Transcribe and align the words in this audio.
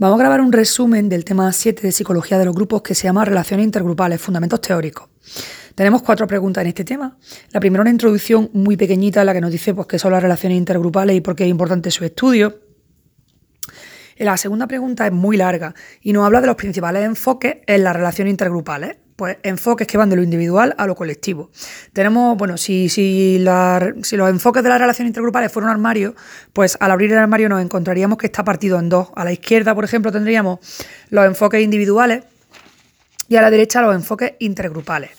Vamos 0.00 0.20
a 0.20 0.20
grabar 0.20 0.40
un 0.40 0.52
resumen 0.52 1.08
del 1.08 1.24
tema 1.24 1.50
7 1.52 1.82
de 1.82 1.90
psicología 1.90 2.38
de 2.38 2.44
los 2.44 2.54
grupos 2.54 2.82
que 2.82 2.94
se 2.94 3.08
llama 3.08 3.24
Relaciones 3.24 3.64
intergrupales, 3.64 4.20
fundamentos 4.20 4.60
teóricos. 4.60 5.08
Tenemos 5.74 6.02
cuatro 6.02 6.24
preguntas 6.28 6.62
en 6.62 6.68
este 6.68 6.84
tema. 6.84 7.18
La 7.50 7.58
primera, 7.58 7.80
una 7.80 7.90
introducción 7.90 8.48
muy 8.52 8.76
pequeñita 8.76 9.18
en 9.18 9.26
la 9.26 9.32
que 9.32 9.40
nos 9.40 9.50
dice 9.50 9.74
pues, 9.74 9.88
qué 9.88 9.98
son 9.98 10.12
las 10.12 10.22
relaciones 10.22 10.56
intergrupales 10.56 11.16
y 11.16 11.20
por 11.20 11.34
qué 11.34 11.46
es 11.46 11.50
importante 11.50 11.90
su 11.90 12.04
estudio. 12.04 12.60
La 14.18 14.36
segunda 14.36 14.68
pregunta 14.68 15.04
es 15.04 15.12
muy 15.12 15.36
larga 15.36 15.74
y 16.00 16.12
nos 16.12 16.24
habla 16.24 16.40
de 16.40 16.46
los 16.46 16.54
principales 16.54 17.04
enfoques 17.04 17.56
en 17.66 17.82
las 17.82 17.96
relaciones 17.96 18.30
intergrupales 18.30 18.98
pues 19.18 19.36
enfoques 19.42 19.88
que 19.88 19.98
van 19.98 20.08
de 20.10 20.14
lo 20.14 20.22
individual 20.22 20.76
a 20.78 20.86
lo 20.86 20.94
colectivo. 20.94 21.50
Tenemos, 21.92 22.38
bueno, 22.38 22.56
si, 22.56 22.88
si, 22.88 23.44
si 24.02 24.16
los 24.16 24.30
enfoques 24.30 24.62
de 24.62 24.68
la 24.68 24.78
relación 24.78 25.08
intergrupales 25.08 25.50
fueran 25.50 25.70
un 25.70 25.74
armario, 25.74 26.14
pues 26.52 26.76
al 26.78 26.92
abrir 26.92 27.10
el 27.10 27.18
armario 27.18 27.48
nos 27.48 27.60
encontraríamos 27.60 28.16
que 28.16 28.26
está 28.26 28.44
partido 28.44 28.78
en 28.78 28.88
dos. 28.88 29.08
A 29.16 29.24
la 29.24 29.32
izquierda, 29.32 29.74
por 29.74 29.84
ejemplo, 29.84 30.12
tendríamos 30.12 30.60
los 31.10 31.26
enfoques 31.26 31.60
individuales 31.60 32.22
y 33.28 33.34
a 33.34 33.42
la 33.42 33.50
derecha 33.50 33.82
los 33.82 33.92
enfoques 33.92 34.34
intergrupales. 34.38 35.10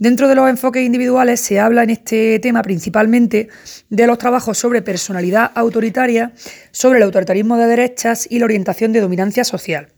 Dentro 0.00 0.26
de 0.26 0.34
los 0.34 0.50
enfoques 0.50 0.84
individuales 0.84 1.40
se 1.40 1.60
habla 1.60 1.84
en 1.84 1.90
este 1.90 2.40
tema 2.40 2.60
principalmente 2.60 3.50
de 3.88 4.06
los 4.08 4.18
trabajos 4.18 4.58
sobre 4.58 4.82
personalidad 4.82 5.52
autoritaria, 5.54 6.32
sobre 6.72 6.98
el 6.98 7.04
autoritarismo 7.04 7.56
de 7.56 7.68
derechas 7.68 8.26
y 8.28 8.40
la 8.40 8.46
orientación 8.46 8.92
de 8.92 9.00
dominancia 9.00 9.44
social. 9.44 9.90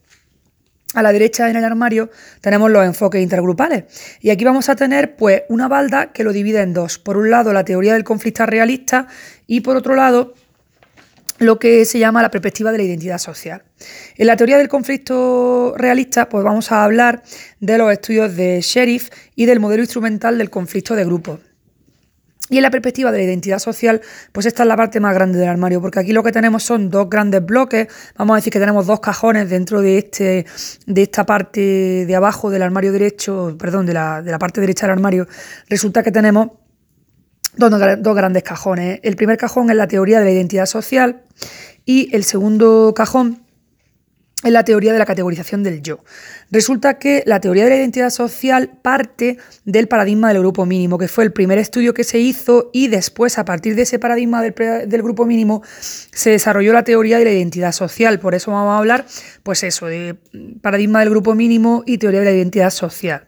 A 0.96 1.02
la 1.02 1.12
derecha 1.12 1.50
en 1.50 1.56
el 1.56 1.64
armario 1.66 2.09
tenemos 2.41 2.70
los 2.70 2.82
enfoques 2.82 3.23
intergrupales 3.23 3.84
y 4.23 4.30
aquí 4.30 4.46
vamos 4.46 4.70
a 4.70 4.77
tener 4.77 5.14
pues 5.14 5.42
una 5.50 5.68
balda 5.68 6.10
que 6.10 6.24
lo 6.24 6.32
divide 6.32 6.62
en 6.62 6.73
dos. 6.73 6.98
Por 6.98 7.18
un 7.18 7.28
lado 7.28 7.52
la 7.52 7.66
teoría 7.66 7.92
del 7.92 8.02
conflicto 8.02 8.46
realista 8.46 9.06
y 9.46 9.60
por 9.60 9.77
otro 9.77 9.95
lado 9.95 10.32
lo 11.38 11.59
que 11.59 11.84
se 11.84 11.98
llama 11.98 12.23
la 12.23 12.30
perspectiva 12.30 12.73
de 12.73 12.78
la 12.78 12.84
identidad 12.84 13.18
social. 13.18 13.62
En 14.16 14.27
la 14.27 14.38
teoría 14.38 14.56
del 14.56 14.68
conflicto 14.68 15.74
realista, 15.77 16.30
pues 16.30 16.42
vamos 16.42 16.73
a 16.73 16.82
hablar 16.82 17.23
de 17.60 17.76
los 17.76 17.92
estudios 17.92 18.35
de 18.35 18.63
Sheriff 18.63 19.10
y 19.35 19.45
del 19.45 19.60
modelo 19.60 19.82
instrumental 19.82 20.38
del 20.38 20.48
conflicto 20.48 20.95
de 20.95 21.04
grupos. 21.04 21.40
Y 22.48 22.58
en 22.58 22.62
la 22.62 22.70
perspectiva 22.70 23.10
de 23.10 23.18
la 23.18 23.24
identidad 23.24 23.58
social, 23.58 24.00
pues 24.32 24.46
esta 24.46 24.62
es 24.62 24.68
la 24.68 24.76
parte 24.76 25.00
más 25.00 25.14
grande 25.14 25.38
del 25.38 25.48
armario, 25.48 25.80
porque 25.80 25.98
aquí 25.98 26.12
lo 26.12 26.22
que 26.22 26.30
tenemos 26.30 26.62
son 26.62 26.90
dos 26.90 27.10
grandes 27.10 27.44
bloques, 27.44 27.88
vamos 28.16 28.34
a 28.34 28.36
decir 28.36 28.52
que 28.52 28.60
tenemos 28.60 28.86
dos 28.86 29.00
cajones 29.00 29.50
dentro 29.50 29.80
de, 29.80 29.98
este, 29.98 30.46
de 30.86 31.02
esta 31.02 31.26
parte 31.26 32.06
de 32.06 32.14
abajo 32.14 32.50
del 32.50 32.62
armario 32.62 32.92
derecho, 32.92 33.56
perdón, 33.58 33.86
de 33.86 33.94
la, 33.94 34.22
de 34.22 34.30
la 34.30 34.38
parte 34.38 34.60
derecha 34.60 34.86
del 34.86 34.92
armario, 34.92 35.26
resulta 35.68 36.04
que 36.04 36.12
tenemos 36.12 36.50
dos, 37.56 37.72
dos 37.98 38.14
grandes 38.14 38.42
cajones. 38.44 39.00
El 39.02 39.16
primer 39.16 39.38
cajón 39.38 39.70
es 39.70 39.76
la 39.76 39.88
teoría 39.88 40.20
de 40.20 40.26
la 40.26 40.30
identidad 40.30 40.66
social 40.66 41.22
y 41.84 42.14
el 42.14 42.22
segundo 42.24 42.92
cajón 42.94 43.45
es 44.45 44.52
la 44.52 44.65
teoría 44.65 44.92
de 44.92 44.98
la 44.98 45.06
categorización 45.06 45.62
del 45.62 45.82
yo. 45.82 46.01
Resulta 46.51 46.98
que 46.98 47.23
la 47.26 47.40
teoría 47.40 47.65
de 47.65 47.70
la 47.70 47.76
identidad 47.76 48.10
social 48.10 48.70
parte 48.82 49.38
del 49.65 49.88
paradigma 49.88 50.29
del 50.29 50.40
grupo 50.40 50.66
mínimo, 50.66 50.98
que 50.98 51.09
fue 51.09 51.24
el 51.24 51.32
primer 51.32 51.59
estudio 51.59 51.95
que 51.95 52.04
se 52.04 52.18
hizo 52.18 52.70
y 52.73 52.88
después, 52.88 53.38
a 53.38 53.46
partir 53.46 53.74
de 53.74 53.82
ese 53.82 53.98
paradigma 53.98 54.42
del, 54.42 55.02
grupo 55.02 55.24
mínimo, 55.24 55.62
se 55.80 56.30
desarrolló 56.30 56.74
la 56.74 56.84
teoría 56.84 57.18
de 57.18 57.24
la 57.24 57.32
identidad 57.32 57.73
social. 57.73 58.20
Por 58.20 58.34
eso 58.34 58.51
vamos 58.52 58.73
a 58.74 58.79
hablar, 58.79 59.07
pues 59.42 59.62
eso, 59.62 59.87
de 59.87 60.16
paradigma 60.60 61.01
del 61.01 61.10
grupo 61.10 61.34
mínimo 61.34 61.82
y 61.87 61.96
teoría 61.96 62.20
de 62.20 62.26
la 62.26 62.32
identidad 62.32 62.70
social. 62.70 63.26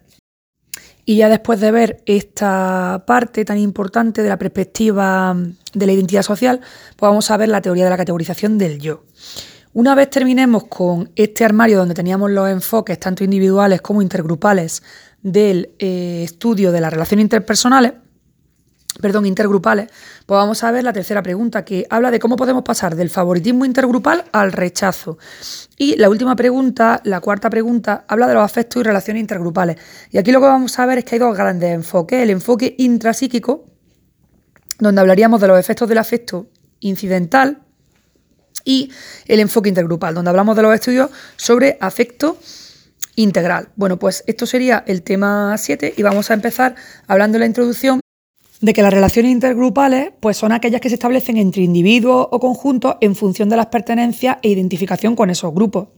Y 1.07 1.17
ya 1.17 1.31
después 1.31 1.59
de 1.59 1.71
ver 1.71 2.03
esta 2.05 3.05
parte 3.07 3.47
tan 3.47 3.57
importante 3.57 4.23
de 4.23 4.29
la 4.29 4.37
perspectiva 4.37 5.35
de 5.73 5.87
la 5.87 5.93
identidad 5.93 6.21
social, 6.21 6.61
pues 6.97 7.09
vamos 7.09 7.31
a 7.31 7.39
ver 7.39 7.49
la 7.49 7.63
teoría 7.63 7.85
de 7.85 7.91
la 7.91 7.97
categorización 7.97 8.59
del 8.59 8.79
yo. 8.79 9.05
Una 9.79 9.95
vez 9.95 10.11
terminemos 10.11 10.65
con 10.65 11.13
este 11.15 11.45
armario 11.45 11.79
donde 11.79 11.95
teníamos 11.95 12.33
los 12.33 12.49
enfoques 12.49 12.99
tanto 12.99 13.23
individuales 13.23 13.81
como 13.81 14.03
intergrupales 14.03 14.83
del 15.23 15.71
eh, 15.79 16.23
estudio 16.25 16.73
de 16.73 16.81
las 16.81 16.93
relaciones 16.93 17.23
interpersonales, 17.23 17.93
perdón, 19.01 19.25
intergrupales, 19.25 19.87
pues 20.27 20.37
vamos 20.37 20.65
a 20.65 20.73
ver 20.73 20.83
la 20.83 20.93
tercera 20.93 21.23
pregunta 21.23 21.65
que 21.65 21.87
habla 21.91 22.11
de 22.11 22.19
cómo 22.19 22.35
podemos 22.35 22.65
pasar 22.65 22.97
del 22.97 23.09
favoritismo 23.09 23.65
intergrupal 23.65 24.25
al 24.33 24.51
rechazo. 24.51 25.17
Y 25.77 25.95
la 25.95 26.11
última 26.11 26.35
pregunta, 26.35 27.01
la 27.05 27.21
cuarta 27.21 27.49
pregunta, 27.49 28.05
habla 28.09 28.27
de 28.27 28.35
los 28.35 28.43
afectos 28.43 28.81
y 28.81 28.83
relaciones 28.83 29.21
intergrupales. 29.21 29.77
Y 30.11 30.19
aquí 30.19 30.33
lo 30.33 30.41
que 30.41 30.47
vamos 30.47 30.77
a 30.77 30.87
ver 30.87 30.99
es 30.99 31.05
que 31.05 31.15
hay 31.15 31.21
dos 31.21 31.37
grandes 31.37 31.71
enfoques. 31.71 32.21
El 32.21 32.31
enfoque 32.31 32.75
intrapsíquico, 32.79 33.65
donde 34.81 35.01
hablaríamos 35.01 35.41
de 35.41 35.47
los 35.47 35.57
efectos 35.57 35.89
del 35.89 35.99
afecto 35.99 36.49
incidental, 36.81 37.63
y 38.65 38.91
el 39.27 39.41
enfoque 39.41 39.69
intergrupal, 39.69 40.15
donde 40.15 40.31
hablamos 40.31 40.57
de 40.57 40.63
los 40.63 40.75
estudios 40.75 41.11
sobre 41.37 41.79
afecto 41.81 42.39
integral. 43.17 43.69
Bueno, 43.77 43.99
pues 43.99 44.25
esto 44.27 44.47
sería 44.47 44.85
el 44.87 45.03
tema 45.03 45.57
7 45.59 45.95
y 45.97 46.03
vamos 46.03 46.31
a 46.31 46.35
empezar 46.35 46.75
hablando 47.07 47.37
en 47.37 47.41
la 47.41 47.47
introducción 47.47 48.01
de 48.61 48.73
que 48.73 48.83
las 48.83 48.93
relaciones 48.93 49.33
intergrupales 49.33 50.13
pues 50.21 50.37
son 50.37 50.53
aquellas 50.53 50.81
que 50.81 50.89
se 50.89 50.97
establecen 50.97 51.37
entre 51.37 51.63
individuos 51.63 52.29
o 52.31 52.41
conjuntos 52.41 52.97
en 53.01 53.15
función 53.15 53.49
de 53.49 53.57
las 53.57 53.67
pertenencias 53.67 54.39
e 54.43 54.51
identificación 54.51 55.15
con 55.15 55.31
esos 55.31 55.53
grupos. 55.55 55.89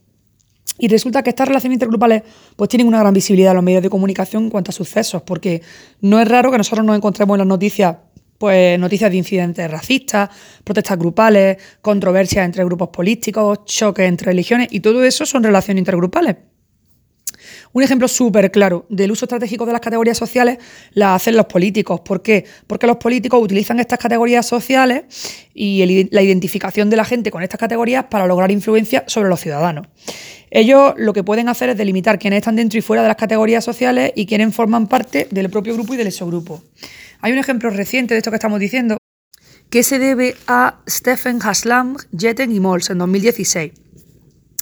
Y 0.79 0.89
resulta 0.89 1.23
que 1.23 1.31
estas 1.31 1.49
relaciones 1.49 1.77
intergrupales 1.77 2.23
pues 2.57 2.71
tienen 2.71 2.87
una 2.87 3.01
gran 3.01 3.13
visibilidad 3.13 3.51
en 3.51 3.57
los 3.57 3.65
medios 3.65 3.83
de 3.83 3.91
comunicación 3.91 4.45
en 4.45 4.51
cuanto 4.51 4.71
a 4.71 4.73
sucesos, 4.73 5.23
porque 5.23 5.63
no 6.01 6.21
es 6.21 6.27
raro 6.27 6.51
que 6.51 6.59
nosotros 6.59 6.87
nos 6.87 6.97
encontremos 6.97 7.35
en 7.35 7.39
las 7.39 7.47
noticias 7.47 7.97
pues 8.41 8.79
noticias 8.79 9.11
de 9.11 9.19
incidentes 9.19 9.71
racistas, 9.71 10.31
protestas 10.65 10.97
grupales, 10.97 11.59
controversias 11.83 12.47
entre 12.47 12.65
grupos 12.65 12.89
políticos, 12.89 13.67
choques 13.67 14.09
entre 14.09 14.29
religiones 14.29 14.69
y 14.71 14.81
todo 14.81 15.05
eso 15.05 15.27
son 15.27 15.45
relaciones 15.45 15.83
intergrupales. 15.83 16.37
Un 17.75 17.83
ejemplo 17.83 18.09
súper 18.09 18.51
claro 18.51 18.87
del 18.89 19.13
uso 19.13 19.27
estratégico 19.27 19.67
de 19.67 19.73
las 19.73 19.83
categorías 19.83 20.17
sociales 20.17 20.57
la 20.95 21.15
hacen 21.15 21.37
los 21.37 21.45
políticos. 21.45 22.01
¿Por 22.01 22.23
qué? 22.23 22.47
Porque 22.67 22.87
los 22.87 22.97
políticos 22.97 23.43
utilizan 23.43 23.79
estas 23.79 23.99
categorías 23.99 24.47
sociales 24.47 25.05
y 25.53 26.09
la 26.11 26.23
identificación 26.23 26.89
de 26.89 26.97
la 26.97 27.05
gente 27.05 27.31
con 27.31 27.43
estas 27.43 27.61
categorías 27.61 28.07
para 28.07 28.27
lograr 28.27 28.51
influencia 28.51 29.05
sobre 29.07 29.29
los 29.29 29.41
ciudadanos. 29.41 29.87
Ellos 30.51 30.95
lo 30.97 31.13
que 31.13 31.23
pueden 31.23 31.51
hacer 31.51 31.69
es 31.69 31.77
delimitar 31.77 32.19
quiénes 32.19 32.39
están 32.39 32.57
dentro 32.57 32.79
y 32.79 32.83
fuera 32.83 33.03
de 33.03 33.09
las 33.09 33.19
categorías 33.19 33.63
sociales 33.63 34.13
y 34.17 34.25
quiénes 34.25 34.55
forman 34.55 34.87
parte 34.87 35.29
del 35.31 35.51
propio 35.51 35.75
grupo 35.75 35.93
y 35.93 35.99
del 35.99 36.11
subgrupo. 36.11 36.63
Hay 37.21 37.33
un 37.33 37.39
ejemplo 37.39 37.71
reciente 37.71 38.15
de 38.15 38.19
esto 38.19 38.31
que 38.31 38.37
estamos 38.37 38.61
diciendo 38.61 38.97
que 39.69 39.83
se 39.83 39.99
debe 39.99 40.37
a 40.47 40.81
Stephen 40.89 41.39
Haslam, 41.43 41.97
Jetten 42.17 42.51
y 42.51 42.61
Mols 42.61 42.91
en 42.91 42.99
2016. 42.99 43.73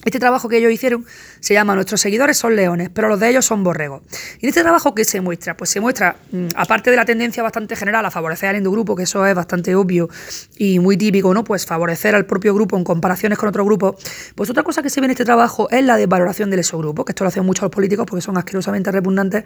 Este 0.08 0.20
trabajo 0.20 0.48
que 0.48 0.56
ellos 0.56 0.72
hicieron 0.72 1.04
se 1.40 1.52
llama 1.52 1.74
Nuestros 1.74 2.00
seguidores 2.00 2.38
son 2.38 2.56
leones, 2.56 2.88
pero 2.88 3.08
los 3.08 3.20
de 3.20 3.28
ellos 3.28 3.44
son 3.44 3.62
borregos. 3.62 4.00
Y 4.40 4.46
en 4.46 4.48
este 4.48 4.62
trabajo, 4.62 4.94
¿qué 4.94 5.04
se 5.04 5.20
muestra? 5.20 5.54
Pues 5.54 5.68
se 5.68 5.82
muestra, 5.82 6.16
mm, 6.32 6.46
aparte 6.56 6.90
de 6.90 6.96
la 6.96 7.04
tendencia 7.04 7.42
bastante 7.42 7.76
general 7.76 8.06
a 8.06 8.10
favorecer 8.10 8.48
al 8.48 8.56
endogrupo, 8.56 8.96
que 8.96 9.02
eso 9.02 9.26
es 9.26 9.34
bastante 9.34 9.74
obvio 9.74 10.08
y 10.56 10.78
muy 10.78 10.96
típico, 10.96 11.34
¿no? 11.34 11.44
Pues 11.44 11.66
favorecer 11.66 12.14
al 12.14 12.24
propio 12.24 12.54
grupo 12.54 12.78
en 12.78 12.84
comparaciones 12.84 13.36
con 13.36 13.50
otro 13.50 13.66
grupo. 13.66 13.98
Pues 14.34 14.48
otra 14.48 14.62
cosa 14.62 14.82
que 14.82 14.88
se 14.88 15.02
ve 15.02 15.04
en 15.04 15.10
este 15.10 15.26
trabajo 15.26 15.68
es 15.68 15.84
la 15.84 15.98
desvaloración 15.98 16.48
del 16.48 16.60
exogrupo, 16.60 17.04
que 17.04 17.12
esto 17.12 17.24
lo 17.24 17.28
hacen 17.28 17.44
muchos 17.44 17.64
los 17.64 17.70
políticos 17.70 18.06
porque 18.08 18.22
son 18.22 18.38
asquerosamente 18.38 18.90
repugnantes 18.90 19.44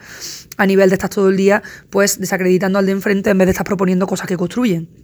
a 0.58 0.64
nivel 0.64 0.90
de 0.90 0.94
estar 0.94 1.10
todo 1.10 1.28
el 1.28 1.36
día, 1.36 1.60
pues 1.90 2.20
desacreditando 2.20 2.78
al 2.78 2.86
de 2.86 2.92
enfrente 2.92 3.30
en 3.30 3.38
vez 3.38 3.46
de 3.46 3.50
estar 3.50 3.66
proponiendo 3.66 4.06
cosas 4.06 4.28
que 4.28 4.36
construyen. 4.36 5.01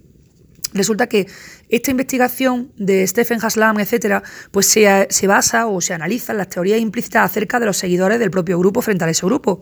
Resulta 0.73 1.07
que 1.07 1.27
esta 1.69 1.91
investigación 1.91 2.71
de 2.77 3.05
Stephen 3.07 3.39
Haslam, 3.41 3.79
etcétera, 3.79 4.21
pues 4.51 4.67
se, 4.67 5.07
se, 5.09 5.27
basa 5.27 5.67
o 5.67 5.81
se 5.81 5.93
analiza 5.93 6.31
en 6.31 6.37
las 6.37 6.49
teorías 6.49 6.79
implícitas 6.79 7.25
acerca 7.25 7.59
de 7.59 7.65
los 7.65 7.77
seguidores 7.77 8.19
del 8.19 8.29
propio 8.29 8.59
grupo 8.59 8.81
frente 8.81 9.03
a 9.03 9.09
ese 9.09 9.25
grupo. 9.25 9.61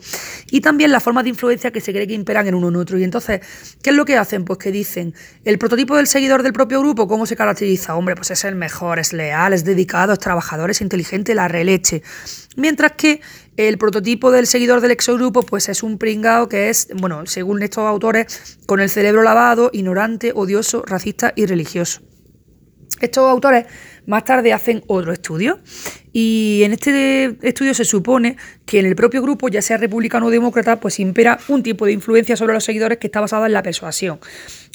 Y 0.51 0.61
también 0.61 0.91
las 0.91 1.03
formas 1.03 1.23
de 1.23 1.29
influencia 1.29 1.71
que 1.71 1.79
se 1.79 1.91
cree 1.93 2.07
que 2.07 2.13
imperan 2.13 2.47
en 2.47 2.55
uno 2.55 2.69
en 2.69 2.75
otro. 2.75 2.97
Y 2.97 3.03
entonces, 3.03 3.41
¿qué 3.81 3.91
es 3.91 3.95
lo 3.95 4.05
que 4.05 4.17
hacen? 4.17 4.43
Pues 4.43 4.59
que 4.59 4.71
dicen, 4.71 5.13
el 5.45 5.57
prototipo 5.57 5.95
del 5.95 6.07
seguidor 6.07 6.43
del 6.43 6.53
propio 6.53 6.79
grupo, 6.79 7.07
¿cómo 7.07 7.25
se 7.25 7.35
caracteriza? 7.35 7.95
Hombre, 7.95 8.15
pues 8.15 8.31
es 8.31 8.43
el 8.43 8.55
mejor, 8.55 8.99
es 8.99 9.13
leal, 9.13 9.53
es 9.53 9.63
dedicado, 9.63 10.13
es 10.13 10.19
trabajador, 10.19 10.71
es 10.71 10.81
inteligente, 10.81 11.35
la 11.35 11.47
releche. 11.47 12.03
Mientras 12.55 12.93
que 12.93 13.21
el 13.57 13.77
prototipo 13.79 14.31
del 14.31 14.47
seguidor 14.47 14.81
del 14.81 14.91
exogrupo 14.91 15.41
pues 15.41 15.67
es 15.67 15.83
un 15.83 15.97
pringao 15.97 16.47
que 16.47 16.69
es, 16.69 16.87
bueno, 16.95 17.25
según 17.25 17.61
estos 17.63 17.83
autores, 17.83 18.59
con 18.67 18.79
el 18.79 18.89
cerebro 18.89 19.23
lavado, 19.23 19.71
ignorante, 19.73 20.31
odioso, 20.33 20.83
racista 20.85 21.33
y 21.35 21.47
religioso. 21.47 22.01
Estos 23.01 23.29
autores 23.29 23.65
más 24.05 24.23
tarde 24.23 24.53
hacen 24.53 24.83
otro 24.87 25.11
estudio 25.11 25.59
y 26.13 26.61
en 26.63 26.73
este 26.73 27.37
estudio 27.41 27.73
se 27.73 27.85
supone 27.85 28.37
que 28.65 28.79
en 28.79 28.85
el 28.85 28.95
propio 28.95 29.21
grupo, 29.21 29.49
ya 29.49 29.61
sea 29.61 29.77
republicano 29.77 30.27
o 30.27 30.29
demócrata, 30.29 30.79
pues 30.79 30.99
impera 30.99 31.39
un 31.47 31.61
tipo 31.61 31.85
de 31.85 31.91
influencia 31.91 32.35
sobre 32.35 32.53
los 32.53 32.63
seguidores 32.63 32.97
que 32.97 33.07
está 33.07 33.21
basada 33.21 33.45
en 33.45 33.53
la 33.53 33.61
persuasión. 33.61 34.19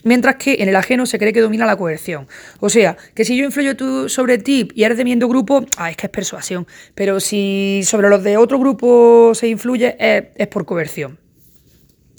Mientras 0.04 0.36
que 0.36 0.56
en 0.60 0.68
el 0.68 0.76
ajeno 0.76 1.06
se 1.06 1.18
cree 1.18 1.32
que 1.32 1.40
domina 1.40 1.66
la 1.66 1.76
coerción. 1.76 2.26
O 2.60 2.68
sea, 2.68 2.96
que 3.14 3.24
si 3.24 3.36
yo 3.36 3.44
influyo 3.44 3.76
tú 3.76 4.08
sobre 4.08 4.38
ti 4.38 4.68
y 4.74 4.82
eres 4.84 4.98
de 4.98 5.04
mi 5.04 5.14
grupo, 5.14 5.64
ah, 5.76 5.90
es 5.90 5.96
que 5.96 6.06
es 6.06 6.10
persuasión. 6.10 6.66
Pero 6.94 7.20
si 7.20 7.82
sobre 7.84 8.08
los 8.08 8.22
de 8.22 8.36
otro 8.36 8.58
grupo 8.58 9.32
se 9.34 9.48
influye, 9.48 9.96
es, 9.98 10.24
es 10.34 10.48
por 10.48 10.64
coerción. 10.64 11.18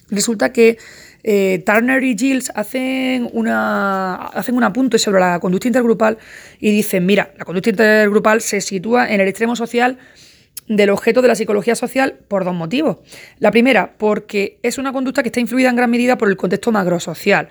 Resulta 0.09 0.53
que 0.53 0.77
eh, 1.24 1.63
Turner 1.65 2.03
y 2.03 2.18
Giles 2.18 2.51
hacen, 2.53 3.30
una, 3.31 4.15
hacen 4.15 4.56
un 4.56 4.63
apunte 4.63 5.00
sobre 5.00 5.21
la 5.21 5.39
conducta 5.39 5.68
intergrupal 5.68 6.18
y 6.59 6.71
dicen, 6.71 7.06
mira, 7.06 7.33
la 7.38 7.45
conducta 7.45 7.69
intergrupal 7.69 8.41
se 8.41 8.59
sitúa 8.62 9.09
en 9.09 9.21
el 9.21 9.27
extremo 9.27 9.56
social 9.56 9.97
del 10.68 10.89
objeto 10.89 11.21
de 11.21 11.27
la 11.27 11.36
psicología 11.36 11.75
social 11.75 12.19
por 12.27 12.45
dos 12.45 12.54
motivos. 12.54 12.98
La 13.39 13.51
primera, 13.51 13.95
porque 13.98 14.60
es 14.63 14.77
una 14.77 14.94
conducta 14.94 15.24
que 15.24 15.30
está 15.30 15.39
influida 15.39 15.69
en 15.69 15.75
gran 15.75 15.92
medida 15.92 16.18
por 16.18 16.30
el 16.30 16.38
contexto 16.38 16.71
macrosocial, 16.71 17.50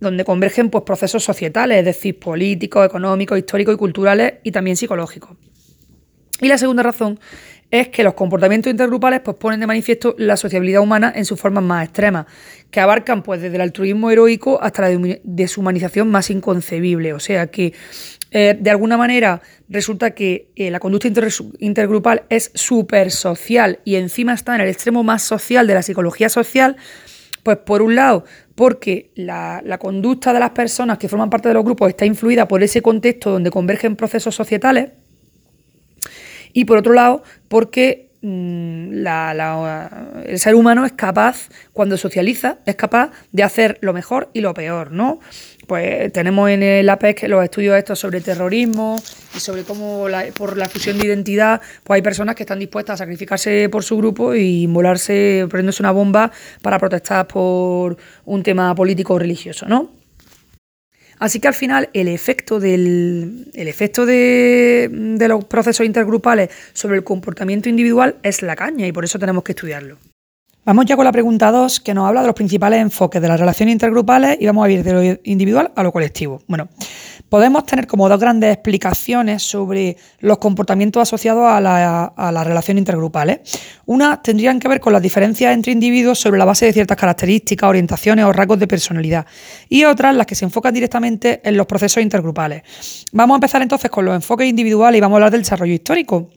donde 0.00 0.24
convergen 0.24 0.70
pues, 0.70 0.84
procesos 0.84 1.24
societales, 1.24 1.78
es 1.78 1.84
decir, 1.84 2.18
políticos, 2.18 2.86
económicos, 2.86 3.38
históricos 3.38 3.74
y 3.74 3.78
culturales 3.78 4.34
y 4.42 4.52
también 4.52 4.76
psicológicos. 4.76 5.36
Y 6.40 6.48
la 6.48 6.58
segunda 6.58 6.82
razón 6.82 7.18
es 7.70 7.88
que 7.88 8.04
los 8.04 8.14
comportamientos 8.14 8.70
intergrupales 8.70 9.20
pues, 9.20 9.36
ponen 9.36 9.58
de 9.60 9.66
manifiesto 9.66 10.14
la 10.18 10.36
sociabilidad 10.36 10.82
humana 10.82 11.12
en 11.14 11.24
sus 11.24 11.40
formas 11.40 11.64
más 11.64 11.84
extremas, 11.84 12.26
que 12.70 12.80
abarcan 12.80 13.22
pues, 13.22 13.40
desde 13.40 13.56
el 13.56 13.62
altruismo 13.62 14.10
heroico 14.10 14.62
hasta 14.62 14.88
la 14.88 15.18
deshumanización 15.24 16.08
más 16.08 16.30
inconcebible. 16.30 17.12
O 17.12 17.20
sea 17.20 17.48
que, 17.48 17.72
eh, 18.30 18.56
de 18.58 18.70
alguna 18.70 18.96
manera, 18.96 19.40
resulta 19.68 20.10
que 20.12 20.50
eh, 20.56 20.70
la 20.70 20.80
conducta 20.80 21.08
intergrupal 21.58 22.24
es 22.28 22.50
súper 22.54 23.10
social 23.10 23.80
y 23.84 23.96
encima 23.96 24.34
está 24.34 24.54
en 24.54 24.62
el 24.62 24.68
extremo 24.68 25.02
más 25.04 25.22
social 25.22 25.66
de 25.66 25.74
la 25.74 25.82
psicología 25.82 26.28
social. 26.28 26.76
Pues 27.42 27.58
por 27.58 27.80
un 27.80 27.94
lado, 27.94 28.24
porque 28.56 29.12
la, 29.14 29.62
la, 29.64 29.78
conducta 29.78 30.32
de 30.32 30.40
las 30.40 30.50
personas 30.50 30.98
que 30.98 31.08
forman 31.08 31.30
parte 31.30 31.48
de 31.48 31.54
los 31.54 31.64
grupos 31.64 31.88
está 31.88 32.04
influida 32.04 32.48
por 32.48 32.62
ese 32.64 32.82
contexto 32.82 33.30
donde 33.30 33.50
convergen 33.50 33.94
procesos 33.94 34.34
societales, 34.34 34.90
y 36.56 36.64
por 36.64 36.78
otro 36.78 36.94
lado, 36.94 37.22
porque 37.48 38.05
mm, 38.26 39.06
el 40.26 40.38
ser 40.38 40.54
humano 40.54 40.84
es 40.84 40.92
capaz, 40.92 41.48
cuando 41.72 41.96
socializa, 41.96 42.58
es 42.66 42.76
capaz 42.76 43.10
de 43.32 43.42
hacer 43.42 43.78
lo 43.80 43.92
mejor 43.92 44.30
y 44.32 44.40
lo 44.40 44.54
peor, 44.54 44.92
¿no? 44.92 45.20
Pues 45.66 46.12
tenemos 46.12 46.48
en 46.50 46.62
el 46.62 46.88
APEC 46.88 47.28
los 47.28 47.42
estudios 47.42 47.76
estos 47.76 47.98
sobre 47.98 48.20
terrorismo 48.20 48.96
y 49.34 49.40
sobre 49.40 49.62
cómo 49.64 50.06
por 50.36 50.56
la 50.56 50.68
fusión 50.68 50.98
de 50.98 51.06
identidad, 51.06 51.60
pues 51.82 51.96
hay 51.96 52.02
personas 52.02 52.34
que 52.34 52.44
están 52.44 52.58
dispuestas 52.58 52.94
a 52.94 53.04
sacrificarse 53.04 53.68
por 53.68 53.82
su 53.82 53.96
grupo 53.96 54.34
y 54.34 54.66
molarse, 54.66 55.46
poniéndose 55.50 55.82
una 55.82 55.92
bomba 55.92 56.30
para 56.62 56.78
protestar 56.78 57.26
por 57.26 57.96
un 58.24 58.42
tema 58.42 58.74
político 58.74 59.14
o 59.14 59.18
religioso, 59.18 59.66
¿no? 59.66 60.05
Así 61.18 61.40
que 61.40 61.48
al 61.48 61.54
final 61.54 61.88
el 61.92 62.08
efecto, 62.08 62.60
del, 62.60 63.50
el 63.54 63.68
efecto 63.68 64.06
de, 64.06 64.88
de 64.90 65.28
los 65.28 65.44
procesos 65.44 65.86
intergrupales 65.86 66.50
sobre 66.72 66.96
el 66.96 67.04
comportamiento 67.04 67.68
individual 67.68 68.16
es 68.22 68.42
la 68.42 68.56
caña 68.56 68.86
y 68.86 68.92
por 68.92 69.04
eso 69.04 69.18
tenemos 69.18 69.42
que 69.42 69.52
estudiarlo. 69.52 69.98
Vamos 70.66 70.84
ya 70.86 70.96
con 70.96 71.04
la 71.04 71.12
pregunta 71.12 71.52
2, 71.52 71.78
que 71.78 71.94
nos 71.94 72.08
habla 72.08 72.22
de 72.22 72.26
los 72.26 72.34
principales 72.34 72.80
enfoques 72.80 73.22
de 73.22 73.28
las 73.28 73.38
relaciones 73.38 73.72
intergrupales 73.72 74.36
y 74.40 74.46
vamos 74.46 74.66
a 74.66 74.70
ir 74.70 74.82
de 74.82 74.92
lo 74.92 75.20
individual 75.22 75.70
a 75.76 75.82
lo 75.84 75.92
colectivo. 75.92 76.42
Bueno, 76.48 76.68
podemos 77.28 77.64
tener 77.66 77.86
como 77.86 78.08
dos 78.08 78.20
grandes 78.20 78.52
explicaciones 78.52 79.42
sobre 79.42 79.96
los 80.20 80.38
comportamientos 80.38 81.02
asociados 81.02 81.44
a, 81.46 81.60
las 81.60 82.46
relaciones 82.46 82.80
intergrupales. 82.80 83.40
Una 83.86 84.22
tendrían 84.22 84.58
que 84.58 84.68
ver 84.68 84.80
con 84.80 84.92
las 84.92 85.02
diferencias 85.02 85.54
entre 85.54 85.72
individuos 85.72 86.18
sobre 86.18 86.38
la 86.38 86.44
base 86.44 86.66
de 86.66 86.72
ciertas 86.72 86.96
características, 86.96 87.68
orientaciones 87.68 88.24
o 88.24 88.32
rasgos 88.32 88.58
de 88.58 88.66
personalidad. 88.66 89.26
Y 89.68 89.84
otras 89.84 90.14
las 90.14 90.26
que 90.26 90.34
se 90.34 90.44
enfocan 90.44 90.74
directamente 90.74 91.40
en 91.44 91.56
los 91.56 91.66
procesos 91.66 92.02
intergrupales. 92.02 92.62
Vamos 93.12 93.34
a 93.34 93.38
empezar 93.38 93.62
entonces 93.62 93.90
con 93.90 94.04
los 94.04 94.14
enfoques 94.14 94.48
individuales 94.48 94.98
y 94.98 95.00
vamos 95.00 95.14
a 95.14 95.16
hablar 95.16 95.30
del 95.32 95.42
desarrollo 95.42 95.74
histórico. 95.74 96.30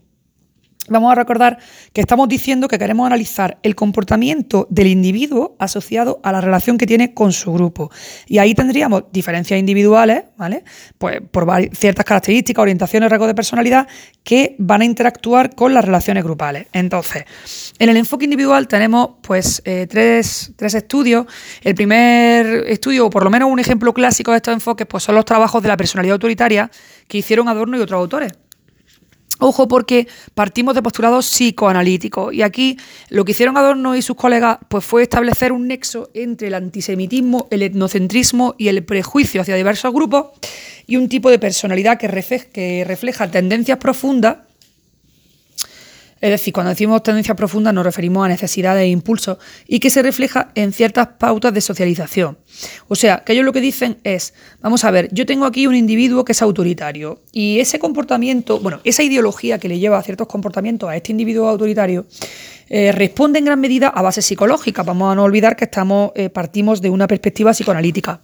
Vamos 0.87 1.11
a 1.11 1.15
recordar 1.15 1.59
que 1.93 2.01
estamos 2.01 2.27
diciendo 2.27 2.67
que 2.67 2.79
queremos 2.79 3.05
analizar 3.05 3.59
el 3.63 3.75
comportamiento 3.75 4.65
del 4.71 4.87
individuo 4.87 5.55
asociado 5.59 6.19
a 6.23 6.31
la 6.31 6.41
relación 6.41 6.77
que 6.77 6.87
tiene 6.87 7.13
con 7.13 7.31
su 7.31 7.53
grupo. 7.53 7.91
Y 8.27 8.39
ahí 8.39 8.55
tendríamos 8.55 9.03
diferencias 9.11 9.59
individuales, 9.59 10.23
¿vale? 10.37 10.63
Pues 10.97 11.21
por 11.29 11.47
ciertas 11.73 12.05
características, 12.05 12.61
orientaciones, 12.61 13.09
rasgos 13.09 13.27
de 13.27 13.35
personalidad 13.35 13.87
que 14.23 14.55
van 14.57 14.81
a 14.81 14.85
interactuar 14.85 15.53
con 15.53 15.73
las 15.73 15.85
relaciones 15.85 16.23
grupales. 16.23 16.67
Entonces, 16.73 17.25
en 17.77 17.89
el 17.89 17.97
enfoque 17.97 18.25
individual 18.25 18.67
tenemos 18.67 19.11
pues 19.21 19.61
eh, 19.65 19.85
tres, 19.87 20.53
tres 20.55 20.73
estudios. 20.73 21.27
El 21.61 21.75
primer 21.75 22.67
estudio, 22.67 23.07
o 23.07 23.09
por 23.09 23.23
lo 23.23 23.29
menos 23.29 23.51
un 23.51 23.59
ejemplo 23.59 23.93
clásico 23.93 24.31
de 24.31 24.37
estos 24.37 24.53
enfoques, 24.53 24.87
pues 24.87 25.03
son 25.03 25.15
los 25.15 25.25
trabajos 25.25 25.61
de 25.61 25.67
la 25.67 25.77
personalidad 25.77 26.13
autoritaria 26.13 26.71
que 27.07 27.19
hicieron 27.19 27.47
Adorno 27.47 27.77
y 27.77 27.81
otros 27.81 27.99
autores. 27.99 28.33
Ojo 29.39 29.69
porque 29.69 30.07
partimos 30.36 30.75
de 30.75 30.81
postulados 30.81 31.30
psicoanalíticos 31.30 32.33
y 32.33 32.41
aquí 32.41 32.77
lo 33.09 33.24
que 33.24 33.31
hicieron 33.31 33.56
Adorno 33.56 33.95
y 33.95 34.01
sus 34.01 34.18
colegas 34.18 34.57
pues 34.68 34.83
fue 34.83 35.03
establecer 35.03 35.53
un 35.53 35.68
nexo 35.68 36.09
entre 36.13 36.50
el 36.50 36.56
antisemitismo, 36.56 37.47
el 37.50 37.63
etnocentrismo 37.63 38.56
y 38.57 38.68
el 38.68 38.83
prejuicio 38.83 39.41
hacia 39.41 39.56
diversos 39.56 39.94
grupos 39.94 40.25
y 40.88 40.97
un 40.97 41.07
tipo 41.07 41.30
de 41.30 41.39
personalidad 41.39 41.97
que 41.97 42.83
refleja 42.86 43.31
tendencias 43.31 43.77
profundas 43.77 44.49
es 46.21 46.30
decir, 46.30 46.54
cuando 46.54 46.69
decimos 46.69 47.01
tendencia 47.04 47.36
profunda 47.36 47.71
nos 47.71 47.86
referimos 47.86 48.25
a 48.25 48.30
necesidades 48.30 48.83
e 48.83 48.88
impulsos 48.88 49.38
y 49.68 49.80
que 49.80 49.89
se 49.89 50.01
refleja 50.01 50.51
en 50.56 50.74
ciertas 50.74 51.07
pautas 51.18 51.54
de 51.54 51.62
socialización. 51.62 52.38
O 52.88 52.95
sea, 52.95 53.24
que 53.25 53.33
ellos 53.33 53.45
lo 53.45 53.54
que 53.54 53.62
dicen 53.62 54.00
es, 54.04 54.33
vamos 54.62 54.83
a 54.83 54.92
ver, 54.92 55.10
yo 55.13 55.25
tengo 55.25 55.45
aquí 55.45 55.68
un 55.68 55.75
individuo 55.75 56.25
que 56.25 56.33
es 56.33 56.42
autoritario 56.42 57.21
y 57.31 57.60
ese 57.60 57.80
comportamiento, 57.80 58.60
bueno, 58.60 58.81
esa 58.83 59.04
ideología 59.04 59.60
que 59.60 59.69
le 59.69 59.80
lleva 59.80 59.98
a 59.98 60.04
ciertos 60.04 60.27
comportamientos 60.27 60.89
a 60.89 60.95
este 60.95 61.12
individuo 61.12 61.48
autoritario, 61.48 62.06
eh, 62.69 62.92
responde 62.92 63.39
en 63.39 63.45
gran 63.45 63.60
medida 63.60 63.88
a 63.88 64.01
bases 64.01 64.25
psicológicas. 64.25 64.86
Vamos 64.86 65.12
a 65.12 65.15
no 65.15 65.24
olvidar 65.24 65.56
que 65.56 65.65
estamos, 65.65 66.12
eh, 66.15 66.30
partimos 66.30 66.81
de 66.81 66.89
una 66.89 67.07
perspectiva 67.07 67.51
psicoanalítica. 67.51 68.22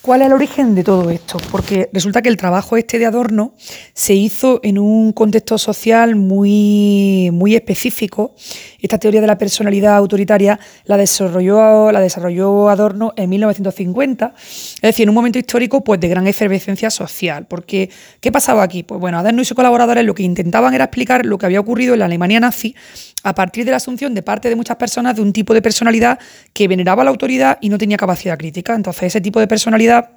¿Cuál 0.00 0.22
es 0.22 0.28
el 0.28 0.32
origen 0.32 0.74
de 0.76 0.84
todo 0.84 1.10
esto? 1.10 1.38
Porque 1.50 1.90
resulta 1.92 2.22
que 2.22 2.28
el 2.28 2.36
trabajo 2.36 2.76
este 2.76 2.98
de 2.98 3.06
Adorno 3.06 3.54
se 3.94 4.14
hizo 4.14 4.60
en 4.62 4.78
un 4.78 5.12
contexto 5.12 5.58
social 5.58 6.14
muy, 6.14 7.30
muy 7.32 7.56
específico. 7.56 8.34
Esta 8.80 8.96
teoría 8.98 9.20
de 9.20 9.26
la 9.26 9.36
personalidad 9.36 9.96
autoritaria 9.96 10.58
la 10.84 10.96
desarrolló, 10.96 11.90
la 11.90 12.00
desarrolló 12.00 12.68
Adorno 12.68 13.12
en 13.16 13.28
1950, 13.28 14.34
es 14.36 14.80
decir, 14.80 15.02
en 15.02 15.08
un 15.08 15.16
momento 15.16 15.38
histórico 15.38 15.82
pues, 15.82 15.98
de 15.98 16.08
gran 16.08 16.28
efervescencia 16.28 16.88
social. 16.88 17.46
Porque, 17.46 17.90
¿qué 18.20 18.30
pasaba 18.30 18.62
aquí? 18.62 18.84
Pues 18.84 19.00
bueno, 19.00 19.18
Adorno 19.18 19.42
y 19.42 19.44
sus 19.44 19.56
colaboradores 19.56 20.04
lo 20.04 20.14
que 20.14 20.22
intentaban 20.22 20.74
era 20.74 20.84
explicar 20.84 21.26
lo 21.26 21.38
que 21.38 21.46
había 21.46 21.58
ocurrido 21.58 21.94
en 21.94 22.00
la 22.00 22.04
Alemania 22.04 22.38
nazi 22.38 22.76
a 23.24 23.34
partir 23.34 23.64
de 23.64 23.72
la 23.72 23.78
asunción 23.78 24.14
de 24.14 24.22
parte 24.22 24.48
de 24.48 24.54
muchas 24.54 24.76
personas 24.76 25.16
de 25.16 25.22
un 25.22 25.32
tipo 25.32 25.54
de 25.54 25.62
personalidad 25.62 26.20
que 26.52 26.68
veneraba 26.68 27.02
la 27.02 27.10
autoridad 27.10 27.58
y 27.60 27.70
no 27.70 27.78
tenía 27.78 27.96
capacidad 27.96 28.38
crítica. 28.38 28.76
Entonces, 28.76 29.04
ese 29.04 29.20
tipo 29.20 29.40
de 29.40 29.48
personalidad 29.48 30.10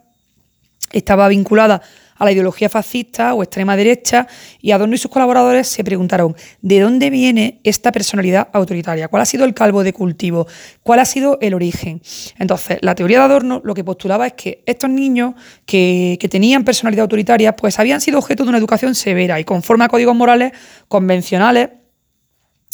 estaba 0.92 1.28
vinculada 1.28 1.82
a 2.22 2.26
la 2.26 2.32
ideología 2.32 2.70
fascista 2.70 3.34
o 3.34 3.42
extrema 3.42 3.76
derecha 3.76 4.28
y 4.62 4.72
Adorno 4.72 4.94
y 4.94 5.00
sus 5.00 5.10
colaboradores 5.10 5.68
se 5.68 5.84
preguntaron 5.84 6.36
¿de 6.62 6.80
dónde 6.80 7.10
viene 7.10 7.60
esta 7.64 7.92
personalidad 7.92 8.50
autoritaria? 8.54 9.08
¿Cuál 9.08 9.24
ha 9.24 9.26
sido 9.26 9.44
el 9.44 9.56
calvo 9.56 9.84
de 9.84 9.92
cultivo? 9.92 10.46
¿Cuál 10.84 11.00
ha 11.00 11.06
sido 11.06 11.40
el 11.42 11.56
origen? 11.56 12.00
Entonces, 12.38 12.78
la 12.82 12.94
teoría 12.94 13.18
de 13.18 13.26
Adorno 13.26 13.60
lo 13.64 13.74
que 13.74 13.84
postulaba 13.84 14.28
es 14.28 14.34
que 14.34 14.64
estos 14.68 14.92
niños 14.92 15.34
que, 15.66 16.20
que 16.22 16.30
tenían 16.30 16.64
personalidad 16.64 17.02
autoritaria 17.02 17.56
pues 17.56 17.80
habían 17.80 18.00
sido 18.00 18.20
objeto 18.20 18.44
de 18.44 18.50
una 18.50 18.60
educación 18.60 18.94
severa 18.94 19.40
y 19.40 19.44
conforme 19.44 19.86
a 19.86 19.88
códigos 19.88 20.16
morales 20.16 20.52
convencionales 20.88 21.70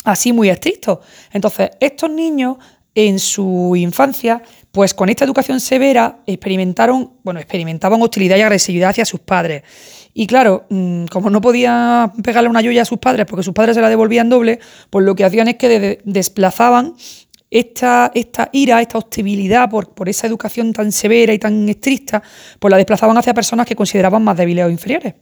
así 0.03 0.33
muy 0.33 0.49
estrictos. 0.49 0.99
Entonces, 1.31 1.69
estos 1.79 2.09
niños 2.09 2.57
en 2.97 3.19
su 3.19 3.75
infancia, 3.77 4.41
pues 4.77 4.93
con 4.93 5.09
esta 5.09 5.25
educación 5.25 5.59
severa 5.59 6.19
experimentaron, 6.27 7.13
bueno, 7.23 7.39
experimentaban 7.39 7.99
hostilidad 7.99 8.37
y 8.37 8.41
agresividad 8.41 8.91
hacia 8.91 9.05
sus 9.05 9.19
padres. 9.21 9.63
Y 10.13 10.27
claro, 10.27 10.67
mm, 10.69 11.05
como 11.05 11.31
no 11.31 11.41
podían 11.41 12.11
pegarle 12.21 12.47
una 12.47 12.61
lluvia 12.61 12.83
a 12.83 12.85
sus 12.85 12.99
padres 12.99 13.25
porque 13.25 13.41
sus 13.41 13.55
padres 13.55 13.75
se 13.75 13.81
la 13.81 13.89
devolvían 13.89 14.29
doble, 14.29 14.59
pues 14.91 15.03
lo 15.03 15.15
que 15.15 15.25
hacían 15.25 15.47
es 15.47 15.55
que 15.55 15.99
desplazaban 16.05 16.93
esta, 17.49 18.11
esta, 18.13 18.49
ira, 18.51 18.79
esta 18.79 18.99
hostilidad 18.99 19.67
por, 19.67 19.95
por, 19.95 20.09
esa 20.09 20.27
educación 20.27 20.73
tan 20.73 20.91
severa 20.91 21.33
y 21.33 21.39
tan 21.39 21.67
estricta, 21.67 22.21
pues 22.59 22.69
la 22.69 22.77
desplazaban 22.77 23.17
hacia 23.17 23.33
personas 23.33 23.65
que 23.65 23.75
consideraban 23.75 24.23
más 24.23 24.37
débiles 24.37 24.63
o 24.63 24.69
inferiores. 24.69 25.15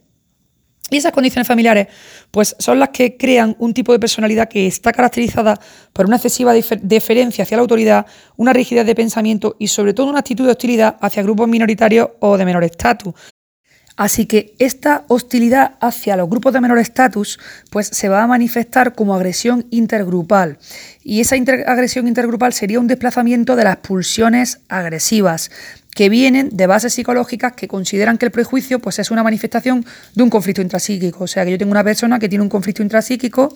Y 0.88 0.98
esas 0.98 1.12
condiciones 1.12 1.48
familiares, 1.48 1.88
pues 2.30 2.54
son 2.60 2.78
las 2.78 2.90
que 2.90 3.16
crean 3.16 3.56
un 3.58 3.74
tipo 3.74 3.92
de 3.92 3.98
personalidad 3.98 4.48
que 4.48 4.68
está 4.68 4.92
caracterizada 4.92 5.58
por 5.92 6.06
una 6.06 6.16
excesiva 6.16 6.54
deferencia 6.54 7.42
hacia 7.42 7.56
la 7.56 7.62
autoridad, 7.62 8.06
una 8.36 8.52
rigidez 8.52 8.86
de 8.86 8.94
pensamiento 8.94 9.56
y 9.58 9.66
sobre 9.66 9.94
todo 9.94 10.06
una 10.06 10.20
actitud 10.20 10.44
de 10.44 10.52
hostilidad 10.52 10.96
hacia 11.00 11.24
grupos 11.24 11.48
minoritarios 11.48 12.10
o 12.20 12.38
de 12.38 12.44
menor 12.44 12.62
estatus. 12.62 13.14
Así 13.96 14.26
que 14.26 14.54
esta 14.58 15.06
hostilidad 15.08 15.76
hacia 15.80 16.16
los 16.16 16.28
grupos 16.28 16.52
de 16.52 16.60
menor 16.60 16.78
estatus 16.78 17.40
pues 17.70 17.86
se 17.86 18.10
va 18.10 18.22
a 18.22 18.26
manifestar 18.26 18.94
como 18.94 19.14
agresión 19.14 19.66
intergrupal. 19.70 20.58
Y 21.02 21.20
esa 21.20 21.34
agresión 21.34 22.06
intergrupal 22.06 22.52
sería 22.52 22.78
un 22.78 22.88
desplazamiento 22.88 23.56
de 23.56 23.64
las 23.64 23.78
pulsiones 23.78 24.60
agresivas 24.68 25.50
que 25.96 26.10
vienen 26.10 26.50
de 26.52 26.66
bases 26.66 26.92
psicológicas 26.92 27.54
que 27.54 27.66
consideran 27.66 28.18
que 28.18 28.26
el 28.26 28.30
prejuicio 28.30 28.80
pues, 28.80 28.98
es 28.98 29.10
una 29.10 29.22
manifestación 29.22 29.84
de 30.14 30.22
un 30.22 30.28
conflicto 30.28 30.60
intrapsíquico. 30.60 31.24
O 31.24 31.26
sea, 31.26 31.46
que 31.46 31.52
yo 31.52 31.58
tengo 31.58 31.72
una 31.72 31.82
persona 31.82 32.18
que 32.18 32.28
tiene 32.28 32.42
un 32.42 32.50
conflicto 32.50 32.82
intrapsíquico, 32.82 33.52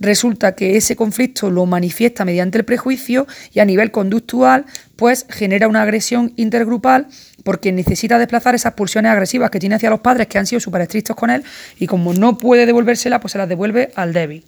resulta 0.00 0.56
que 0.56 0.76
ese 0.76 0.96
conflicto 0.96 1.50
lo 1.50 1.66
manifiesta 1.66 2.24
mediante 2.24 2.58
el 2.58 2.64
prejuicio 2.64 3.28
y 3.54 3.60
a 3.60 3.64
nivel 3.64 3.92
conductual 3.92 4.66
pues 4.96 5.24
genera 5.30 5.68
una 5.68 5.82
agresión 5.82 6.32
intergrupal 6.34 7.06
porque 7.44 7.70
necesita 7.70 8.18
desplazar 8.18 8.56
esas 8.56 8.74
pulsiones 8.74 9.12
agresivas 9.12 9.48
que 9.48 9.60
tiene 9.60 9.76
hacia 9.76 9.88
los 9.88 10.00
padres 10.00 10.26
que 10.26 10.38
han 10.38 10.46
sido 10.48 10.58
súper 10.58 10.80
estrictos 10.80 11.14
con 11.14 11.30
él 11.30 11.44
y 11.78 11.86
como 11.86 12.12
no 12.12 12.38
puede 12.38 12.66
devolvérsela, 12.66 13.20
pues 13.20 13.30
se 13.30 13.38
las 13.38 13.48
devuelve 13.48 13.92
al 13.94 14.12
débil. 14.12 14.44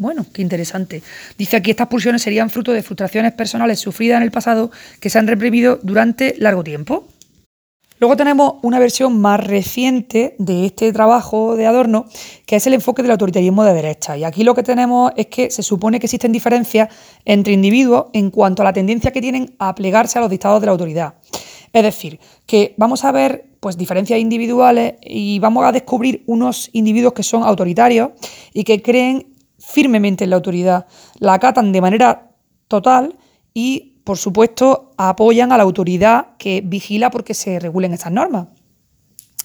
Bueno, 0.00 0.24
qué 0.32 0.40
interesante. 0.40 1.02
Dice 1.36 1.58
aquí, 1.58 1.72
estas 1.72 1.88
pulsiones 1.88 2.22
serían 2.22 2.48
fruto 2.48 2.72
de 2.72 2.82
frustraciones 2.82 3.34
personales 3.34 3.80
sufridas 3.80 4.16
en 4.16 4.22
el 4.22 4.30
pasado 4.30 4.70
que 4.98 5.10
se 5.10 5.18
han 5.18 5.26
reprimido 5.26 5.78
durante 5.82 6.36
largo 6.38 6.64
tiempo. 6.64 7.04
Luego 7.98 8.16
tenemos 8.16 8.54
una 8.62 8.78
versión 8.78 9.20
más 9.20 9.46
reciente 9.46 10.36
de 10.38 10.64
este 10.64 10.90
trabajo 10.94 11.54
de 11.54 11.66
Adorno, 11.66 12.06
que 12.46 12.56
es 12.56 12.66
el 12.66 12.72
enfoque 12.72 13.02
del 13.02 13.10
autoritarismo 13.10 13.62
de 13.62 13.74
derecha. 13.74 14.16
Y 14.16 14.24
aquí 14.24 14.42
lo 14.42 14.54
que 14.54 14.62
tenemos 14.62 15.12
es 15.18 15.26
que 15.26 15.50
se 15.50 15.62
supone 15.62 16.00
que 16.00 16.06
existen 16.06 16.32
diferencias 16.32 16.88
entre 17.26 17.52
individuos 17.52 18.06
en 18.14 18.30
cuanto 18.30 18.62
a 18.62 18.64
la 18.64 18.72
tendencia 18.72 19.10
que 19.10 19.20
tienen 19.20 19.54
a 19.58 19.74
plegarse 19.74 20.18
a 20.18 20.22
los 20.22 20.30
dictados 20.30 20.62
de 20.62 20.66
la 20.66 20.72
autoridad. 20.72 21.16
Es 21.74 21.82
decir, 21.82 22.18
que 22.46 22.74
vamos 22.78 23.04
a 23.04 23.12
ver 23.12 23.50
pues, 23.60 23.76
diferencias 23.76 24.18
individuales 24.18 24.94
y 25.02 25.38
vamos 25.40 25.66
a 25.66 25.72
descubrir 25.72 26.24
unos 26.26 26.70
individuos 26.72 27.12
que 27.12 27.22
son 27.22 27.42
autoritarios 27.42 28.12
y 28.54 28.64
que 28.64 28.80
creen 28.80 29.26
firmemente 29.70 30.24
en 30.24 30.30
la 30.30 30.36
autoridad, 30.36 30.86
la 31.18 31.34
acatan 31.34 31.72
de 31.72 31.80
manera 31.80 32.30
total 32.68 33.16
y, 33.54 34.00
por 34.04 34.18
supuesto, 34.18 34.92
apoyan 34.96 35.52
a 35.52 35.56
la 35.56 35.62
autoridad 35.62 36.36
que 36.38 36.62
vigila 36.64 37.10
porque 37.10 37.34
se 37.34 37.58
regulen 37.58 37.92
estas 37.92 38.12
normas. 38.12 38.48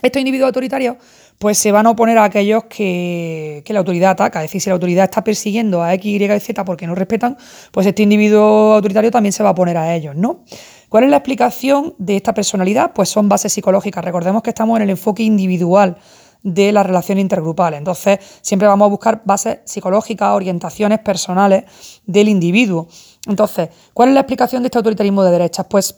Estos 0.01 0.19
individuos 0.19 0.47
autoritarios 0.47 0.97
pues 1.39 1.57
se 1.57 1.71
van 1.71 1.85
a 1.85 1.89
oponer 1.89 2.17
a 2.17 2.25
aquellos 2.25 2.65
que, 2.65 3.63
la 3.67 3.79
autoridad 3.79 4.11
ataca. 4.11 4.43
Es 4.43 4.49
decir, 4.49 4.61
si 4.61 4.69
la 4.69 4.75
autoridad 4.75 5.05
está 5.05 5.23
persiguiendo 5.23 5.83
a 5.83 5.93
X, 5.95 6.21
Y, 6.21 6.39
Z 6.39 6.63
porque 6.63 6.87
no 6.87 6.95
respetan, 6.95 7.37
pues 7.71 7.87
este 7.87 8.03
individuo 8.03 8.73
autoritario 8.73 9.11
también 9.11 9.33
se 9.33 9.43
va 9.43 9.49
a 9.49 9.51
oponer 9.51 9.77
a 9.77 9.95
ellos, 9.95 10.15
¿no? 10.15 10.43
¿Cuál 10.89 11.05
es 11.05 11.09
la 11.09 11.17
explicación 11.17 11.95
de 11.97 12.15
esta 12.15 12.33
personalidad? 12.33 12.93
Pues 12.93 13.09
son 13.09 13.27
bases 13.27 13.51
psicológicas. 13.51 14.05
Recordemos 14.05 14.43
que 14.43 14.51
estamos 14.51 14.77
en 14.77 14.83
el 14.83 14.91
enfoque 14.91 15.23
individual 15.23 15.97
de 16.45 16.71
la 16.71 16.83
relación 16.83 17.17
intergrupal. 17.17 17.73
Entonces, 17.73 18.19
siempre 18.41 18.67
vamos 18.67 18.85
a 18.85 18.89
buscar 18.89 19.23
bases 19.25 19.59
psicológicas, 19.65 20.29
orientaciones 20.29 20.99
personales 20.99 21.65
del 22.05 22.29
individuo. 22.29 22.87
Entonces, 23.27 23.69
¿cuál 23.95 24.09
es 24.09 24.15
la 24.15 24.21
explicación 24.21 24.61
de 24.61 24.67
este 24.67 24.77
autoritarismo 24.77 25.23
de 25.23 25.31
derechas? 25.31 25.65
Pues 25.67 25.95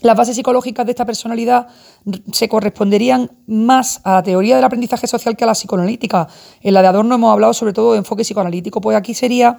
las 0.00 0.16
bases 0.16 0.36
psicológicas 0.36 0.86
de 0.86 0.92
esta 0.92 1.04
personalidad 1.04 1.66
se 2.32 2.48
corresponderían 2.48 3.32
más 3.48 4.00
a 4.04 4.14
la 4.14 4.22
teoría 4.22 4.54
del 4.54 4.64
aprendizaje 4.64 5.08
social 5.08 5.36
que 5.36 5.42
a 5.42 5.48
la 5.48 5.54
psicoanalítica. 5.54 6.28
En 6.60 6.74
la 6.74 6.82
de 6.82 6.88
Adorno 6.88 7.16
hemos 7.16 7.32
hablado 7.32 7.52
sobre 7.52 7.72
todo 7.72 7.92
de 7.92 7.98
enfoque 7.98 8.22
psicoanalítico, 8.22 8.80
pues 8.80 8.96
aquí 8.96 9.12
sería 9.12 9.58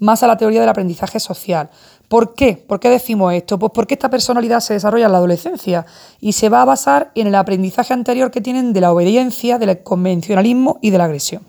más 0.00 0.22
a 0.22 0.26
la 0.26 0.36
teoría 0.36 0.60
del 0.60 0.68
aprendizaje 0.68 1.20
social. 1.20 1.70
¿Por 2.08 2.34
qué? 2.34 2.56
¿Por 2.66 2.80
qué 2.80 2.90
decimos 2.90 3.32
esto? 3.32 3.58
Pues 3.58 3.70
porque 3.72 3.94
esta 3.94 4.10
personalidad 4.10 4.58
se 4.58 4.74
desarrolla 4.74 5.06
en 5.06 5.12
la 5.12 5.18
adolescencia 5.18 5.86
y 6.20 6.32
se 6.32 6.48
va 6.48 6.62
a 6.62 6.64
basar 6.64 7.12
en 7.14 7.28
el 7.28 7.34
aprendizaje 7.36 7.94
anterior 7.94 8.32
que 8.32 8.40
tienen 8.40 8.72
de 8.72 8.80
la 8.80 8.92
obediencia, 8.92 9.58
del 9.58 9.82
convencionalismo 9.84 10.78
y 10.82 10.90
de 10.90 10.98
la 10.98 11.04
agresión. 11.04 11.44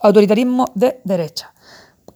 Autoritarismo 0.00 0.64
de 0.74 1.02
derecha. 1.04 1.52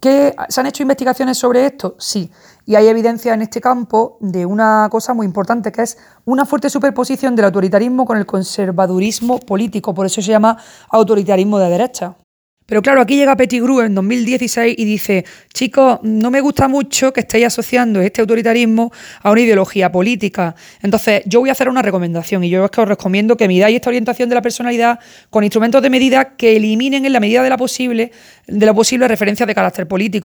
¿Se 0.01 0.59
han 0.59 0.67
hecho 0.67 0.83
investigaciones 0.83 1.37
sobre 1.37 1.65
esto? 1.65 1.95
Sí. 1.97 2.29
Y 2.65 2.75
hay 2.75 2.87
evidencia 2.87 3.33
en 3.33 3.41
este 3.41 3.59
campo 3.59 4.17
de 4.19 4.45
una 4.45 4.87
cosa 4.91 5.13
muy 5.15 5.25
importante, 5.25 5.71
que 5.71 5.81
es 5.81 5.97
una 6.25 6.45
fuerte 6.45 6.69
superposición 6.69 7.35
del 7.35 7.45
autoritarismo 7.45 8.05
con 8.05 8.17
el 8.17 8.25
conservadurismo 8.25 9.39
político. 9.39 9.93
Por 9.93 10.05
eso 10.05 10.21
se 10.21 10.29
llama 10.29 10.57
autoritarismo 10.89 11.57
de 11.57 11.69
derecha. 11.69 12.15
Pero 12.65 12.81
claro, 12.81 12.99
aquí 13.01 13.15
llega 13.15 13.35
Pettigrew 13.37 13.81
en 13.81 13.93
2016 13.93 14.75
y 14.77 14.85
dice, 14.85 15.23
chicos, 15.53 15.99
no 16.01 16.31
me 16.31 16.41
gusta 16.41 16.67
mucho 16.67 17.13
que 17.13 17.19
estéis 17.19 17.45
asociando 17.45 18.01
este 18.01 18.21
autoritarismo 18.21 18.91
a 19.21 19.31
una 19.31 19.41
ideología 19.41 19.91
política. 19.91 20.55
Entonces, 20.81 21.21
yo 21.27 21.41
voy 21.41 21.49
a 21.49 21.51
hacer 21.51 21.69
una 21.69 21.83
recomendación 21.83 22.43
y 22.43 22.49
yo 22.49 22.65
es 22.65 22.71
que 22.71 22.81
os 22.81 22.87
recomiendo 22.87 23.37
que 23.37 23.47
midáis 23.47 23.75
esta 23.75 23.91
orientación 23.91 24.29
de 24.29 24.35
la 24.35 24.41
personalidad 24.41 24.99
con 25.29 25.43
instrumentos 25.43 25.81
de 25.83 25.91
medida 25.91 26.35
que 26.35 26.55
eliminen 26.55 27.05
en 27.05 27.13
la 27.13 27.19
medida 27.19 27.43
de 27.43 27.49
la 27.49 27.57
posible, 27.57 28.11
de 28.47 28.65
lo 28.65 28.73
posible 28.73 29.07
referencias 29.07 29.45
de 29.45 29.53
carácter 29.53 29.87
político. 29.87 30.24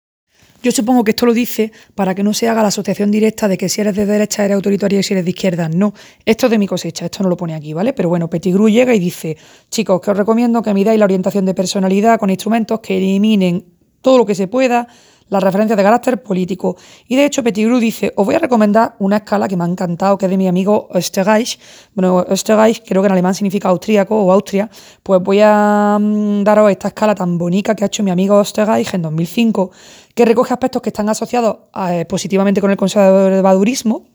Yo 0.65 0.71
supongo 0.71 1.03
que 1.03 1.11
esto 1.11 1.27
lo 1.27 1.33
dice 1.35 1.71
para 1.93 2.15
que 2.15 2.23
no 2.23 2.33
se 2.33 2.49
haga 2.49 2.63
la 2.63 2.69
asociación 2.69 3.11
directa 3.11 3.47
de 3.47 3.55
que 3.55 3.69
si 3.69 3.81
eres 3.81 3.95
de 3.95 4.07
derecha 4.07 4.43
eres 4.43 4.55
autoritario 4.55 4.99
y 4.99 5.03
si 5.03 5.13
eres 5.13 5.23
de 5.23 5.29
izquierda. 5.29 5.69
No, 5.69 5.93
esto 6.25 6.47
es 6.47 6.49
de 6.49 6.57
mi 6.57 6.65
cosecha, 6.65 7.05
esto 7.05 7.21
no 7.21 7.29
lo 7.29 7.37
pone 7.37 7.53
aquí, 7.53 7.71
¿vale? 7.71 7.93
Pero 7.93 8.09
bueno, 8.09 8.27
Pettigrew 8.31 8.67
llega 8.67 8.95
y 8.95 8.97
dice, 8.97 9.37
chicos, 9.69 10.01
que 10.01 10.09
os 10.09 10.17
recomiendo 10.17 10.63
que 10.63 10.73
midáis 10.73 10.97
la 10.97 11.05
orientación 11.05 11.45
de 11.45 11.53
personalidad 11.53 12.17
con 12.17 12.31
instrumentos 12.31 12.79
que 12.79 12.97
eliminen 12.97 13.63
todo 14.01 14.17
lo 14.17 14.25
que 14.25 14.33
se 14.33 14.47
pueda 14.47 14.87
las 15.29 15.43
referencias 15.43 15.77
de 15.77 15.83
carácter 15.83 16.21
político. 16.21 16.77
Y 17.07 17.15
de 17.15 17.25
hecho, 17.25 17.43
Pettigrew 17.43 17.79
dice, 17.79 18.13
os 18.15 18.25
voy 18.25 18.35
a 18.35 18.39
recomendar 18.39 18.95
una 18.99 19.17
escala 19.17 19.47
que 19.47 19.57
me 19.57 19.63
ha 19.63 19.67
encantado, 19.67 20.17
que 20.17 20.25
es 20.25 20.29
de 20.29 20.37
mi 20.37 20.47
amigo 20.47 20.87
Österreich. 20.93 21.59
Bueno, 21.93 22.25
Österreich 22.27 22.83
creo 22.85 23.01
que 23.01 23.07
en 23.07 23.11
alemán 23.11 23.33
significa 23.33 23.69
austríaco 23.69 24.15
o 24.15 24.31
Austria. 24.31 24.69
Pues 25.01 25.21
voy 25.21 25.39
a 25.41 25.97
mm, 25.99 26.43
daros 26.43 26.69
esta 26.71 26.89
escala 26.89 27.15
tan 27.15 27.37
bonita 27.37 27.75
que 27.75 27.83
ha 27.83 27.87
hecho 27.87 28.03
mi 28.03 28.11
amigo 28.11 28.39
Österreich 28.39 28.93
en 28.93 29.01
2005, 29.01 29.71
que 30.15 30.25
recoge 30.25 30.53
aspectos 30.53 30.81
que 30.81 30.89
están 30.89 31.09
asociados 31.09 31.57
eh, 31.89 32.05
positivamente 32.05 32.61
con 32.61 32.71
el 32.71 32.77
conservadurismo, 32.77 34.07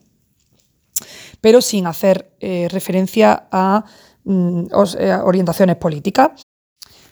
pero 1.39 1.61
sin 1.61 1.87
hacer 1.87 2.33
eh, 2.39 2.67
referencia 2.69 3.47
a 3.51 3.85
mm, 4.25 4.65
eh, 4.97 5.13
orientaciones 5.23 5.75
políticas. 5.77 6.31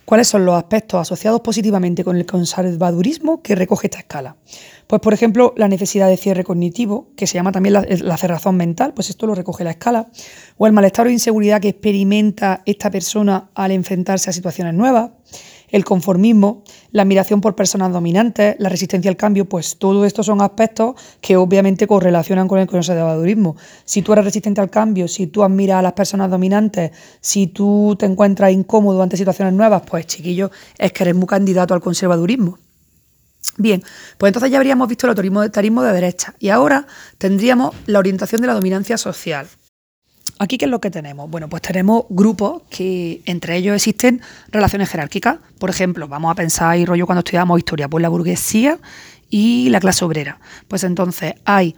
¿Cuáles 0.05 0.27
son 0.27 0.43
los 0.43 0.55
aspectos 0.55 0.99
asociados 0.99 1.41
positivamente 1.41 2.03
con 2.03 2.17
el 2.17 2.25
conservadurismo 2.25 3.43
que 3.43 3.53
recoge 3.53 3.85
esta 3.85 3.99
escala? 3.99 4.37
Pues, 4.87 5.01
por 5.01 5.13
ejemplo, 5.13 5.53
la 5.55 5.67
necesidad 5.67 6.07
de 6.07 6.17
cierre 6.17 6.43
cognitivo, 6.43 7.11
que 7.15 7.27
se 7.27 7.35
llama 7.35 7.51
también 7.51 7.73
la, 7.73 8.17
cerrazón 8.17 8.57
mental, 8.57 8.95
pues 8.95 9.11
esto 9.11 9.27
lo 9.27 9.35
recoge 9.35 9.63
la 9.63 9.69
escala, 9.69 10.09
o 10.57 10.65
el 10.65 10.73
malestar 10.73 11.05
o 11.05 11.11
inseguridad 11.11 11.61
que 11.61 11.69
experimenta 11.69 12.63
esta 12.65 12.89
persona 12.89 13.51
al 13.53 13.69
enfrentarse 13.69 14.31
a 14.31 14.33
situaciones 14.33 14.73
nuevas, 14.73 15.11
el 15.71 15.85
conformismo, 15.85 16.63
la 16.91 17.03
admiración 17.03 17.41
por 17.41 17.55
personas 17.55 17.91
dominantes, 17.91 18.55
la 18.59 18.69
resistencia 18.69 19.09
al 19.09 19.17
cambio, 19.17 19.45
pues 19.45 19.77
todo 19.77 20.05
esto 20.05 20.23
son 20.23 20.41
aspectos 20.41 20.95
que 21.21 21.37
obviamente 21.37 21.87
correlacionan 21.87 22.47
con 22.47 22.59
el 22.59 22.67
conservadurismo. 22.67 23.55
Si 23.85 24.01
tú 24.01 24.13
eres 24.13 24.25
resistente 24.25 24.61
al 24.61 24.69
cambio, 24.69 25.07
si 25.07 25.27
tú 25.27 25.43
admiras 25.43 25.79
a 25.79 25.81
las 25.81 25.93
personas 25.93 26.29
dominantes, 26.29 26.91
si 27.21 27.47
tú 27.47 27.95
te 27.97 28.05
encuentras 28.05 28.51
incómodo 28.51 29.01
ante 29.01 29.17
situaciones 29.17 29.53
nuevas, 29.53 29.83
pues 29.85 30.07
chiquillo, 30.07 30.51
es 30.77 30.91
que 30.91 31.03
eres 31.03 31.15
muy 31.15 31.27
candidato 31.27 31.73
al 31.73 31.81
conservadurismo. 31.81 32.57
Bien, 33.57 33.81
pues 34.17 34.29
entonces 34.29 34.51
ya 34.51 34.57
habríamos 34.57 34.87
visto 34.87 35.05
el 35.05 35.11
autoritarismo 35.11 35.81
de 35.81 35.93
derecha 35.93 36.35
y 36.39 36.49
ahora 36.49 36.87
tendríamos 37.17 37.75
la 37.85 37.99
orientación 37.99 38.41
de 38.41 38.47
la 38.47 38.53
dominancia 38.53 38.97
social. 38.97 39.47
Aquí, 40.41 40.57
¿qué 40.57 40.65
es 40.65 40.71
lo 40.71 40.79
que 40.79 40.89
tenemos? 40.89 41.29
Bueno, 41.29 41.49
pues 41.49 41.61
tenemos 41.61 42.05
grupos 42.07 42.63
que 42.69 43.21
entre 43.25 43.57
ellos 43.57 43.75
existen 43.75 44.21
relaciones 44.47 44.89
jerárquicas. 44.89 45.39
Por 45.59 45.69
ejemplo, 45.69 46.07
vamos 46.07 46.31
a 46.31 46.35
pensar 46.35 46.77
y 46.77 46.85
rollo 46.85 47.05
cuando 47.05 47.19
estudiamos 47.19 47.59
historia, 47.59 47.89
pues 47.89 48.01
la 48.01 48.07
burguesía 48.07 48.79
y 49.29 49.67
la 49.69 49.81
clase 49.81 50.05
obrera. 50.05 50.39
Pues 50.69 50.85
entonces 50.85 51.33
hay 51.43 51.75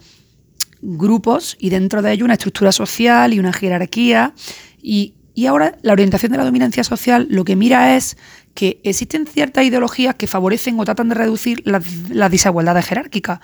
grupos 0.80 1.58
y 1.60 1.72
dentro 1.72 2.04
de 2.04 2.12
ellos 2.12 2.26
una 2.26 2.36
estructura 2.36 2.72
social 2.72 3.34
y 3.34 3.40
una 3.40 3.52
jerarquía. 3.52 4.36
Y, 4.80 5.16
ahora 5.48 5.76
la 5.82 5.94
orientación 5.94 6.32
de 6.32 6.38
la 6.38 6.46
dominancia 6.46 6.84
social 6.84 7.26
lo 7.32 7.44
que 7.44 7.56
mira 7.56 7.96
es 7.96 8.16
que 8.54 8.80
existen 8.84 9.26
ciertas 9.26 9.66
ideologías 9.66 10.14
que 10.14 10.28
favorecen 10.28 10.80
o 10.80 10.86
tratan 10.86 11.10
de 11.10 11.16
reducir 11.16 11.64
las 11.66 12.32
desigualdades 12.32 12.86
jerárquicas. 12.86 13.40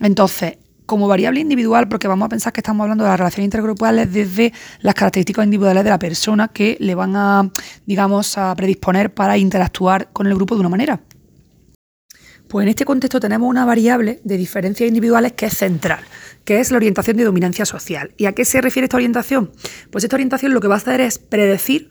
Entonces, 0.00 0.58
como 0.88 1.06
variable 1.06 1.40
individual, 1.40 1.86
porque 1.86 2.08
vamos 2.08 2.24
a 2.24 2.28
pensar 2.30 2.50
que 2.50 2.60
estamos 2.60 2.82
hablando 2.82 3.04
de 3.04 3.10
las 3.10 3.18
relaciones 3.20 3.44
intergrupales 3.44 4.10
desde 4.10 4.54
las 4.80 4.94
características 4.94 5.44
individuales 5.44 5.84
de 5.84 5.90
la 5.90 5.98
persona 5.98 6.48
que 6.48 6.78
le 6.80 6.94
van 6.94 7.14
a, 7.14 7.52
digamos, 7.84 8.38
a 8.38 8.56
predisponer 8.56 9.12
para 9.12 9.36
interactuar 9.36 10.10
con 10.14 10.26
el 10.26 10.34
grupo 10.34 10.54
de 10.54 10.60
una 10.60 10.70
manera. 10.70 11.00
Pues 12.48 12.64
en 12.64 12.70
este 12.70 12.86
contexto 12.86 13.20
tenemos 13.20 13.50
una 13.50 13.66
variable 13.66 14.20
de 14.24 14.38
diferencias 14.38 14.88
individuales 14.88 15.32
que 15.32 15.44
es 15.46 15.58
central, 15.58 16.00
que 16.46 16.58
es 16.58 16.70
la 16.70 16.78
orientación 16.78 17.18
de 17.18 17.24
dominancia 17.24 17.66
social. 17.66 18.14
¿Y 18.16 18.24
a 18.24 18.32
qué 18.32 18.46
se 18.46 18.62
refiere 18.62 18.86
esta 18.86 18.96
orientación? 18.96 19.52
Pues 19.90 20.04
esta 20.04 20.16
orientación 20.16 20.54
lo 20.54 20.60
que 20.62 20.68
va 20.68 20.76
a 20.76 20.78
hacer 20.78 21.02
es 21.02 21.18
predecir 21.18 21.90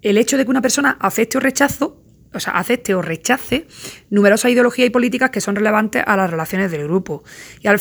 el 0.00 0.16
hecho 0.16 0.38
de 0.38 0.46
que 0.46 0.50
una 0.50 0.62
persona 0.62 0.96
acepte 0.98 1.36
o 1.36 1.40
rechazo 1.40 2.02
o 2.34 2.40
sea, 2.40 2.54
acepte 2.54 2.94
o 2.94 3.02
rechace 3.02 3.66
numerosas 4.10 4.50
ideologías 4.50 4.86
y 4.86 4.90
políticas 4.90 5.30
que 5.30 5.40
son 5.40 5.56
relevantes 5.56 6.02
a 6.06 6.16
las 6.16 6.30
relaciones 6.30 6.70
del 6.70 6.84
grupo. 6.84 7.22
Y 7.60 7.68
al, 7.68 7.78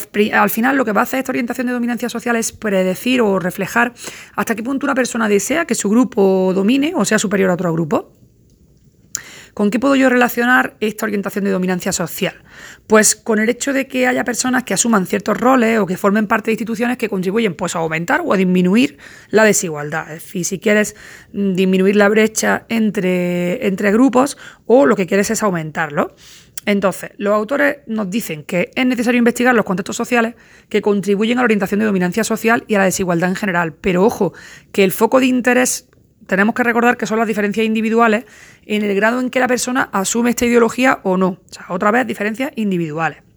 final 0.49 0.77
lo 0.77 0.85
que 0.85 0.91
va 0.91 1.01
a 1.01 1.03
hacer 1.03 1.19
esta 1.19 1.31
orientación 1.31 1.67
de 1.67 1.73
dominancia 1.73 2.09
social 2.09 2.35
es 2.35 2.51
predecir 2.51 3.21
o 3.21 3.39
reflejar 3.39 3.93
hasta 4.35 4.55
qué 4.55 4.63
punto 4.63 4.85
una 4.85 4.95
persona 4.95 5.27
desea 5.27 5.65
que 5.65 5.75
su 5.75 5.89
grupo 5.89 6.51
domine 6.53 6.93
o 6.95 7.05
sea 7.05 7.19
superior 7.19 7.49
a 7.49 7.53
otro 7.53 7.71
grupo. 7.73 8.16
¿Con 9.57 9.71
qué 9.71 9.79
puedo 9.79 9.95
yo 9.95 10.07
relacionar 10.07 10.77
esta 10.81 11.07
orientación 11.07 11.43
de 11.43 11.49
dominancia 11.49 11.91
social? 11.91 12.35
Pues 12.85 13.15
con 13.15 13.39
el 13.39 13.49
hecho 13.49 13.73
de 13.73 13.87
que 13.87 14.05
haya 14.05 14.23
personas 14.23 14.65
que 14.65 14.75
asuman 14.75 15.07
ciertos 15.07 15.35
roles 15.35 15.79
o 15.79 15.87
que 15.87 15.97
formen 15.97 16.27
parte 16.27 16.51
de 16.51 16.53
instituciones 16.53 16.99
que 16.99 17.09
contribuyen 17.09 17.55
pues, 17.55 17.75
a 17.75 17.79
aumentar 17.79 18.21
o 18.23 18.33
a 18.33 18.37
disminuir 18.37 18.99
la 19.31 19.43
desigualdad. 19.43 20.13
Es 20.13 20.25
decir, 20.25 20.45
si 20.45 20.59
quieres 20.59 20.95
mm, 21.33 21.55
disminuir 21.55 21.95
la 21.95 22.07
brecha 22.07 22.67
entre, 22.69 23.65
entre 23.65 23.91
grupos 23.91 24.37
o 24.67 24.85
lo 24.85 24.95
que 24.95 25.07
quieres 25.07 25.31
es 25.31 25.41
aumentarlo. 25.41 26.13
Entonces, 26.67 27.13
los 27.17 27.33
autores 27.33 27.77
nos 27.87 28.11
dicen 28.11 28.43
que 28.43 28.69
es 28.75 28.85
necesario 28.85 29.17
investigar 29.17 29.55
los 29.55 29.65
contextos 29.65 29.95
sociales 29.95 30.35
que 30.69 30.83
contribuyen 30.83 31.39
a 31.39 31.41
la 31.41 31.45
orientación 31.45 31.79
de 31.79 31.87
dominancia 31.87 32.23
social 32.23 32.63
y 32.67 32.75
a 32.75 32.77
la 32.77 32.85
desigualdad 32.85 33.29
en 33.29 33.35
general. 33.35 33.73
Pero 33.73 34.05
ojo, 34.05 34.33
que 34.71 34.83
el 34.83 34.91
foco 34.91 35.19
de 35.19 35.25
interés 35.25 35.87
tenemos 36.27 36.53
que 36.53 36.63
recordar 36.63 36.97
que 36.97 37.07
son 37.07 37.19
las 37.19 37.27
diferencias 37.27 37.65
individuales 37.65 38.25
en 38.65 38.83
el 38.83 38.95
grado 38.95 39.19
en 39.19 39.29
que 39.29 39.39
la 39.39 39.47
persona 39.47 39.89
asume 39.91 40.31
esta 40.31 40.45
ideología 40.45 40.99
o 41.03 41.17
no. 41.17 41.27
O 41.27 41.41
sea, 41.49 41.65
otra 41.69 41.91
vez, 41.91 42.05
diferencias 42.05 42.51
individuales. 42.55 43.27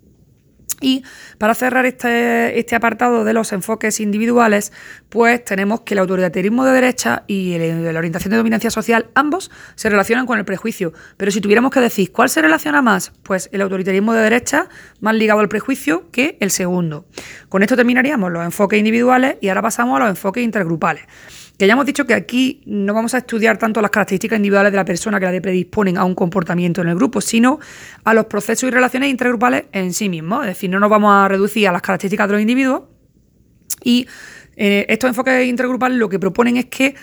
Y 0.80 1.04
para 1.38 1.54
cerrar 1.54 1.85
este, 1.85 2.59
este, 2.59 2.75
apartado 2.75 3.25
de 3.25 3.35
los 3.35 3.52
enfoques 3.52 4.00
individuales, 4.00 4.73
pues 5.11 5.44
tenemos 5.44 5.82
que 5.82 5.92
el 5.92 6.00
autoritarismo 6.00 6.64
de 6.64 6.73
derecha 6.73 7.25
y 7.26 7.59
la 7.59 7.99
orientación 7.99 8.30
de 8.30 8.38
dominancia 8.38 8.70
social, 8.70 9.11
ambos 9.14 9.50
se 9.75 9.90
relacionan 9.90 10.25
con 10.25 10.38
el 10.38 10.47
prejuicio. 10.47 10.94
Pero 11.18 11.30
si 11.30 11.42
tuviéramos 11.42 11.70
que 11.70 11.80
decir 11.80 12.12
cuál 12.12 12.30
se 12.30 12.40
relaciona 12.40 12.80
más, 12.80 13.12
pues 13.23 13.50
el 13.52 13.61
autoritarismo 13.61 14.14
de 14.14 14.23
derecha 14.23 14.68
más 15.00 15.14
ligado 15.14 15.40
al 15.40 15.49
prejuicio 15.49 16.11
que 16.11 16.38
el 16.40 16.50
segundo. 16.50 17.04
Con 17.50 17.62
esto 17.62 17.76
terminaríamos 17.76 18.32
los 18.32 18.42
enfoques 18.42 18.78
individuales 18.78 19.37
y 19.42 19.49
ahora 19.49 19.62
pasamos 19.62 19.97
a 19.97 20.00
los 20.00 20.09
enfoques 20.09 20.42
intergrupales. 20.42 21.04
Que 21.61 21.67
ya 21.67 21.75
hemos 21.75 21.85
dicho 21.85 22.07
que 22.07 22.14
aquí 22.14 22.62
no 22.64 22.95
vamos 22.95 23.12
a 23.12 23.19
estudiar 23.19 23.59
tanto 23.59 23.83
las 23.83 23.90
características 23.90 24.38
individuales 24.38 24.73
de 24.73 24.76
la 24.76 24.85
persona 24.87 25.21
que 25.21 25.26
la 25.26 25.40
predisponen 25.43 25.99
a 25.99 26.07
un 26.07 26.14
comportamiento 26.14 26.81
en 26.81 26.88
el 26.88 26.95
grupo, 26.95 27.21
sino 27.21 27.61
a 28.02 28.14
los 28.14 28.25
procesos 28.25 28.67
y 28.67 28.71
relaciones 28.71 29.11
intergrupales 29.11 29.64
en 29.73 29.93
sí 29.93 30.09
mismos. 30.09 30.40
Es 30.45 30.55
decir, 30.55 30.71
no 30.71 30.81
nos 30.81 30.88
vamos 30.88 31.12
a 31.12 31.29
reducir 31.29 31.69
a 31.69 31.73
las 31.73 31.83
características 31.83 32.29
de 32.29 32.33
los 32.33 32.40
individuos. 32.40 32.85
Y 33.85 34.07
eh, 34.57 34.87
estos 34.88 35.09
enfoques 35.09 35.47
intergrupales 35.47 35.99
lo 35.99 36.09
que 36.09 36.19
proponen 36.19 36.57
es 36.57 36.64
que 36.64 36.95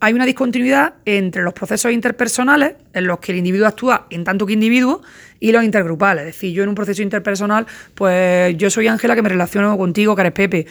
hay 0.00 0.12
una 0.12 0.26
discontinuidad 0.26 0.96
entre 1.06 1.42
los 1.42 1.54
procesos 1.54 1.90
interpersonales, 1.90 2.74
en 2.92 3.06
los 3.06 3.20
que 3.20 3.32
el 3.32 3.38
individuo 3.38 3.66
actúa 3.66 4.06
en 4.10 4.22
tanto 4.22 4.44
que 4.44 4.52
individuo, 4.52 5.00
y 5.40 5.50
los 5.50 5.64
intergrupales. 5.64 6.26
Es 6.26 6.34
decir, 6.34 6.52
yo 6.52 6.62
en 6.62 6.68
un 6.68 6.74
proceso 6.74 7.00
interpersonal, 7.00 7.66
pues 7.94 8.54
yo 8.58 8.68
soy 8.68 8.86
Ángela 8.86 9.14
que 9.14 9.22
me 9.22 9.30
relaciono 9.30 9.78
contigo, 9.78 10.14
que 10.14 10.20
eres 10.20 10.32
Pepe. 10.34 10.66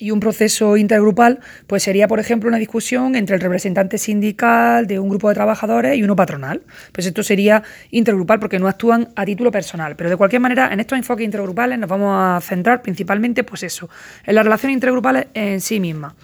Y 0.00 0.12
un 0.12 0.20
proceso 0.20 0.76
intergrupal, 0.76 1.40
pues 1.66 1.82
sería, 1.82 2.06
por 2.06 2.20
ejemplo, 2.20 2.48
una 2.48 2.58
discusión 2.58 3.16
entre 3.16 3.34
el 3.34 3.42
representante 3.42 3.98
sindical 3.98 4.86
de 4.86 5.00
un 5.00 5.08
grupo 5.08 5.28
de 5.28 5.34
trabajadores 5.34 5.96
y 5.96 6.04
uno 6.04 6.14
patronal. 6.14 6.62
Pues 6.92 7.04
esto 7.06 7.24
sería 7.24 7.64
intergrupal 7.90 8.38
porque 8.38 8.60
no 8.60 8.68
actúan 8.68 9.08
a 9.16 9.24
título 9.24 9.50
personal. 9.50 9.96
Pero 9.96 10.08
de 10.08 10.16
cualquier 10.16 10.40
manera, 10.40 10.72
en 10.72 10.78
estos 10.78 10.96
enfoques 10.96 11.24
intergrupales 11.24 11.80
nos 11.80 11.90
vamos 11.90 12.14
a 12.14 12.40
centrar 12.40 12.80
principalmente, 12.80 13.42
pues 13.42 13.64
eso, 13.64 13.90
en 14.24 14.36
las 14.36 14.44
relaciones 14.44 14.74
intergrupales 14.74 15.26
en 15.34 15.60
sí 15.60 15.80
mismas. 15.80 16.14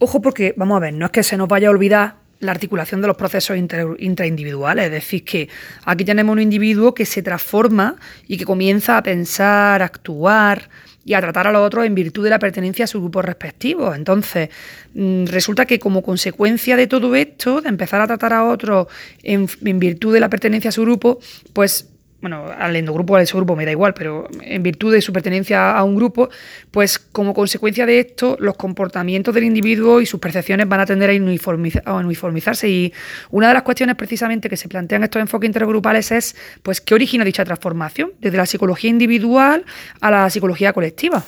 Ojo 0.00 0.20
porque, 0.20 0.52
vamos 0.56 0.76
a 0.76 0.80
ver, 0.80 0.94
no 0.94 1.06
es 1.06 1.12
que 1.12 1.22
se 1.22 1.36
nos 1.36 1.46
vaya 1.46 1.68
a 1.68 1.70
olvidar 1.70 2.16
la 2.40 2.50
articulación 2.50 3.00
de 3.00 3.06
los 3.06 3.16
procesos 3.16 3.56
intraindividuales. 3.56 4.86
Es 4.86 4.90
decir, 4.90 5.24
que 5.24 5.48
aquí 5.84 6.04
tenemos 6.04 6.32
un 6.32 6.42
individuo 6.42 6.92
que 6.92 7.06
se 7.06 7.22
transforma 7.22 7.96
y 8.26 8.36
que 8.36 8.44
comienza 8.44 8.98
a 8.98 9.02
pensar, 9.02 9.80
a 9.80 9.86
actuar, 9.86 10.68
y 11.06 11.14
a 11.14 11.20
tratar 11.20 11.46
a 11.46 11.52
los 11.52 11.64
otros 11.64 11.86
en 11.86 11.94
virtud 11.94 12.24
de 12.24 12.30
la 12.30 12.40
pertenencia 12.40 12.84
a 12.84 12.88
su 12.88 13.00
grupo 13.00 13.22
respectivo. 13.22 13.94
Entonces, 13.94 14.50
mm, 14.92 15.26
resulta 15.26 15.64
que 15.64 15.78
como 15.78 16.02
consecuencia 16.02 16.76
de 16.76 16.88
todo 16.88 17.14
esto, 17.14 17.60
de 17.60 17.68
empezar 17.68 18.00
a 18.00 18.08
tratar 18.08 18.32
a 18.32 18.44
otros 18.44 18.88
en, 19.22 19.48
en 19.64 19.78
virtud 19.78 20.12
de 20.12 20.20
la 20.20 20.28
pertenencia 20.28 20.70
a 20.70 20.72
su 20.72 20.82
grupo, 20.82 21.20
pues 21.52 21.88
bueno, 22.28 22.46
al 22.58 22.74
endogrupo 22.74 23.12
o 23.12 23.16
al 23.16 23.24
grupo 23.24 23.54
me 23.54 23.64
da 23.64 23.70
igual, 23.70 23.94
pero 23.94 24.28
en 24.40 24.60
virtud 24.60 24.92
de 24.92 25.00
su 25.00 25.12
pertenencia 25.12 25.70
a 25.70 25.84
un 25.84 25.94
grupo, 25.94 26.28
pues 26.72 26.98
como 26.98 27.32
consecuencia 27.34 27.86
de 27.86 28.00
esto, 28.00 28.36
los 28.40 28.56
comportamientos 28.56 29.32
del 29.32 29.44
individuo 29.44 30.00
y 30.00 30.06
sus 30.06 30.18
percepciones 30.18 30.68
van 30.68 30.80
a 30.80 30.86
tender 30.86 31.10
a, 31.10 31.94
uniformizarse. 31.94 32.68
Y 32.68 32.92
una 33.30 33.46
de 33.46 33.54
las 33.54 33.62
cuestiones 33.62 33.94
precisamente 33.94 34.48
que 34.48 34.56
se 34.56 34.68
plantean 34.68 35.04
estos 35.04 35.22
enfoques 35.22 35.46
intergrupales 35.46 36.10
es, 36.10 36.34
pues, 36.64 36.80
¿qué 36.80 36.94
origina 36.94 37.24
dicha 37.24 37.44
transformación? 37.44 38.10
Desde 38.20 38.36
la 38.36 38.46
psicología 38.46 38.90
individual 38.90 39.64
a 40.00 40.10
la 40.10 40.28
psicología 40.28 40.72
colectiva. 40.72 41.22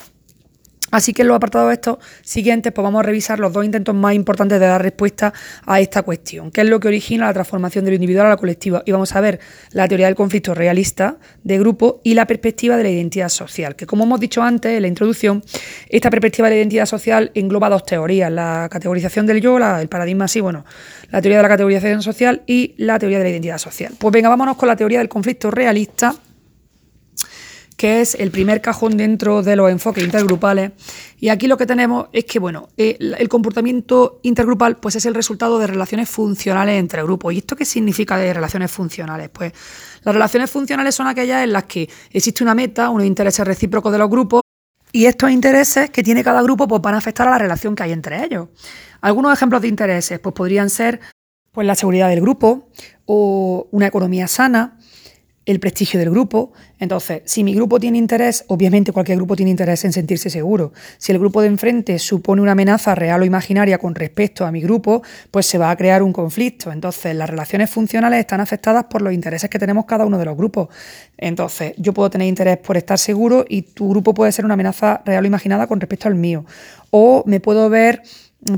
Así 0.90 1.12
que 1.12 1.22
en 1.22 1.28
los 1.28 1.36
apartados 1.36 1.72
estos 1.72 1.98
siguientes 2.22 2.72
pues 2.72 2.82
vamos 2.82 3.00
a 3.00 3.02
revisar 3.02 3.38
los 3.38 3.52
dos 3.52 3.64
intentos 3.64 3.94
más 3.94 4.14
importantes 4.14 4.58
de 4.58 4.66
dar 4.66 4.82
respuesta 4.82 5.32
a 5.66 5.80
esta 5.80 6.02
cuestión, 6.02 6.50
qué 6.50 6.62
es 6.62 6.68
lo 6.68 6.80
que 6.80 6.88
origina 6.88 7.26
la 7.26 7.32
transformación 7.32 7.84
de 7.84 7.90
lo 7.90 7.94
individual 7.96 8.26
a 8.26 8.30
la 8.30 8.36
colectiva. 8.36 8.82
Y 8.86 8.92
vamos 8.92 9.14
a 9.14 9.20
ver 9.20 9.40
la 9.72 9.86
teoría 9.86 10.06
del 10.06 10.14
conflicto 10.14 10.54
realista 10.54 11.16
de 11.44 11.58
grupo 11.58 12.00
y 12.04 12.14
la 12.14 12.26
perspectiva 12.26 12.76
de 12.76 12.82
la 12.84 12.90
identidad 12.90 13.28
social, 13.28 13.76
que 13.76 13.86
como 13.86 14.04
hemos 14.04 14.20
dicho 14.20 14.42
antes 14.42 14.72
en 14.72 14.82
la 14.82 14.88
introducción, 14.88 15.42
esta 15.88 16.10
perspectiva 16.10 16.48
de 16.48 16.54
la 16.54 16.58
identidad 16.58 16.86
social 16.86 17.30
engloba 17.34 17.68
dos 17.68 17.84
teorías, 17.84 18.32
la 18.32 18.68
categorización 18.70 19.26
del 19.26 19.40
yo, 19.40 19.58
el 19.58 19.88
paradigma 19.88 20.24
así, 20.26 20.40
bueno, 20.40 20.64
la 21.10 21.20
teoría 21.20 21.38
de 21.38 21.42
la 21.42 21.48
categorización 21.48 22.02
social 22.02 22.42
y 22.46 22.74
la 22.78 22.98
teoría 22.98 23.18
de 23.18 23.24
la 23.24 23.30
identidad 23.30 23.58
social. 23.58 23.92
Pues 23.98 24.12
venga, 24.12 24.28
vámonos 24.28 24.56
con 24.56 24.68
la 24.68 24.76
teoría 24.76 24.98
del 24.98 25.08
conflicto 25.08 25.50
realista 25.50 26.14
que 27.78 28.00
es 28.00 28.16
el 28.16 28.32
primer 28.32 28.60
cajón 28.60 28.96
dentro 28.96 29.44
de 29.44 29.54
los 29.54 29.70
enfoques 29.70 30.02
intergrupales. 30.02 30.72
Y 31.20 31.28
aquí 31.28 31.46
lo 31.46 31.56
que 31.56 31.64
tenemos 31.64 32.08
es 32.12 32.24
que, 32.24 32.40
bueno, 32.40 32.68
eh, 32.76 32.98
el 32.98 33.28
comportamiento 33.28 34.18
intergrupal 34.24 34.78
pues 34.78 34.96
es 34.96 35.06
el 35.06 35.14
resultado 35.14 35.60
de 35.60 35.68
relaciones 35.68 36.08
funcionales 36.10 36.80
entre 36.80 37.04
grupos. 37.04 37.32
¿Y 37.32 37.38
esto 37.38 37.54
qué 37.54 37.64
significa 37.64 38.16
de 38.18 38.34
relaciones 38.34 38.72
funcionales? 38.72 39.28
Pues 39.28 39.52
las 40.02 40.12
relaciones 40.12 40.50
funcionales 40.50 40.96
son 40.96 41.06
aquellas 41.06 41.44
en 41.44 41.52
las 41.52 41.64
que 41.64 41.88
existe 42.10 42.42
una 42.42 42.56
meta, 42.56 42.90
unos 42.90 43.06
intereses 43.06 43.46
recíprocos 43.46 43.92
de 43.92 43.98
los 43.98 44.10
grupos, 44.10 44.42
y 44.90 45.06
estos 45.06 45.30
intereses 45.30 45.90
que 45.90 46.02
tiene 46.02 46.24
cada 46.24 46.42
grupo 46.42 46.66
pues, 46.66 46.82
van 46.82 46.94
a 46.94 46.98
afectar 46.98 47.28
a 47.28 47.30
la 47.30 47.38
relación 47.38 47.76
que 47.76 47.84
hay 47.84 47.92
entre 47.92 48.24
ellos. 48.24 48.48
Algunos 49.00 49.32
ejemplos 49.32 49.62
de 49.62 49.68
intereses 49.68 50.18
pues, 50.18 50.34
podrían 50.34 50.68
ser 50.68 50.98
pues, 51.52 51.64
la 51.64 51.76
seguridad 51.76 52.08
del 52.08 52.22
grupo 52.22 52.70
o 53.04 53.68
una 53.70 53.86
economía 53.86 54.26
sana, 54.26 54.77
el 55.48 55.60
prestigio 55.60 55.98
del 55.98 56.10
grupo. 56.10 56.52
Entonces, 56.78 57.22
si 57.24 57.42
mi 57.42 57.54
grupo 57.54 57.80
tiene 57.80 57.96
interés, 57.96 58.44
obviamente 58.48 58.92
cualquier 58.92 59.16
grupo 59.16 59.34
tiene 59.34 59.50
interés 59.50 59.82
en 59.86 59.94
sentirse 59.94 60.28
seguro. 60.28 60.74
Si 60.98 61.10
el 61.10 61.18
grupo 61.18 61.40
de 61.40 61.48
enfrente 61.48 61.98
supone 61.98 62.42
una 62.42 62.52
amenaza 62.52 62.94
real 62.94 63.22
o 63.22 63.24
imaginaria 63.24 63.78
con 63.78 63.94
respecto 63.94 64.44
a 64.44 64.52
mi 64.52 64.60
grupo, 64.60 65.02
pues 65.30 65.46
se 65.46 65.56
va 65.56 65.70
a 65.70 65.76
crear 65.76 66.02
un 66.02 66.12
conflicto. 66.12 66.70
Entonces, 66.70 67.16
las 67.16 67.30
relaciones 67.30 67.70
funcionales 67.70 68.20
están 68.20 68.42
afectadas 68.42 68.84
por 68.84 69.00
los 69.00 69.14
intereses 69.14 69.48
que 69.48 69.58
tenemos 69.58 69.86
cada 69.86 70.04
uno 70.04 70.18
de 70.18 70.26
los 70.26 70.36
grupos. 70.36 70.68
Entonces, 71.16 71.72
yo 71.78 71.94
puedo 71.94 72.10
tener 72.10 72.28
interés 72.28 72.58
por 72.58 72.76
estar 72.76 72.98
seguro 72.98 73.46
y 73.48 73.62
tu 73.62 73.88
grupo 73.88 74.12
puede 74.12 74.32
ser 74.32 74.44
una 74.44 74.52
amenaza 74.52 75.00
real 75.06 75.24
o 75.24 75.26
imaginada 75.26 75.66
con 75.66 75.80
respecto 75.80 76.08
al 76.08 76.14
mío. 76.14 76.44
O 76.90 77.22
me 77.26 77.40
puedo 77.40 77.70
ver 77.70 78.02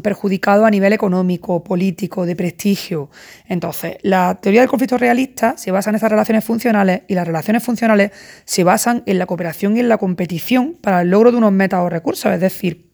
perjudicado 0.02 0.66
a 0.66 0.70
nivel 0.70 0.92
económico, 0.92 1.64
político, 1.64 2.26
de 2.26 2.36
prestigio. 2.36 3.10
Entonces, 3.46 3.96
la 4.02 4.38
teoría 4.40 4.60
del 4.60 4.68
conflicto 4.68 4.98
realista 4.98 5.56
se 5.56 5.70
basa 5.70 5.90
en 5.90 5.96
esas 5.96 6.10
relaciones 6.10 6.44
funcionales 6.44 7.02
y 7.08 7.14
las 7.14 7.26
relaciones 7.26 7.62
funcionales 7.62 8.12
se 8.44 8.62
basan 8.62 9.02
en 9.06 9.18
la 9.18 9.26
cooperación 9.26 9.76
y 9.76 9.80
en 9.80 9.88
la 9.88 9.98
competición 9.98 10.76
para 10.80 11.02
el 11.02 11.10
logro 11.10 11.32
de 11.32 11.38
unos 11.38 11.52
metas 11.52 11.80
o 11.80 11.88
recursos, 11.88 12.32
es 12.32 12.40
decir, 12.40 12.90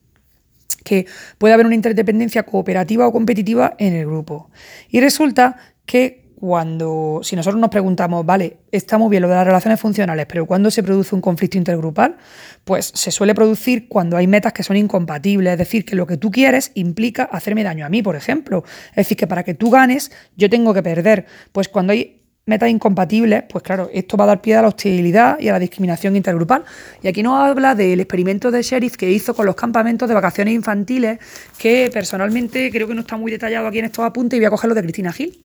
que 0.85 1.07
puede 1.39 1.55
haber 1.55 1.67
una 1.67 1.75
interdependencia 1.75 2.45
cooperativa 2.45 3.07
o 3.07 3.13
competitiva 3.13 3.75
en 3.79 3.95
el 3.95 4.07
grupo. 4.07 4.51
Y 4.89 5.01
resulta 5.01 5.57
que 5.85 6.26
cuando, 6.39 7.21
si 7.23 7.35
nosotros 7.35 7.59
nos 7.61 7.71
preguntamos, 7.71 8.25
vale, 8.27 8.59
está 8.71 8.99
muy 8.99 9.11
bien 9.11 9.23
lo 9.23 9.29
de 9.29 9.35
las 9.35 9.47
relaciones 9.47 9.81
funcionales, 9.81 10.27
pero 10.27 10.47
¿cuándo 10.47 10.71
se 10.71 10.83
produce 10.83 11.15
un 11.15 11.23
conflicto 11.23 11.57
intergrupal? 11.57 12.17
Pues 12.65 12.93
se 12.95 13.11
suele 13.11 13.35
producir 13.35 13.89
cuando 13.89 14.17
hay 14.17 14.27
metas 14.27 14.53
que 14.53 14.63
son 14.63 14.77
incompatibles, 14.77 15.53
es 15.55 15.59
decir, 15.59 15.85
que 15.85 15.97
lo 15.97 16.07
que 16.07 16.19
tú 16.19 16.31
quieres 16.31 16.73
implica 16.75 17.25
hacerme 17.25 17.65
daño 17.65 17.87
a 17.87 17.89
mí, 17.89 18.03
por 18.03 18.17
ejemplo. 18.17 18.65
Es 18.91 18.97
decir, 18.97 19.17
que 19.17 19.27
para 19.27 19.45
que 19.45 19.55
tú 19.55 19.71
ganes, 19.71 20.13
yo 20.37 20.51
tengo 20.51 20.75
que 20.75 20.83
perder. 20.83 21.25
Pues 21.53 21.69
cuando 21.69 21.93
hay 21.93 22.23
metas 22.45 22.69
incompatibles, 22.69 23.45
pues 23.49 23.65
claro, 23.65 23.91
esto 23.93 24.17
va 24.17 24.25
a 24.25 24.27
dar 24.29 24.43
pie 24.43 24.57
a 24.57 24.63
la 24.63 24.69
hostilidad 24.69 25.39
y 25.41 25.49
a 25.49 25.53
la 25.53 25.59
discriminación 25.59 26.17
intergrupal. 26.17 26.65
Y 27.03 27.09
aquí 27.09 27.23
nos 27.23 27.41
habla 27.41 27.75
del 27.75 27.99
experimento 27.99 28.51
de 28.51 28.63
Sheriff 28.63 28.97
que 28.97 29.11
hizo 29.11 29.35
con 29.35 29.47
los 29.47 29.57
campamentos 29.57 30.07
de 30.07 30.15
vacaciones 30.15 30.55
infantiles, 30.55 31.19
que 31.59 31.91
personalmente 31.93 32.71
creo 32.71 32.87
que 32.87 32.95
no 32.95 33.01
está 33.01 33.17
muy 33.17 33.33
detallado 33.33 33.67
aquí 33.67 33.79
en 33.79 33.87
estos 33.87 34.05
apuntes 34.05 34.37
y 34.37 34.41
voy 34.41 34.47
a 34.47 34.51
cogerlo 34.51 34.75
de 34.75 34.83
Cristina 34.83 35.13
Gil. 35.13 35.41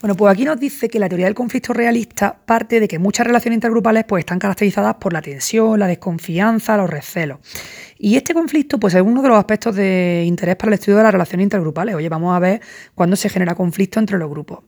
Bueno, 0.00 0.14
pues 0.16 0.32
aquí 0.32 0.46
nos 0.46 0.58
dice 0.58 0.88
que 0.88 0.98
la 0.98 1.10
teoría 1.10 1.26
del 1.26 1.34
conflicto 1.34 1.74
realista 1.74 2.34
parte 2.46 2.80
de 2.80 2.88
que 2.88 2.98
muchas 2.98 3.26
relaciones 3.26 3.58
intergrupales 3.58 4.04
pues, 4.08 4.22
están 4.22 4.38
caracterizadas 4.38 4.94
por 4.94 5.12
la 5.12 5.20
tensión, 5.20 5.78
la 5.78 5.86
desconfianza, 5.86 6.78
los 6.78 6.88
recelos. 6.88 7.38
Y 8.02 8.16
este 8.16 8.32
conflicto 8.32 8.80
pues, 8.80 8.94
es 8.94 9.02
uno 9.02 9.20
de 9.20 9.28
los 9.28 9.36
aspectos 9.36 9.76
de 9.76 10.24
interés 10.26 10.56
para 10.56 10.70
el 10.70 10.74
estudio 10.74 10.96
de 10.96 11.02
las 11.02 11.12
relaciones 11.12 11.44
intergrupales. 11.44 11.94
Oye, 11.94 12.08
vamos 12.08 12.34
a 12.34 12.38
ver 12.38 12.62
cuándo 12.94 13.14
se 13.14 13.28
genera 13.28 13.54
conflicto 13.54 14.00
entre 14.00 14.16
los 14.16 14.30
grupos. 14.30 14.60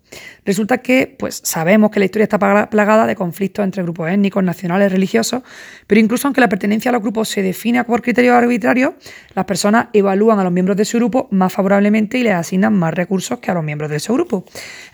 Resulta 0.44 0.78
que 0.78 1.16
pues, 1.18 1.40
sabemos 1.42 1.90
que 1.90 1.98
la 1.98 2.04
historia 2.04 2.24
está 2.24 2.38
plagada 2.38 3.06
de 3.06 3.16
conflictos 3.16 3.64
entre 3.64 3.82
grupos 3.84 4.10
étnicos, 4.10 4.44
nacionales, 4.44 4.92
religiosos, 4.92 5.42
pero 5.86 5.98
incluso 5.98 6.28
aunque 6.28 6.42
la 6.42 6.48
pertenencia 6.50 6.90
a 6.90 6.92
los 6.92 7.00
grupos 7.00 7.30
se 7.30 7.40
define 7.40 7.82
por 7.84 8.02
criterios 8.02 8.34
arbitrarios, 8.34 8.92
las 9.34 9.46
personas 9.46 9.86
evalúan 9.94 10.38
a 10.38 10.44
los 10.44 10.52
miembros 10.52 10.76
de 10.76 10.84
su 10.84 10.98
grupo 10.98 11.28
más 11.30 11.54
favorablemente 11.54 12.18
y 12.18 12.24
les 12.24 12.34
asignan 12.34 12.74
más 12.74 12.92
recursos 12.92 13.38
que 13.38 13.50
a 13.50 13.54
los 13.54 13.64
miembros 13.64 13.90
de 13.90 13.98
su 13.98 14.12
grupo. 14.12 14.44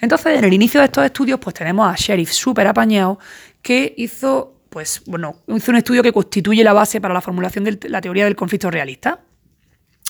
Entonces, 0.00 0.38
en 0.38 0.44
el 0.44 0.52
inicio 0.52 0.78
de 0.78 0.86
estos 0.86 1.04
estudios, 1.04 1.40
pues 1.40 1.54
tenemos 1.54 1.92
a 1.92 1.96
Sheriff 1.96 2.30
súper 2.30 2.68
apañado 2.68 3.18
que 3.62 3.94
hizo 3.96 4.57
pues 4.78 5.02
bueno, 5.06 5.34
hizo 5.48 5.72
un 5.72 5.76
estudio 5.76 6.04
que 6.04 6.12
constituye 6.12 6.62
la 6.62 6.72
base 6.72 7.00
para 7.00 7.12
la 7.12 7.20
formulación 7.20 7.64
de 7.64 7.80
la 7.88 8.00
teoría 8.00 8.26
del 8.26 8.36
conflicto 8.36 8.70
realista. 8.70 9.18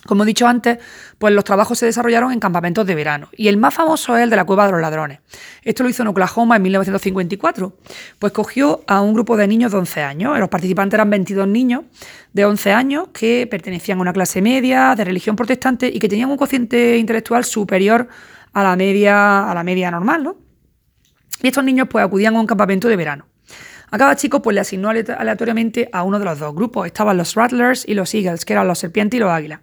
Como 0.04 0.24
he 0.24 0.26
dicho 0.26 0.46
antes, 0.46 0.76
pues 1.16 1.32
los 1.32 1.42
trabajos 1.42 1.78
se 1.78 1.86
desarrollaron 1.86 2.32
en 2.32 2.38
campamentos 2.38 2.86
de 2.86 2.94
verano 2.94 3.30
y 3.34 3.48
el 3.48 3.56
más 3.56 3.72
famoso 3.72 4.14
es 4.14 4.24
el 4.24 4.28
de 4.28 4.36
la 4.36 4.44
Cueva 4.44 4.66
de 4.66 4.72
los 4.72 4.82
Ladrones. 4.82 5.20
Esto 5.62 5.84
lo 5.84 5.88
hizo 5.88 6.02
en 6.02 6.08
Oklahoma 6.08 6.56
en 6.56 6.62
1954. 6.64 7.78
Pues 8.18 8.34
cogió 8.34 8.82
a 8.86 9.00
un 9.00 9.14
grupo 9.14 9.38
de 9.38 9.48
niños 9.48 9.72
de 9.72 9.78
11 9.78 10.02
años. 10.02 10.38
Los 10.38 10.50
participantes 10.50 10.98
eran 10.98 11.08
22 11.08 11.48
niños 11.48 11.84
de 12.34 12.44
11 12.44 12.72
años 12.72 13.08
que 13.14 13.46
pertenecían 13.50 13.96
a 13.96 14.02
una 14.02 14.12
clase 14.12 14.42
media 14.42 14.94
de 14.94 15.04
religión 15.04 15.34
protestante 15.34 15.88
y 15.88 15.98
que 15.98 16.10
tenían 16.10 16.28
un 16.28 16.36
cociente 16.36 16.98
intelectual 16.98 17.42
superior 17.46 18.06
a 18.52 18.62
la 18.62 18.76
media, 18.76 19.50
a 19.50 19.54
la 19.54 19.64
media 19.64 19.90
normal, 19.90 20.24
¿no? 20.24 20.36
Y 21.42 21.46
estos 21.46 21.64
niños 21.64 21.88
pues 21.90 22.04
acudían 22.04 22.36
a 22.36 22.40
un 22.40 22.46
campamento 22.46 22.86
de 22.86 22.96
verano. 22.96 23.24
A 23.90 23.98
cada 23.98 24.16
chico 24.16 24.42
pues 24.42 24.54
le 24.54 24.60
asignó 24.60 24.90
aleatoriamente 24.90 25.88
a 25.92 26.02
uno 26.02 26.18
de 26.18 26.24
los 26.24 26.38
dos 26.38 26.54
grupos. 26.54 26.86
Estaban 26.86 27.16
los 27.16 27.34
Rattlers 27.34 27.84
y 27.86 27.94
los 27.94 28.14
Eagles, 28.14 28.44
que 28.44 28.52
eran 28.52 28.68
los 28.68 28.78
serpientes 28.78 29.16
y 29.16 29.20
los 29.20 29.30
águilas. 29.30 29.60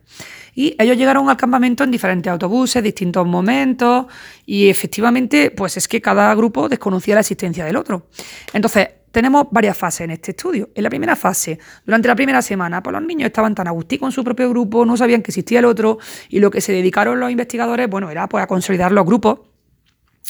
Y 0.55 0.75
ellos 0.79 0.97
llegaron 0.97 1.29
al 1.29 1.37
campamento 1.37 1.83
en 1.83 1.91
diferentes 1.91 2.31
autobuses, 2.31 2.81
distintos 2.81 3.27
momentos, 3.27 4.05
y 4.45 4.69
efectivamente, 4.69 5.51
pues 5.51 5.75
es 5.75 5.87
que 5.87 6.01
cada 6.01 6.33
grupo 6.33 6.69
desconocía 6.69 7.15
la 7.15 7.21
existencia 7.21 7.65
del 7.65 7.75
otro. 7.75 8.07
Entonces, 8.53 8.87
tenemos 9.11 9.47
varias 9.51 9.77
fases 9.77 10.01
en 10.01 10.11
este 10.11 10.31
estudio. 10.31 10.69
En 10.73 10.83
la 10.83 10.89
primera 10.89 11.15
fase, 11.15 11.59
durante 11.85 12.07
la 12.07 12.15
primera 12.15 12.41
semana, 12.41 12.81
pues 12.81 12.93
los 12.93 13.03
niños 13.03 13.27
estaban 13.27 13.53
tan 13.53 13.67
agustí 13.67 13.97
con 13.97 14.11
su 14.11 14.23
propio 14.23 14.49
grupo, 14.49 14.85
no 14.85 14.95
sabían 14.95 15.21
que 15.21 15.31
existía 15.31 15.59
el 15.59 15.65
otro, 15.65 15.99
y 16.29 16.39
lo 16.39 16.49
que 16.49 16.61
se 16.61 16.71
dedicaron 16.71 17.19
los 17.19 17.31
investigadores, 17.31 17.89
bueno, 17.89 18.09
era 18.09 18.27
pues 18.27 18.43
a 18.43 18.47
consolidar 18.47 18.91
los 18.91 19.05
grupos 19.05 19.39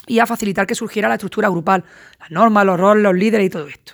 y 0.07 0.19
a 0.19 0.25
facilitar 0.25 0.67
que 0.67 0.75
surgiera 0.75 1.07
la 1.07 1.15
estructura 1.15 1.49
grupal, 1.49 1.83
las 2.19 2.31
normas, 2.31 2.65
los 2.65 2.79
roles, 2.79 3.03
los 3.03 3.15
líderes 3.15 3.47
y 3.47 3.49
todo 3.49 3.67
esto. 3.67 3.93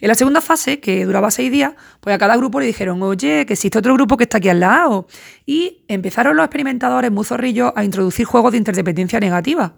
En 0.00 0.08
la 0.08 0.14
segunda 0.14 0.40
fase, 0.40 0.80
que 0.80 1.04
duraba 1.04 1.30
seis 1.30 1.52
días, 1.52 1.74
pues 2.00 2.14
a 2.14 2.18
cada 2.18 2.36
grupo 2.36 2.58
le 2.58 2.66
dijeron, 2.66 3.02
oye, 3.02 3.44
que 3.46 3.52
existe 3.52 3.78
otro 3.78 3.94
grupo 3.94 4.16
que 4.16 4.24
está 4.24 4.38
aquí 4.38 4.48
al 4.48 4.60
lado. 4.60 5.06
Y 5.46 5.84
empezaron 5.88 6.36
los 6.36 6.44
experimentadores 6.44 7.10
muy 7.10 7.24
zorrillos 7.24 7.72
a 7.76 7.84
introducir 7.84 8.24
juegos 8.24 8.52
de 8.52 8.58
interdependencia 8.58 9.20
negativa. 9.20 9.74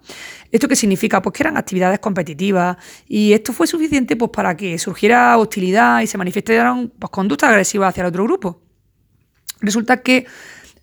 ¿Esto 0.51 0.69
qué 0.69 0.77
significa? 0.77 1.21
Pues 1.21 1.35
que 1.35 1.43
eran 1.43 1.57
actividades 1.57 1.99
competitivas. 1.99 2.77
Y 3.07 3.33
esto 3.33 3.53
fue 3.53 3.67
suficiente 3.67 4.17
pues, 4.17 4.31
para 4.31 4.57
que 4.57 4.79
surgiera 4.79 5.37
hostilidad 5.37 6.01
y 6.01 6.07
se 6.07 6.17
manifestaran 6.17 6.93
pues, 6.99 7.11
conductas 7.11 7.51
agresivas 7.51 7.91
hacia 7.91 8.03
el 8.03 8.09
otro 8.09 8.25
grupo. 8.25 8.63
Resulta 9.61 10.03
que 10.03 10.27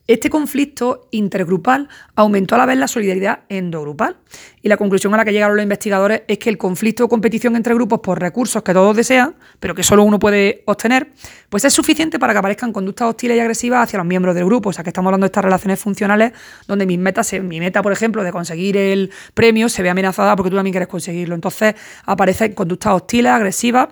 este 0.09 0.31
conflicto 0.31 1.07
intergrupal 1.11 1.87
aumentó 2.15 2.55
a 2.55 2.57
la 2.57 2.65
vez 2.65 2.79
la 2.79 2.87
solidaridad 2.87 3.41
endogrupal. 3.47 4.17
Y 4.63 4.67
la 4.67 4.75
conclusión 4.75 5.13
a 5.13 5.17
la 5.17 5.23
que 5.23 5.31
llegaron 5.31 5.55
los 5.55 5.61
investigadores 5.61 6.23
es 6.27 6.39
que 6.39 6.49
el 6.49 6.57
conflicto 6.57 7.05
o 7.05 7.07
competición 7.07 7.55
entre 7.55 7.75
grupos 7.75 7.99
por 7.99 8.19
recursos 8.19 8.63
que 8.63 8.73
todos 8.73 8.97
desean, 8.97 9.35
pero 9.59 9.75
que 9.75 9.83
solo 9.83 10.03
uno 10.03 10.17
puede 10.17 10.63
obtener, 10.65 11.11
pues 11.49 11.63
es 11.63 11.73
suficiente 11.73 12.17
para 12.17 12.33
que 12.33 12.39
aparezcan 12.39 12.73
conductas 12.73 13.07
hostiles 13.07 13.37
y 13.37 13.39
agresivas 13.39 13.83
hacia 13.83 13.97
los 13.97 14.07
miembros 14.07 14.33
del 14.33 14.45
grupo. 14.45 14.69
O 14.69 14.73
sea 14.73 14.83
que 14.83 14.89
estamos 14.89 15.09
hablando 15.09 15.25
de 15.25 15.27
estas 15.27 15.45
relaciones 15.45 15.79
funcionales 15.79 16.33
donde 16.65 16.87
mis 16.87 16.97
metas, 16.97 17.31
mi 17.43 17.59
meta, 17.59 17.83
por 17.83 17.91
ejemplo, 17.91 18.23
de 18.23 18.31
conseguir 18.31 18.77
el 18.77 19.11
premio 19.35 19.69
se 19.69 19.83
ve 19.83 19.91
amenazada 19.91 20.35
porque 20.35 20.49
tú 20.49 20.55
también 20.55 20.73
quieres 20.73 20.89
conseguirlo. 20.89 21.35
Entonces 21.35 21.75
aparecen 22.05 22.53
conductas 22.53 22.93
hostiles, 22.93 23.31
agresivas, 23.31 23.89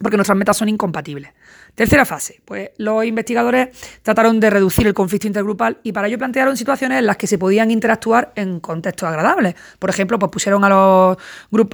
porque 0.00 0.16
nuestras 0.16 0.38
metas 0.38 0.56
son 0.56 0.68
incompatibles. 0.68 1.32
Tercera 1.78 2.04
fase, 2.04 2.40
pues 2.44 2.70
los 2.78 3.04
investigadores 3.04 3.68
trataron 4.02 4.40
de 4.40 4.50
reducir 4.50 4.88
el 4.88 4.94
conflicto 4.94 5.28
intergrupal 5.28 5.78
y 5.84 5.92
para 5.92 6.08
ello 6.08 6.18
plantearon 6.18 6.56
situaciones 6.56 6.98
en 6.98 7.06
las 7.06 7.16
que 7.16 7.28
se 7.28 7.38
podían 7.38 7.70
interactuar 7.70 8.32
en 8.34 8.58
contextos 8.58 9.08
agradables. 9.08 9.54
Por 9.78 9.88
ejemplo, 9.88 10.18
pues 10.18 10.32
pusieron 10.32 10.64
a 10.64 10.68
los 10.68 11.16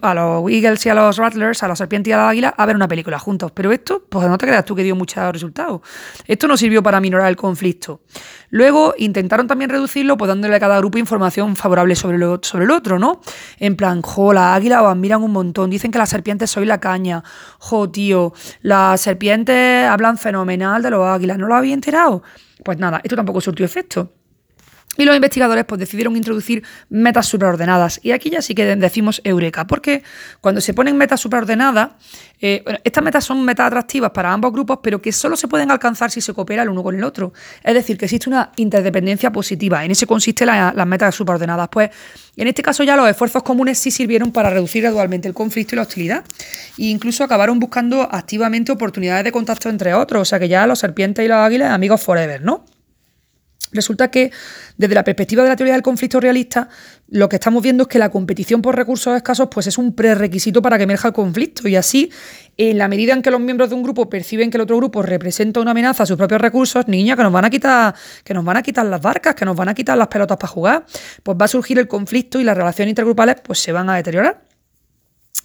a 0.03 0.15
los 0.15 0.51
Eagles 0.51 0.85
y 0.85 0.91
a 0.91 0.95
los 0.95 1.17
Rattlers, 1.17 1.63
a 1.63 1.69
los 1.69 1.79
serpientes 1.79 2.11
y 2.11 2.13
a 2.13 2.19
la 2.19 2.29
águila 2.29 2.55
a 2.55 2.67
ver 2.67 2.77
una 2.77 2.87
película 2.87 3.19
juntos. 3.19 3.51
Pero 3.53 3.73
esto, 3.73 4.05
pues 4.07 4.29
no 4.29 4.37
te 4.37 4.47
creas 4.47 4.67
tú 4.67 4.75
que 4.77 4.83
dio 4.83 4.95
muchos 4.95 5.33
resultados. 5.33 5.81
Esto 6.27 6.49
no 6.49 6.59
sirvió 6.59 6.83
para 6.83 7.01
minorar 7.01 7.31
el 7.31 7.37
conflicto. 7.37 8.03
Luego 8.51 8.95
intentaron 8.99 9.47
también 9.47 9.71
reducirlo, 9.71 10.19
pues 10.19 10.29
dándole 10.29 10.55
a 10.55 10.61
cada 10.61 10.77
grupo 10.81 10.99
información 10.99 11.57
favorable 11.57 11.97
sobre, 11.97 12.19
sobre 12.43 12.65
el 12.67 12.71
otro, 12.73 12.99
¿no? 12.99 13.23
En 13.59 13.75
plan, 13.75 14.03
jo, 14.03 14.35
las 14.35 14.57
águilas 14.57 14.83
os 14.83 14.89
admiran 14.89 15.23
un 15.23 15.33
montón, 15.33 15.71
dicen 15.71 15.91
que 15.91 15.99
las 15.99 16.11
serpientes 16.11 16.51
soy 16.51 16.67
la 16.67 16.79
caña, 16.79 17.25
jo, 17.59 17.91
tío, 17.91 18.35
las 18.61 19.01
serpientes 19.01 19.94
hablan 19.95 20.19
fenomenal 20.19 20.83
de 20.83 20.91
los 20.91 21.07
águilas, 21.07 21.39
¿no 21.39 21.47
lo 21.47 21.55
había 21.55 21.75
enterado? 21.75 22.23
Pues 22.65 22.79
nada, 22.79 23.01
esto 23.03 23.17
tampoco 23.17 23.41
surtió 23.41 23.65
efecto. 23.65 24.13
Y 24.97 25.05
los 25.05 25.15
investigadores 25.15 25.65
pues, 25.65 25.79
decidieron 25.81 26.17
introducir 26.17 26.63
metas 26.89 27.27
superordenadas. 27.27 28.01
Y 28.03 28.13
aquí 28.13 28.31
ya 28.31 28.43
sí 28.43 28.55
que 28.55 28.77
decimos 28.77 29.21
eureka, 29.25 29.67
porque 29.67 30.03
cuando 30.41 30.61
se 30.61 30.75
ponen 30.75 30.97
metas 30.97 31.21
superordenadas, 31.21 31.91
eh, 32.41 32.63
estas 32.85 33.03
metas 33.03 33.25
son 33.25 33.45
metas 33.45 33.67
atractivas 33.67 34.11
para 34.11 34.33
ambos 34.33 34.53
grupos, 34.53 34.79
pero 34.83 35.01
que 35.01 35.13
solo 35.13 35.37
se 35.37 35.49
pueden 35.49 35.71
alcanzar 35.71 36.11
si 36.11 36.21
se 36.21 36.35
coopera 36.35 36.63
el 36.63 36.69
uno 36.69 36.83
con 36.83 36.95
el 36.95 37.03
otro. 37.03 37.33
Es 37.63 37.75
decir, 37.75 37.97
que 37.97 38.05
existe 38.05 38.29
una 38.29 38.51
interdependencia 38.57 39.33
positiva. 39.33 39.85
En 39.85 39.91
eso 39.91 40.07
consiste 40.07 40.45
las 40.47 40.87
metas 40.87 41.15
superordenadas. 41.15 41.69
Pues 41.71 41.91
en 42.37 42.49
este 42.49 42.63
caso 42.63 42.85
ya 42.85 42.97
los 42.97 43.09
esfuerzos 43.09 43.43
comunes 43.43 43.79
sí 43.79 43.91
sirvieron 43.91 44.31
para 44.33 44.51
reducir 44.51 44.83
gradualmente 44.83 45.27
el 45.27 45.35
conflicto 45.35 45.75
y 45.75 45.77
la 45.77 45.83
hostilidad. 45.83 46.25
E 46.79 46.85
incluso 46.85 47.25
acabaron 47.25 47.59
buscando 47.59 48.03
activamente 48.03 48.73
oportunidades 48.73 49.25
de 49.25 49.33
contacto 49.33 49.69
entre 49.69 49.95
otros. 49.95 50.23
O 50.23 50.25
sea 50.25 50.39
que 50.39 50.49
ya 50.49 50.67
los 50.67 50.79
serpientes 50.79 51.25
y 51.25 51.29
los 51.29 51.39
águilas 51.39 51.73
amigos 51.73 52.03
forever, 52.03 52.43
¿no? 52.43 52.65
Resulta 53.75 54.09
que 54.09 54.31
desde 54.77 54.95
la 54.95 55.03
perspectiva 55.03 55.43
de 55.43 55.49
la 55.49 55.57
teoría 55.57 55.75
del 55.75 55.83
conflicto 55.83 56.21
realista, 56.21 56.69
lo 57.09 57.29
que 57.29 57.37
estamos 57.37 57.61
viendo 57.61 57.83
es 57.83 57.89
que 57.89 57.99
la 57.99 58.09
competición 58.09 58.63
por 58.63 58.77
recursos 58.77 59.17
escasos 59.17 59.49
pues 59.51 59.67
es 59.67 59.79
un 59.79 59.95
prerequisito 59.95 60.63
para 60.63 60.77
que 60.77 60.85
emerja 60.85 61.09
el 61.09 61.15
conflicto 61.15 61.67
y 61.67 61.75
así, 61.75 62.11
en 62.57 62.79
la 62.79 62.87
medida 62.87 63.15
en 63.15 63.21
que 63.21 63.33
los 63.33 63.41
miembros 63.41 63.71
de 63.71 63.75
un 63.75 63.83
grupo 63.83 64.09
perciben 64.09 64.51
que 64.51 64.59
el 64.59 64.63
otro 64.63 64.77
grupo 64.77 65.03
representa 65.03 65.61
una 65.61 65.73
amenaza 65.73 66.05
a 66.05 66.07
sus 66.07 66.17
propios 66.17 66.41
recursos, 66.41 66.87
niña, 66.87 67.17
que 67.17 67.25
nos 67.25 67.33
van 67.33 67.47
a 67.47 67.51
quitar, 67.51 67.95
que 68.23 68.33
nos 68.33 68.45
van 68.45 68.59
a 68.59 68.63
quitar 68.63 68.87
las 68.87 69.03
barcas, 69.03 69.35
que 69.35 69.45
nos 69.45 69.57
van 69.57 69.69
a 69.69 69.75
quitar 69.75 69.99
las 69.99 70.07
pelotas 70.07 70.37
para 70.37 70.53
jugar, 70.53 70.87
pues 71.25 71.37
va 71.37 71.47
a 71.47 71.49
surgir 71.49 71.79
el 71.81 71.89
conflicto 71.89 72.39
y 72.39 72.45
las 72.45 72.57
relaciones 72.57 72.91
intergrupales 72.91 73.37
pues 73.43 73.59
se 73.59 73.73
van 73.73 73.91
a 73.91 73.97
deteriorar. 73.97 74.54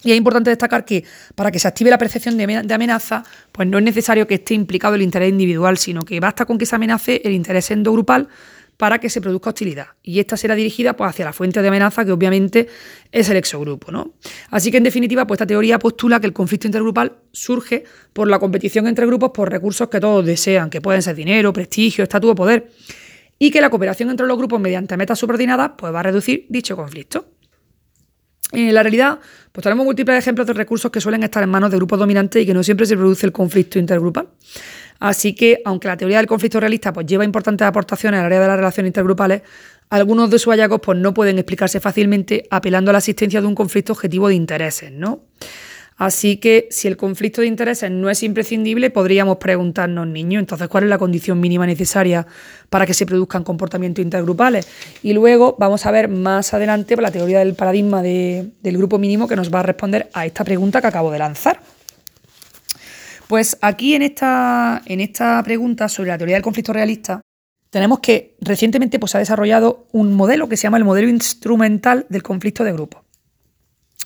Y 0.02 0.12
es 0.12 0.16
importante 0.16 0.50
destacar 0.50 0.84
que 0.84 1.04
para 1.34 1.50
que 1.50 1.58
se 1.58 1.68
active 1.68 1.90
la 1.90 1.98
percepción 1.98 2.36
de 2.36 2.74
amenaza, 2.74 3.22
pues 3.52 3.68
no 3.68 3.78
es 3.78 3.84
necesario 3.84 4.26
que 4.26 4.34
esté 4.34 4.54
implicado 4.54 4.94
el 4.94 5.02
interés 5.02 5.28
individual, 5.28 5.76
sino 5.76 6.02
que 6.02 6.20
basta 6.20 6.46
con 6.46 6.56
que 6.58 6.66
se 6.66 6.74
amenace 6.76 7.20
el 7.24 7.32
interés 7.32 7.70
endogrupal 7.70 8.28
para 8.80 8.98
que 8.98 9.10
se 9.10 9.20
produzca 9.20 9.50
hostilidad. 9.50 9.88
Y 10.02 10.20
esta 10.20 10.38
será 10.38 10.54
dirigida 10.54 10.96
pues, 10.96 11.10
hacia 11.10 11.26
la 11.26 11.34
fuente 11.34 11.60
de 11.60 11.68
amenaza, 11.68 12.02
que 12.02 12.12
obviamente 12.12 12.66
es 13.12 13.28
el 13.28 13.36
exogrupo. 13.36 13.92
¿no? 13.92 14.14
Así 14.48 14.70
que, 14.70 14.78
en 14.78 14.84
definitiva, 14.84 15.26
pues, 15.26 15.36
esta 15.36 15.46
teoría 15.46 15.78
postula 15.78 16.18
que 16.18 16.26
el 16.26 16.32
conflicto 16.32 16.66
intergrupal 16.66 17.18
surge 17.30 17.84
por 18.14 18.26
la 18.26 18.38
competición 18.38 18.86
entre 18.86 19.04
grupos 19.04 19.32
por 19.34 19.50
recursos 19.50 19.90
que 19.90 20.00
todos 20.00 20.24
desean, 20.24 20.70
que 20.70 20.80
pueden 20.80 21.02
ser 21.02 21.14
dinero, 21.14 21.52
prestigio, 21.52 22.04
estatus 22.04 22.30
o 22.30 22.34
poder, 22.34 22.70
y 23.38 23.50
que 23.50 23.60
la 23.60 23.68
cooperación 23.68 24.08
entre 24.08 24.26
los 24.26 24.38
grupos 24.38 24.58
mediante 24.58 24.96
metas 24.96 25.18
subordinadas 25.18 25.72
pues, 25.76 25.92
va 25.92 26.00
a 26.00 26.04
reducir 26.04 26.46
dicho 26.48 26.74
conflicto. 26.74 27.26
En 28.52 28.72
la 28.72 28.82
realidad, 28.82 29.20
pues 29.52 29.62
tenemos 29.62 29.84
múltiples 29.84 30.16
ejemplos 30.18 30.46
de 30.46 30.52
recursos 30.52 30.90
que 30.90 31.00
suelen 31.00 31.22
estar 31.22 31.42
en 31.42 31.48
manos 31.48 31.70
de 31.70 31.76
grupos 31.76 31.98
dominantes 31.98 32.42
y 32.42 32.46
que 32.46 32.54
no 32.54 32.62
siempre 32.62 32.86
se 32.86 32.96
produce 32.96 33.26
el 33.26 33.32
conflicto 33.32 33.78
intergrupal. 33.78 34.28
Así 35.00 35.34
que, 35.34 35.62
aunque 35.64 35.88
la 35.88 35.96
teoría 35.96 36.18
del 36.18 36.26
conflicto 36.26 36.60
realista 36.60 36.92
pues, 36.92 37.06
lleva 37.06 37.24
importantes 37.24 37.66
aportaciones 37.66 38.20
al 38.20 38.26
área 38.26 38.40
de 38.40 38.46
las 38.46 38.56
relaciones 38.56 38.90
intergrupales, 38.90 39.42
algunos 39.88 40.30
de 40.30 40.38
sus 40.38 40.52
hallazgos 40.52 40.80
pues, 40.82 40.98
no 40.98 41.12
pueden 41.14 41.38
explicarse 41.38 41.80
fácilmente 41.80 42.46
apelando 42.50 42.90
a 42.90 42.92
la 42.92 42.98
existencia 42.98 43.40
de 43.40 43.46
un 43.46 43.54
conflicto 43.54 43.92
objetivo 43.92 44.28
de 44.28 44.34
intereses, 44.34 44.92
¿no? 44.92 45.24
Así 46.00 46.38
que 46.38 46.66
si 46.70 46.88
el 46.88 46.96
conflicto 46.96 47.42
de 47.42 47.46
intereses 47.46 47.90
no 47.90 48.08
es 48.08 48.22
imprescindible, 48.22 48.88
podríamos 48.88 49.36
preguntarnos, 49.36 50.06
niños, 50.06 50.40
entonces, 50.40 50.66
¿cuál 50.66 50.84
es 50.84 50.88
la 50.88 50.96
condición 50.96 51.38
mínima 51.38 51.66
necesaria 51.66 52.26
para 52.70 52.86
que 52.86 52.94
se 52.94 53.04
produzcan 53.04 53.44
comportamientos 53.44 54.02
intergrupales? 54.02 54.66
Y 55.02 55.12
luego 55.12 55.56
vamos 55.58 55.84
a 55.84 55.90
ver 55.90 56.08
más 56.08 56.54
adelante 56.54 56.96
la 56.96 57.10
teoría 57.10 57.40
del 57.40 57.52
paradigma 57.52 58.00
del 58.00 58.78
grupo 58.78 58.98
mínimo 58.98 59.28
que 59.28 59.36
nos 59.36 59.52
va 59.52 59.60
a 59.60 59.62
responder 59.62 60.08
a 60.14 60.24
esta 60.24 60.42
pregunta 60.42 60.80
que 60.80 60.86
acabo 60.86 61.10
de 61.10 61.18
lanzar. 61.18 61.60
Pues 63.28 63.58
aquí 63.60 63.94
en 63.94 64.00
esta, 64.00 64.80
en 64.86 65.00
esta 65.00 65.42
pregunta 65.42 65.90
sobre 65.90 66.08
la 66.08 66.16
teoría 66.16 66.36
del 66.36 66.42
conflicto 66.42 66.72
realista, 66.72 67.20
tenemos 67.68 67.98
que 68.00 68.36
recientemente 68.40 68.98
pues, 68.98 69.12
se 69.12 69.18
ha 69.18 69.20
desarrollado 69.20 69.86
un 69.92 70.14
modelo 70.14 70.48
que 70.48 70.56
se 70.56 70.62
llama 70.62 70.78
el 70.78 70.84
modelo 70.84 71.08
instrumental 71.08 72.06
del 72.08 72.22
conflicto 72.22 72.64
de 72.64 72.72
grupo. 72.72 73.04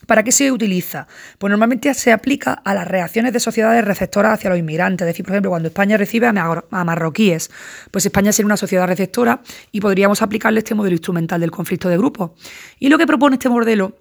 ¿Para 0.07 0.23
qué 0.23 0.33
se 0.33 0.51
utiliza? 0.53 1.07
Pues 1.39 1.51
normalmente 1.51 1.93
se 1.95 2.13
aplica 2.13 2.53
a 2.53 2.75
las 2.75 2.87
reacciones 2.87 3.33
de 3.33 3.41
sociedades 3.41 3.85
receptoras 3.85 4.35
hacia 4.35 4.51
los 4.51 4.59
inmigrantes. 4.59 5.07
Es 5.07 5.15
decir, 5.15 5.25
por 5.25 5.33
ejemplo, 5.35 5.51
cuando 5.51 5.69
España 5.69 5.97
recibe 5.97 6.27
a 6.27 6.85
marroquíes, 6.85 7.51
pues 7.91 8.07
España 8.07 8.33
sería 8.33 8.47
una 8.47 8.57
sociedad 8.57 8.87
receptora 8.87 9.41
y 9.73 9.81
podríamos 9.81 10.23
aplicarle 10.23 10.59
este 10.59 10.75
modelo 10.75 10.95
instrumental 10.95 11.41
del 11.41 11.51
conflicto 11.51 11.89
de 11.89 11.97
grupos. 11.97 12.33
Y 12.79 12.89
lo 12.89 12.99
que 12.99 13.07
propone 13.07 13.37
este 13.37 13.49
modelo 13.49 13.99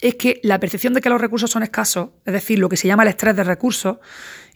es 0.00 0.14
que 0.14 0.40
la 0.44 0.60
percepción 0.60 0.94
de 0.94 1.00
que 1.00 1.08
los 1.08 1.20
recursos 1.20 1.50
son 1.50 1.62
escasos, 1.62 2.10
es 2.24 2.32
decir, 2.32 2.58
lo 2.58 2.68
que 2.68 2.76
se 2.76 2.86
llama 2.86 3.02
el 3.02 3.08
estrés 3.08 3.34
de 3.34 3.44
recursos, 3.44 3.98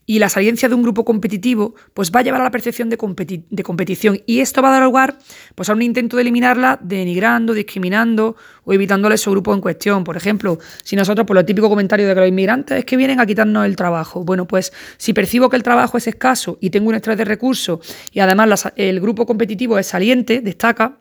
y 0.06 0.18
la 0.18 0.28
saliencia 0.28 0.68
de 0.68 0.74
un 0.74 0.82
grupo 0.82 1.04
competitivo, 1.04 1.74
pues 1.94 2.10
va 2.10 2.20
a 2.20 2.22
llevar 2.22 2.40
a 2.40 2.44
la 2.44 2.50
percepción 2.50 2.88
de, 2.88 2.96
competición. 2.96 4.20
Y 4.26 4.40
esto 4.40 4.62
va 4.62 4.68
a 4.68 4.72
dar 4.72 4.82
lugar 4.82 5.18
pues, 5.54 5.70
a 5.70 5.74
un 5.74 5.82
intento 5.82 6.16
de 6.16 6.22
eliminarla 6.22 6.78
denigrando, 6.82 7.54
discriminando 7.54 8.36
o 8.64 8.72
evitándole 8.72 9.16
su 9.16 9.30
grupo 9.30 9.54
en 9.54 9.60
cuestión. 9.60 10.04
Por 10.04 10.16
ejemplo, 10.16 10.58
si 10.82 10.96
nosotros, 10.96 11.26
por 11.26 11.36
lo 11.36 11.44
típico 11.44 11.68
comentario 11.68 12.06
de 12.08 12.14
que 12.14 12.20
los 12.20 12.28
inmigrantes 12.28 12.78
es 12.78 12.84
que 12.84 12.96
vienen 12.96 13.20
a 13.20 13.26
quitarnos 13.26 13.64
el 13.64 13.76
trabajo. 13.76 14.24
Bueno, 14.24 14.46
pues 14.46 14.72
si 14.96 15.12
percibo 15.12 15.48
que 15.48 15.56
el 15.56 15.62
trabajo 15.62 15.98
es 15.98 16.06
escaso 16.06 16.58
y 16.60 16.70
tengo 16.70 16.88
un 16.88 16.94
estrés 16.96 17.16
de 17.16 17.24
recursos 17.24 17.80
y 18.12 18.20
además 18.20 18.72
el 18.76 19.00
grupo 19.00 19.26
competitivo 19.26 19.78
es 19.78 19.86
saliente, 19.86 20.40
destaca, 20.40 20.98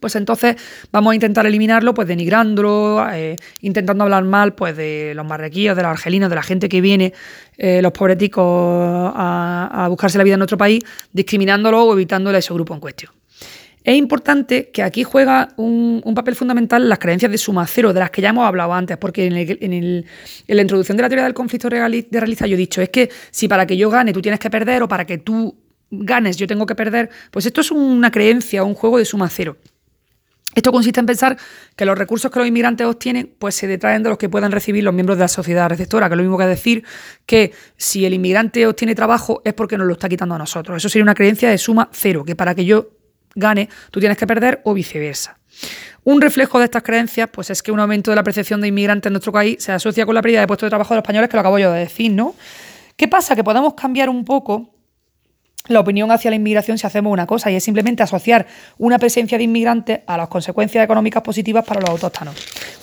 pues 0.00 0.16
entonces 0.16 0.56
vamos 0.92 1.12
a 1.12 1.14
intentar 1.14 1.46
eliminarlo, 1.46 1.94
pues 1.94 2.08
denigrándolo, 2.08 3.06
eh, 3.12 3.36
intentando 3.60 4.04
hablar 4.04 4.24
mal 4.24 4.54
pues 4.54 4.76
de 4.76 5.12
los 5.14 5.26
marroquíes, 5.26 5.76
de 5.76 5.82
los 5.82 5.90
argelinos, 5.90 6.30
de 6.30 6.36
la 6.36 6.42
gente 6.42 6.68
que 6.68 6.80
viene, 6.80 7.12
eh, 7.56 7.80
los 7.82 7.92
pobreticos, 7.92 8.44
a, 9.14 9.86
buscarse 9.88 10.18
la 10.18 10.24
vida 10.24 10.34
en 10.34 10.42
otro 10.42 10.58
país, 10.58 10.82
discriminándolo 11.12 11.84
o 11.84 11.92
evitándole 11.92 12.36
a 12.36 12.38
ese 12.40 12.52
grupo 12.54 12.74
en 12.74 12.80
cuestión. 12.80 13.12
Es 13.84 13.96
importante 13.96 14.70
que 14.70 14.82
aquí 14.82 15.04
juega 15.04 15.50
un, 15.56 16.02
papel 16.14 16.34
fundamental 16.34 16.88
las 16.88 16.98
creencias 16.98 17.30
de 17.30 17.36
suma 17.36 17.66
cero, 17.66 17.92
de 17.92 18.00
las 18.00 18.10
que 18.10 18.22
ya 18.22 18.30
hemos 18.30 18.46
hablado 18.46 18.72
antes, 18.72 18.96
porque 18.96 19.26
en, 19.26 20.04
la 20.46 20.62
introducción 20.62 20.96
de 20.96 21.02
la 21.02 21.08
teoría 21.10 21.24
del 21.24 21.34
conflicto 21.34 21.68
de 21.68 22.06
realista 22.10 22.46
yo 22.46 22.54
he 22.54 22.58
dicho, 22.58 22.80
es 22.80 22.88
que 22.88 23.10
si 23.30 23.46
para 23.46 23.66
que 23.66 23.76
yo 23.76 23.90
gane 23.90 24.14
tú 24.14 24.22
tienes 24.22 24.40
que 24.40 24.48
perder 24.48 24.82
o 24.82 24.88
para 24.88 25.04
que 25.04 25.18
tú 25.18 25.54
ganes 25.90 26.36
yo 26.36 26.46
tengo 26.46 26.64
que 26.66 26.74
perder, 26.74 27.10
pues 27.30 27.46
esto 27.46 27.60
es 27.60 27.70
una 27.70 28.10
creencia, 28.10 28.64
un 28.64 28.74
juego 28.74 28.98
de 28.98 29.04
suma 29.04 29.28
cero. 29.28 29.56
Esto 30.54 30.72
consiste 30.72 31.00
en 31.00 31.06
pensar 31.06 31.36
que 31.76 31.84
los 31.84 31.98
recursos 31.98 32.30
que 32.30 32.38
los 32.38 32.48
inmigrantes 32.48 32.86
obtienen 32.86 33.34
pues 33.38 33.54
se 33.54 33.66
detraen 33.66 34.02
de 34.02 34.10
los 34.10 34.18
que 34.18 34.28
puedan 34.28 34.52
recibir 34.52 34.84
los 34.84 34.94
miembros 34.94 35.18
de 35.18 35.24
la 35.24 35.28
sociedad 35.28 35.68
receptora, 35.68 36.08
que 36.08 36.14
es 36.14 36.16
lo 36.16 36.22
mismo 36.22 36.38
que 36.38 36.46
decir 36.46 36.84
que 37.26 37.52
si 37.76 38.04
el 38.04 38.14
inmigrante 38.14 38.66
obtiene 38.66 38.94
trabajo 38.94 39.42
es 39.44 39.54
porque 39.54 39.76
nos 39.76 39.86
lo 39.86 39.94
está 39.94 40.08
quitando 40.08 40.34
a 40.34 40.38
nosotros. 40.38 40.76
Eso 40.76 40.88
sería 40.88 41.04
una 41.04 41.14
creencia 41.14 41.50
de 41.50 41.58
suma 41.58 41.88
cero, 41.92 42.24
que 42.24 42.36
para 42.36 42.54
que 42.54 42.64
yo 42.64 42.90
gane 43.34 43.68
tú 43.90 44.00
tienes 44.00 44.16
que 44.16 44.26
perder 44.26 44.60
o 44.64 44.74
viceversa. 44.74 45.38
Un 46.04 46.20
reflejo 46.20 46.58
de 46.58 46.66
estas 46.66 46.82
creencias 46.82 47.28
pues 47.32 47.50
es 47.50 47.62
que 47.62 47.72
un 47.72 47.80
aumento 47.80 48.10
de 48.10 48.16
la 48.16 48.22
percepción 48.22 48.60
de 48.60 48.68
inmigrantes 48.68 49.08
en 49.08 49.14
nuestro 49.14 49.32
país 49.32 49.62
se 49.62 49.72
asocia 49.72 50.04
con 50.04 50.14
la 50.14 50.22
pérdida 50.22 50.40
de 50.40 50.46
puestos 50.46 50.66
de 50.66 50.70
trabajo 50.70 50.94
de 50.94 50.98
los 50.98 51.02
españoles, 51.02 51.30
que 51.30 51.36
lo 51.36 51.40
acabo 51.40 51.58
yo 51.58 51.72
de 51.72 51.80
decir, 51.80 52.12
¿no? 52.12 52.34
¿Qué 52.96 53.08
pasa? 53.08 53.34
Que 53.34 53.42
podemos 53.42 53.74
cambiar 53.74 54.08
un 54.08 54.24
poco 54.24 54.73
la 55.66 55.80
opinión 55.80 56.10
hacia 56.10 56.30
la 56.30 56.36
inmigración 56.36 56.76
si 56.76 56.86
hacemos 56.86 57.10
una 57.10 57.26
cosa 57.26 57.50
y 57.50 57.54
es 57.56 57.64
simplemente 57.64 58.02
asociar 58.02 58.46
una 58.76 58.98
presencia 58.98 59.38
de 59.38 59.44
inmigrantes 59.44 60.00
a 60.06 60.18
las 60.18 60.28
consecuencias 60.28 60.84
económicas 60.84 61.22
positivas 61.22 61.64
para 61.64 61.80
los 61.80 61.88
autóctonos. 61.88 62.34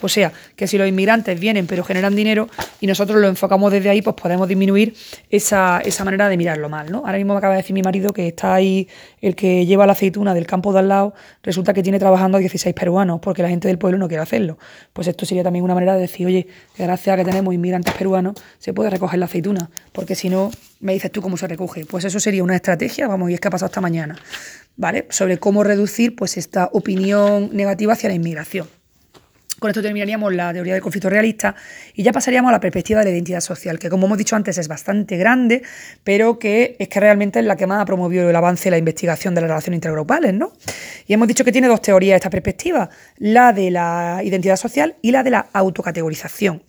O 0.01 0.09
sea, 0.09 0.31
que 0.55 0.65
si 0.65 0.79
los 0.79 0.87
inmigrantes 0.87 1.39
vienen 1.39 1.67
pero 1.67 1.83
generan 1.83 2.15
dinero 2.15 2.49
y 2.79 2.87
nosotros 2.87 3.21
lo 3.21 3.27
enfocamos 3.27 3.71
desde 3.71 3.91
ahí, 3.91 4.01
pues 4.01 4.15
podemos 4.15 4.47
disminuir 4.47 4.95
esa, 5.29 5.79
esa 5.85 6.03
manera 6.03 6.27
de 6.27 6.37
mirarlo 6.37 6.69
mal. 6.69 6.91
¿no? 6.91 7.03
Ahora 7.05 7.17
mismo 7.19 7.35
me 7.35 7.37
acaba 7.37 7.53
de 7.53 7.61
decir 7.61 7.75
mi 7.75 7.83
marido 7.83 8.13
que 8.13 8.27
está 8.27 8.55
ahí 8.55 8.87
el 9.21 9.35
que 9.35 9.67
lleva 9.67 9.85
la 9.85 9.91
aceituna 9.91 10.33
del 10.33 10.47
campo 10.47 10.73
de 10.73 10.79
al 10.79 10.87
lado, 10.87 11.13
resulta 11.43 11.75
que 11.75 11.83
tiene 11.83 11.99
trabajando 11.99 12.37
a 12.37 12.39
16 12.39 12.73
peruanos 12.73 13.19
porque 13.21 13.43
la 13.43 13.49
gente 13.49 13.67
del 13.67 13.77
pueblo 13.77 13.99
no 13.99 14.07
quiere 14.07 14.23
hacerlo. 14.23 14.57
Pues 14.91 15.07
esto 15.07 15.27
sería 15.27 15.43
también 15.43 15.63
una 15.63 15.75
manera 15.75 15.93
de 15.93 16.01
decir, 16.01 16.25
oye, 16.25 16.47
gracias 16.75 17.13
a 17.13 17.17
que 17.17 17.25
tenemos 17.25 17.53
inmigrantes 17.53 17.93
peruanos, 17.93 18.33
se 18.57 18.73
puede 18.73 18.89
recoger 18.89 19.19
la 19.19 19.25
aceituna, 19.25 19.69
porque 19.91 20.15
si 20.15 20.29
no, 20.29 20.49
me 20.81 20.93
dices 20.93 21.11
tú 21.11 21.21
cómo 21.21 21.37
se 21.37 21.47
recoge. 21.47 21.85
Pues 21.85 22.03
eso 22.05 22.19
sería 22.19 22.43
una 22.43 22.55
estrategia, 22.55 23.07
vamos, 23.07 23.31
y 23.31 23.35
es 23.35 23.39
que 23.39 23.47
ha 23.47 23.51
pasado 23.51 23.67
esta 23.67 23.81
mañana, 23.81 24.17
¿vale? 24.75 25.07
Sobre 25.09 25.37
cómo 25.37 25.63
reducir 25.63 26.15
pues 26.15 26.37
esta 26.37 26.69
opinión 26.73 27.49
negativa 27.53 27.93
hacia 27.93 28.09
la 28.09 28.15
inmigración. 28.15 28.67
Con 29.61 29.69
esto 29.69 29.83
terminaríamos 29.83 30.33
la 30.33 30.51
teoría 30.51 30.73
del 30.73 30.81
conflicto 30.81 31.07
realista 31.07 31.53
y 31.93 32.01
ya 32.01 32.11
pasaríamos 32.11 32.49
a 32.49 32.53
la 32.53 32.59
perspectiva 32.59 33.01
de 33.01 33.05
la 33.05 33.11
identidad 33.11 33.41
social, 33.41 33.77
que 33.77 33.91
como 33.91 34.07
hemos 34.07 34.17
dicho 34.17 34.35
antes 34.35 34.57
es 34.57 34.67
bastante 34.67 35.17
grande, 35.17 35.61
pero 36.03 36.39
que 36.39 36.75
es 36.79 36.87
que 36.87 36.99
realmente 36.99 37.37
es 37.37 37.45
la 37.45 37.55
que 37.55 37.67
más 37.67 37.79
ha 37.79 37.85
promovido 37.85 38.27
el 38.27 38.35
avance 38.35 38.69
en 38.69 38.71
la 38.71 38.79
investigación 38.79 39.35
de 39.35 39.41
las 39.41 39.51
relaciones 39.51 39.77
intergrupales, 39.77 40.33
¿no? 40.33 40.51
Y 41.05 41.13
hemos 41.13 41.27
dicho 41.27 41.45
que 41.45 41.51
tiene 41.51 41.67
dos 41.67 41.79
teorías 41.79 42.15
esta 42.15 42.31
perspectiva, 42.31 42.89
la 43.19 43.53
de 43.53 43.69
la 43.69 44.21
identidad 44.23 44.55
social 44.55 44.95
y 45.03 45.11
la 45.11 45.21
de 45.21 45.29
la 45.29 45.47
autocategorización. 45.53 46.63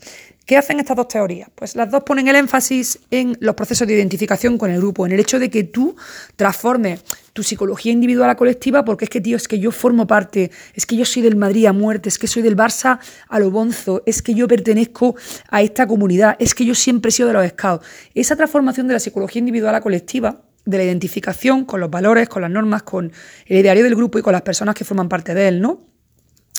¿Qué 0.44 0.56
hacen 0.56 0.80
estas 0.80 0.96
dos 0.96 1.06
teorías? 1.06 1.48
Pues 1.54 1.76
las 1.76 1.88
dos 1.88 2.02
ponen 2.02 2.26
el 2.26 2.34
énfasis 2.34 2.98
en 3.12 3.36
los 3.38 3.54
procesos 3.54 3.86
de 3.86 3.94
identificación 3.94 4.58
con 4.58 4.72
el 4.72 4.78
grupo, 4.78 5.06
en 5.06 5.12
el 5.12 5.20
hecho 5.20 5.38
de 5.38 5.50
que 5.50 5.62
tú 5.62 5.94
transformes 6.34 7.04
tu 7.32 7.44
psicología 7.44 7.92
individual 7.92 8.28
a 8.28 8.34
colectiva, 8.34 8.84
porque 8.84 9.04
es 9.04 9.10
que, 9.10 9.20
tío, 9.20 9.36
es 9.36 9.46
que 9.46 9.60
yo 9.60 9.70
formo 9.70 10.08
parte, 10.08 10.50
es 10.74 10.84
que 10.84 10.96
yo 10.96 11.04
soy 11.04 11.22
del 11.22 11.36
Madrid 11.36 11.66
a 11.66 11.72
muerte, 11.72 12.08
es 12.08 12.18
que 12.18 12.26
soy 12.26 12.42
del 12.42 12.56
Barça 12.56 12.98
a 13.28 13.38
lo 13.38 13.52
bonzo, 13.52 14.02
es 14.04 14.20
que 14.20 14.34
yo 14.34 14.48
pertenezco 14.48 15.14
a 15.48 15.62
esta 15.62 15.86
comunidad, 15.86 16.36
es 16.40 16.56
que 16.56 16.64
yo 16.64 16.74
siempre 16.74 17.10
he 17.10 17.12
sido 17.12 17.28
de 17.28 17.34
los 17.34 17.48
scouts. 17.48 17.86
Esa 18.14 18.34
transformación 18.34 18.88
de 18.88 18.94
la 18.94 19.00
psicología 19.00 19.38
individual 19.38 19.76
a 19.76 19.80
colectiva, 19.80 20.42
de 20.64 20.76
la 20.76 20.84
identificación 20.84 21.64
con 21.64 21.80
los 21.80 21.90
valores, 21.90 22.28
con 22.28 22.42
las 22.42 22.50
normas, 22.50 22.82
con 22.82 23.12
el 23.46 23.58
ideario 23.58 23.84
del 23.84 23.94
grupo 23.94 24.18
y 24.18 24.22
con 24.22 24.32
las 24.32 24.42
personas 24.42 24.74
que 24.74 24.84
forman 24.84 25.08
parte 25.08 25.34
de 25.34 25.48
él, 25.48 25.60
¿no? 25.60 25.91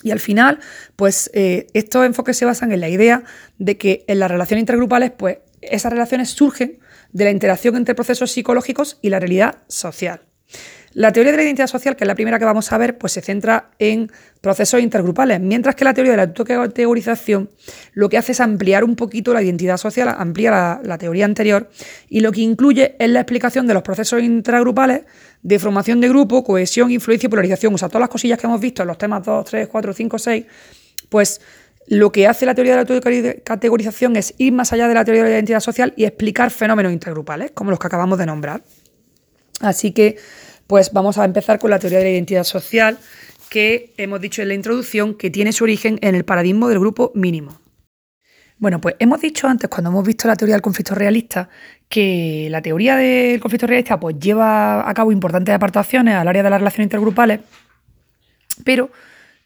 Y 0.04 0.12
al 0.12 0.20
final, 0.20 0.60
pues 0.96 1.32
eh, 1.34 1.68
estos 1.74 2.06
enfoques 2.06 2.38
se 2.38 2.46
basan 2.46 2.72
en 2.72 2.82
la 2.82 2.90
idea 2.90 3.24
de 3.58 3.78
que 3.78 4.04
en 4.08 4.20
las 4.20 4.30
relaciones 4.30 4.62
intergrupales, 4.62 5.12
pues 5.12 5.38
esas 5.62 5.92
relaciones 5.92 6.30
surgen 6.30 6.80
de 7.12 7.24
la 7.24 7.32
interacción 7.32 7.76
entre 7.76 7.96
procesos 7.96 8.32
psicológicos 8.32 9.00
y 9.02 9.10
la 9.10 9.20
realidad 9.20 9.60
social. 9.68 10.22
La 10.94 11.12
teoría 11.12 11.32
de 11.32 11.38
la 11.38 11.44
identidad 11.44 11.68
social, 11.68 11.96
que 11.96 12.04
es 12.04 12.08
la 12.08 12.14
primera 12.14 12.38
que 12.38 12.46
vamos 12.46 12.72
a 12.72 12.78
ver, 12.78 13.00
pues 13.00 13.14
se 13.14 13.22
centra 13.22 13.72
en 13.80 14.12
procesos 14.42 14.80
intergrupales, 14.80 15.40
mientras 15.40 15.74
que 15.74 15.86
la 15.86 15.94
teoría 15.94 16.12
de 16.12 16.18
la 16.18 16.24
autocategorización 16.24 17.50
lo 17.94 18.10
que 18.10 18.18
hace 18.20 18.34
es 18.34 18.40
ampliar 18.40 18.84
un 18.84 18.96
poquito 18.96 19.34
la 19.34 19.42
identidad 19.42 19.78
social, 19.78 20.14
amplía 20.16 20.80
la, 20.84 20.98
teoría 21.00 21.26
anterior, 21.26 21.72
y 22.10 22.20
lo 22.20 22.32
que 22.32 22.42
incluye 22.42 22.96
es 23.00 23.10
la 23.10 23.22
explicación 23.22 23.66
de 23.66 23.74
los 23.74 23.82
procesos 23.82 24.22
intragrupales 24.22 25.02
de 25.44 25.60
formación 25.60 26.00
de 26.02 26.10
grupo, 26.10 26.44
cohesión, 26.44 26.90
influencia 26.90 27.28
y 27.28 27.30
polarización. 27.30 27.74
O 27.74 27.78
sea, 27.78 27.90
todas 27.90 28.02
las 28.02 28.10
cosillas 28.10 28.40
que 28.40 28.48
hemos 28.48 28.62
visto 28.62 28.82
en 28.82 28.88
los 28.88 28.98
temas 28.98 29.24
2, 29.24 29.46
3, 29.46 29.68
4, 29.68 29.94
5, 29.94 30.20
6, 30.20 30.46
pues 31.10 31.42
lo 31.88 32.12
que 32.12 32.28
hace 32.28 32.46
la 32.46 32.56
teoría 32.56 32.78
de 32.78 32.86
la 32.86 32.94
autocategorización 32.94 34.16
es 34.16 34.34
ir 34.38 34.54
más 34.54 34.72
allá 34.72 34.88
de 34.88 34.94
la 34.94 35.04
teoría 35.04 35.24
de 35.24 35.30
la 35.30 35.36
identidad 35.36 35.60
social 35.60 35.94
y 35.98 36.06
explicar 36.06 36.50
fenómenos 36.50 36.94
intergrupales, 36.94 37.52
como 37.52 37.72
los 37.72 37.80
que 37.80 37.88
acabamos 37.88 38.18
de 38.18 38.26
nombrar. 38.26 38.64
Así 39.60 39.92
que 39.92 40.18
pues 40.66 40.94
vamos 40.94 41.18
a 41.18 41.26
empezar 41.26 41.60
con 41.60 41.70
la 41.70 41.80
teoría 41.80 42.00
de 42.00 42.06
la 42.06 42.12
identidad 42.12 42.46
social, 42.46 42.98
que 43.50 43.94
hemos 43.98 44.22
dicho 44.22 44.42
en 44.42 44.48
la 44.48 44.54
introducción 44.54 45.14
que 45.14 45.30
tiene 45.30 45.52
su 45.52 45.66
origen 45.66 46.00
en 46.02 46.16
el 46.16 46.24
paradigma 46.24 46.70
del 46.70 46.80
grupo 46.80 47.12
mínimo. 47.14 47.60
Bueno, 48.64 48.80
pues 48.80 48.96
hemos 49.00 49.20
dicho 49.20 49.46
antes, 49.46 49.70
cuando 49.70 49.90
hemos 49.90 50.06
visto 50.06 50.26
la 50.26 50.38
teoría 50.38 50.56
del 50.56 50.62
conflicto 50.62 50.96
realista, 50.96 51.50
que 51.90 52.48
la 52.50 52.62
teoría 52.62 52.96
del 52.96 53.42
conflicto 53.42 53.68
realista 53.68 54.00
pues, 54.00 54.18
lleva 54.18 54.90
a 54.90 54.94
cabo 54.94 55.12
importantes 55.12 55.54
aportaciones 55.54 56.16
al 56.16 56.30
área 56.30 56.44
de 56.44 56.50
las 56.50 56.62
relaciones 56.62 56.86
intergrupales, 56.86 57.42
pero 58.64 58.90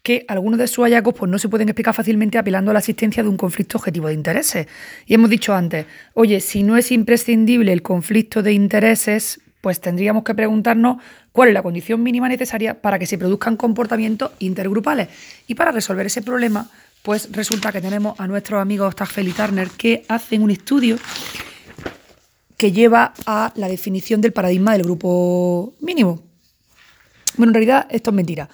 que 0.04 0.24
algunos 0.28 0.60
de 0.60 0.68
sus 0.68 0.84
hallazgos 0.84 1.14
pues, 1.14 1.28
no 1.28 1.40
se 1.40 1.48
pueden 1.48 1.68
explicar 1.68 1.94
fácilmente 1.94 2.38
apelando 2.38 2.70
a 2.70 2.74
la 2.74 2.78
existencia 2.78 3.24
de 3.24 3.28
un 3.28 3.36
conflicto 3.36 3.78
objetivo 3.78 4.06
de 4.06 4.14
intereses. 4.14 4.68
Y 5.04 5.14
hemos 5.14 5.30
dicho 5.30 5.52
antes, 5.52 5.86
oye, 6.14 6.38
si 6.38 6.62
no 6.62 6.76
es 6.76 6.92
imprescindible 6.92 7.72
el 7.72 7.82
conflicto 7.82 8.44
de 8.44 8.52
intereses, 8.52 9.40
pues 9.60 9.80
tendríamos 9.80 10.22
que 10.22 10.36
preguntarnos 10.36 10.98
cuál 11.32 11.48
es 11.48 11.54
la 11.54 11.64
condición 11.64 12.04
mínima 12.04 12.28
necesaria 12.28 12.80
para 12.80 13.00
que 13.00 13.06
se 13.06 13.18
produzcan 13.18 13.56
comportamientos 13.56 14.30
intergrupales. 14.38 15.08
Y 15.48 15.56
para 15.56 15.72
resolver 15.72 16.06
ese 16.06 16.22
problema, 16.22 16.70
pues 17.08 17.32
resulta 17.32 17.72
que 17.72 17.80
tenemos 17.80 18.20
a 18.20 18.26
nuestros 18.26 18.60
amigos 18.60 18.94
Tagfel 18.94 19.28
y 19.28 19.32
Turner 19.32 19.70
que 19.70 20.04
hacen 20.08 20.42
un 20.42 20.50
estudio 20.50 20.98
que 22.58 22.70
lleva 22.70 23.14
a 23.24 23.50
la 23.56 23.66
definición 23.66 24.20
del 24.20 24.34
paradigma 24.34 24.72
del 24.72 24.82
grupo 24.82 25.72
mínimo. 25.80 26.20
Bueno, 27.38 27.48
en 27.48 27.54
realidad 27.54 27.86
esto 27.88 28.10
es 28.10 28.14
mentira. 28.14 28.50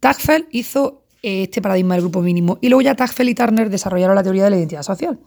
Tagfel 0.00 0.48
hizo 0.52 1.04
este 1.22 1.60
paradigma 1.60 1.94
del 1.94 2.02
grupo 2.02 2.20
mínimo. 2.20 2.58
Y 2.60 2.68
luego 2.68 2.82
ya 2.82 2.94
Tagfel 2.94 3.28
y 3.28 3.34
Turner 3.34 3.70
desarrollaron 3.70 4.14
la 4.14 4.22
teoría 4.22 4.44
de 4.44 4.50
la 4.50 4.56
identidad 4.56 4.82
social. 4.82 5.18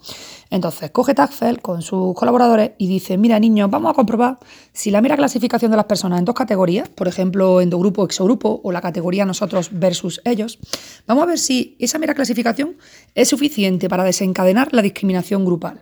Entonces, 0.49 0.91
coge 0.91 1.13
Tagfel 1.13 1.61
con 1.61 1.81
sus 1.81 2.13
colaboradores 2.15 2.71
y 2.77 2.87
dice, 2.87 3.17
mira 3.17 3.39
niños, 3.39 3.69
vamos 3.69 3.91
a 3.91 3.93
comprobar 3.93 4.39
si 4.73 4.91
la 4.91 5.01
mera 5.01 5.17
clasificación 5.17 5.71
de 5.71 5.77
las 5.77 5.85
personas 5.85 6.19
en 6.19 6.25
dos 6.25 6.35
categorías, 6.35 6.89
por 6.89 7.07
ejemplo, 7.07 7.61
endogrupo, 7.61 8.05
exogrupo 8.05 8.61
o 8.63 8.71
la 8.71 8.81
categoría 8.81 9.25
nosotros 9.25 9.69
versus 9.71 10.21
ellos, 10.25 10.59
vamos 11.07 11.23
a 11.23 11.27
ver 11.27 11.39
si 11.39 11.75
esa 11.79 11.99
mera 11.99 12.13
clasificación 12.13 12.77
es 13.15 13.29
suficiente 13.29 13.89
para 13.89 14.03
desencadenar 14.03 14.73
la 14.73 14.81
discriminación 14.81 15.45
grupal. 15.45 15.81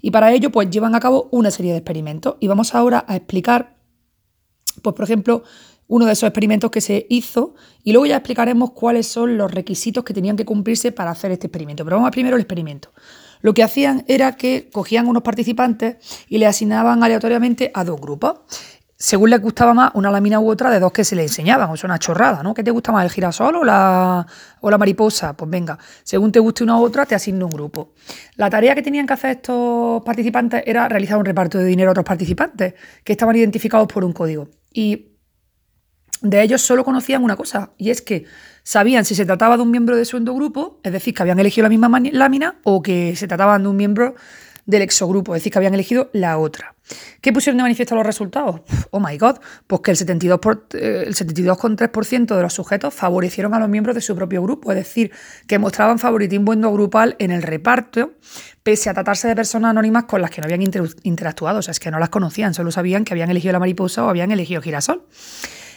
Y 0.00 0.10
para 0.10 0.32
ello, 0.32 0.50
pues 0.50 0.70
llevan 0.70 0.94
a 0.94 1.00
cabo 1.00 1.28
una 1.32 1.50
serie 1.50 1.72
de 1.72 1.78
experimentos. 1.78 2.36
Y 2.40 2.46
vamos 2.46 2.74
ahora 2.74 3.04
a 3.08 3.16
explicar, 3.16 3.76
pues 4.82 4.94
por 4.94 5.04
ejemplo, 5.04 5.42
uno 5.88 6.06
de 6.06 6.12
esos 6.12 6.28
experimentos 6.28 6.70
que 6.70 6.80
se 6.80 7.06
hizo 7.08 7.54
y 7.82 7.92
luego 7.92 8.06
ya 8.06 8.16
explicaremos 8.16 8.70
cuáles 8.72 9.06
son 9.06 9.36
los 9.36 9.50
requisitos 9.50 10.04
que 10.04 10.14
tenían 10.14 10.36
que 10.36 10.44
cumplirse 10.44 10.92
para 10.92 11.10
hacer 11.10 11.32
este 11.32 11.48
experimento. 11.48 11.84
Pero 11.84 11.96
vamos 11.96 12.08
a 12.08 12.12
primero 12.12 12.36
el 12.36 12.42
experimento. 12.42 12.92
Lo 13.40 13.54
que 13.54 13.62
hacían 13.62 14.04
era 14.08 14.36
que 14.36 14.68
cogían 14.72 15.06
unos 15.06 15.22
participantes 15.22 15.96
y 16.28 16.38
le 16.38 16.46
asignaban 16.46 17.02
aleatoriamente 17.02 17.70
a 17.74 17.84
dos 17.84 18.00
grupos 18.00 18.40
según 19.00 19.30
les 19.30 19.40
gustaba 19.40 19.74
más 19.74 19.92
una 19.94 20.10
lámina 20.10 20.40
u 20.40 20.50
otra 20.50 20.70
de 20.70 20.80
dos 20.80 20.90
que 20.90 21.04
se 21.04 21.14
le 21.14 21.22
enseñaban, 21.22 21.70
o 21.70 21.76
sea, 21.76 21.86
una 21.86 22.00
chorrada, 22.00 22.42
¿no? 22.42 22.52
¿Qué 22.52 22.64
te 22.64 22.72
gusta 22.72 22.90
más, 22.90 23.04
el 23.04 23.10
girasol 23.12 23.54
o 23.54 23.64
la, 23.64 24.26
o 24.60 24.70
la 24.70 24.76
mariposa? 24.76 25.34
Pues 25.34 25.48
venga, 25.48 25.78
según 26.02 26.32
te 26.32 26.40
guste 26.40 26.64
una 26.64 26.76
u 26.76 26.82
otra, 26.82 27.06
te 27.06 27.14
asigno 27.14 27.46
un 27.46 27.52
grupo. 27.52 27.92
La 28.34 28.50
tarea 28.50 28.74
que 28.74 28.82
tenían 28.82 29.06
que 29.06 29.12
hacer 29.12 29.30
estos 29.36 30.02
participantes 30.02 30.64
era 30.66 30.88
realizar 30.88 31.16
un 31.16 31.24
reparto 31.24 31.58
de 31.58 31.64
dinero 31.66 31.90
a 31.90 31.92
otros 31.92 32.06
participantes, 32.06 32.74
que 33.04 33.12
estaban 33.12 33.36
identificados 33.36 33.86
por 33.86 34.04
un 34.04 34.12
código. 34.12 34.48
Y 34.72 35.17
de 36.20 36.42
ellos 36.42 36.62
solo 36.62 36.84
conocían 36.84 37.22
una 37.22 37.36
cosa, 37.36 37.70
y 37.78 37.90
es 37.90 38.02
que 38.02 38.24
sabían 38.62 39.04
si 39.04 39.14
se 39.14 39.24
trataba 39.24 39.56
de 39.56 39.62
un 39.62 39.70
miembro 39.70 39.96
de 39.96 40.04
su 40.04 40.16
endogrupo, 40.16 40.80
es 40.82 40.92
decir, 40.92 41.14
que 41.14 41.22
habían 41.22 41.38
elegido 41.38 41.64
la 41.64 41.68
misma 41.68 42.00
lámina, 42.12 42.56
o 42.64 42.82
que 42.82 43.16
se 43.16 43.26
trataban 43.26 43.62
de 43.62 43.68
un 43.68 43.76
miembro 43.76 44.14
del 44.68 44.82
exogrupo, 44.82 45.34
es 45.34 45.40
decir, 45.40 45.50
que 45.50 45.58
habían 45.58 45.72
elegido 45.72 46.10
la 46.12 46.36
otra. 46.36 46.74
¿Qué 47.22 47.32
pusieron 47.32 47.56
de 47.56 47.62
manifiesto 47.62 47.94
los 47.94 48.04
resultados? 48.04 48.60
Oh 48.90 49.00
my 49.00 49.16
god, 49.16 49.36
pues 49.66 49.80
que 49.80 49.92
el 49.92 49.96
72,3% 49.96 52.32
eh, 52.32 52.36
de 52.36 52.42
los 52.42 52.52
sujetos 52.52 52.92
favorecieron 52.92 53.54
a 53.54 53.58
los 53.58 53.70
miembros 53.70 53.94
de 53.94 54.02
su 54.02 54.14
propio 54.14 54.42
grupo, 54.42 54.70
es 54.70 54.76
decir, 54.76 55.10
que 55.46 55.58
mostraban 55.58 55.98
favoritismo 55.98 56.52
endogrupal 56.52 57.16
en 57.18 57.30
el 57.30 57.42
reparto, 57.42 58.12
pese 58.62 58.90
a 58.90 58.94
tratarse 58.94 59.26
de 59.26 59.34
personas 59.34 59.70
anónimas 59.70 60.04
con 60.04 60.20
las 60.20 60.30
que 60.30 60.42
no 60.42 60.44
habían 60.44 60.60
interactuado, 61.02 61.60
o 61.60 61.62
sea, 61.62 61.72
es 61.72 61.80
que 61.80 61.90
no 61.90 61.98
las 61.98 62.10
conocían, 62.10 62.52
solo 62.52 62.70
sabían 62.70 63.04
que 63.04 63.14
habían 63.14 63.30
elegido 63.30 63.54
la 63.54 63.60
mariposa 63.60 64.04
o 64.04 64.10
habían 64.10 64.32
elegido 64.32 64.60
girasol. 64.60 65.06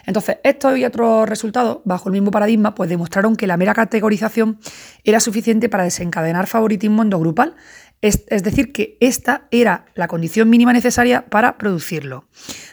Entonces, 0.06 0.38
estos 0.44 0.78
y 0.78 0.86
otros 0.86 1.28
resultados, 1.28 1.80
bajo 1.86 2.10
el 2.10 2.14
mismo 2.14 2.32
paradigma, 2.32 2.76
pues 2.76 2.90
demostraron 2.90 3.36
que 3.36 3.48
la 3.48 3.58
mera 3.58 3.74
categorización 3.74 4.60
era 5.04 5.20
suficiente 5.20 5.70
para 5.70 5.84
desencadenar 5.84 6.48
favoritismo 6.48 7.04
endogrupal, 7.04 7.56
es, 8.02 8.26
decir, 8.26 8.72
que 8.72 8.98
esta 9.00 9.48
era 9.52 9.86
la 9.94 10.08
condición 10.08 10.50
mínima 10.50 10.74
necesaria 10.74 11.26
para 11.30 11.58
producirlo. 11.58 12.26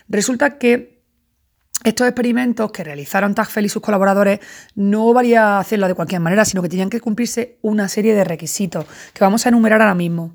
Resulta 0.09 0.59
que 0.59 1.03
estos 1.85 2.09
experimentos 2.09 2.73
que 2.73 2.83
realizaron 2.83 3.35
Tagfel 3.35 3.67
y 3.67 3.69
sus 3.69 3.83
colaboradores 3.83 4.41
no 4.75 5.12
valía 5.12 5.59
hacerlo 5.59 5.87
de 5.87 5.95
cualquier 5.95 6.21
manera, 6.21 6.45
sino 6.45 6.62
que 6.62 6.69
tenían 6.69 6.91
que 6.91 7.01
cumplirse 7.01 7.59
una 7.62 7.88
serie 7.88 8.14
de 8.14 8.25
requisitos 8.25 8.87
que 9.12 9.23
vamos 9.23 9.45
a 9.45 9.51
enumerar 9.51 9.83
ahora 9.83 9.95
mismo. 9.95 10.35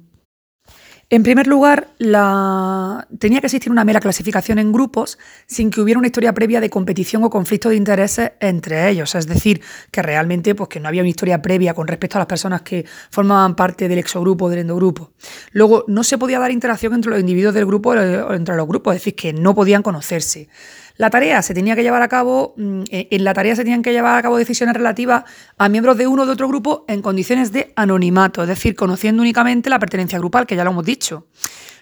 En 1.09 1.21
primer 1.21 1.45
lugar, 1.47 1.89
tenía 1.99 3.39
que 3.39 3.47
existir 3.47 3.71
una 3.71 3.83
mera 3.83 3.99
clasificación 3.99 4.57
en 4.57 4.71
grupos 4.71 5.19
sin 5.45 5.69
que 5.69 5.81
hubiera 5.81 5.99
una 5.99 6.07
historia 6.07 6.33
previa 6.33 6.59
de 6.59 6.69
competición 6.69 7.23
o 7.23 7.29
conflicto 7.29 7.69
de 7.69 7.75
intereses 7.75 8.31
entre 8.39 8.89
ellos. 8.89 9.13
Es 9.13 9.27
decir, 9.27 9.61
que 9.91 10.01
realmente 10.01 10.55
pues, 10.55 10.69
que 10.69 10.79
no 10.79 10.87
había 10.87 11.01
una 11.01 11.09
historia 11.09 11.41
previa 11.41 11.73
con 11.73 11.87
respecto 11.87 12.17
a 12.17 12.19
las 12.19 12.27
personas 12.27 12.61
que 12.61 12.85
formaban 13.11 13.55
parte 13.55 13.87
del 13.87 13.99
exogrupo 13.99 14.45
o 14.45 14.49
del 14.49 14.59
endogrupo. 14.59 15.11
Luego, 15.51 15.85
no 15.87 16.03
se 16.03 16.17
podía 16.17 16.39
dar 16.39 16.51
interacción 16.51 16.93
entre 16.93 17.11
los 17.11 17.19
individuos 17.19 17.53
del 17.53 17.65
grupo 17.65 17.91
o 17.91 18.33
entre 18.33 18.55
los 18.55 18.67
grupos, 18.67 18.95
es 18.95 19.01
decir, 19.01 19.15
que 19.15 19.33
no 19.33 19.53
podían 19.53 19.83
conocerse. 19.83 20.49
La 20.95 21.09
tarea 21.09 21.41
se 21.41 21.53
tenía 21.53 21.75
que 21.75 21.83
llevar 21.83 22.01
a 22.01 22.07
cabo, 22.07 22.53
mm, 22.57 22.83
en 22.89 23.23
la 23.23 23.33
tarea 23.33 23.55
se 23.55 23.63
tenían 23.63 23.81
que 23.81 23.91
llevar 23.91 24.15
a 24.15 24.21
cabo 24.21 24.37
decisiones 24.37 24.75
relativas 24.75 25.23
a 25.57 25.69
miembros 25.69 25.97
de 25.97 26.07
uno 26.07 26.23
o 26.23 26.25
de 26.25 26.31
otro 26.31 26.47
grupo 26.47 26.85
en 26.87 27.01
condiciones 27.01 27.51
de 27.51 27.73
anonimato, 27.75 28.43
es 28.43 28.47
decir, 28.47 28.75
conociendo 28.75 29.21
únicamente 29.21 29.69
la 29.69 29.79
pertenencia 29.79 30.19
grupal, 30.19 30.45
que 30.45 30.55
ya 30.55 30.63
lo 30.63 30.71
hemos 30.71 30.85
dicho. 30.85 31.27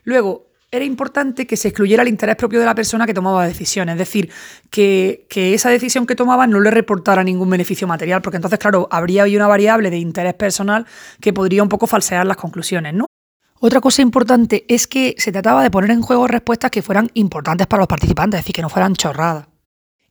Luego, 0.03 0.51
era 0.71 0.85
importante 0.85 1.45
que 1.45 1.57
se 1.57 1.67
excluyera 1.67 2.03
el 2.03 2.07
interés 2.07 2.37
propio 2.37 2.59
de 2.59 2.65
la 2.65 2.73
persona 2.73 3.05
que 3.05 3.13
tomaba 3.13 3.45
decisiones, 3.45 3.93
es 3.93 3.99
decir, 3.99 4.31
que, 4.69 5.27
esa 5.29 5.69
decisión 5.69 6.07
que 6.07 6.15
tomaba 6.15 6.47
no 6.47 6.61
le 6.61 6.71
reportara 6.71 7.23
ningún 7.23 7.49
beneficio 7.49 7.87
material, 7.87 8.21
porque 8.21 8.37
entonces, 8.37 8.57
claro, 8.57 8.87
habría 8.89 9.25
una 9.25 9.47
variable 9.47 9.89
de 9.89 9.97
interés 9.97 10.33
personal 10.33 10.85
que 11.19 11.33
podría 11.33 11.61
un 11.61 11.69
poco 11.69 11.87
falsear 11.87 12.25
las 12.25 12.37
conclusiones, 12.37 12.93
¿no? 12.93 13.10
Otra 13.63 13.79
cosa 13.79 14.01
importante 14.01 14.65
es 14.67 14.87
que 14.87 15.13
se 15.19 15.31
trataba 15.31 15.61
de 15.61 15.69
poner 15.69 15.91
en 15.91 16.01
juego 16.01 16.25
respuestas 16.25 16.71
que 16.71 16.81
fueran 16.81 17.11
importantes 17.13 17.67
para 17.67 17.81
los 17.81 17.87
participantes, 17.87 18.39
es 18.39 18.43
decir, 18.43 18.55
que 18.55 18.63
no 18.63 18.69
fueran 18.69 18.95
chorradas. 18.95 19.45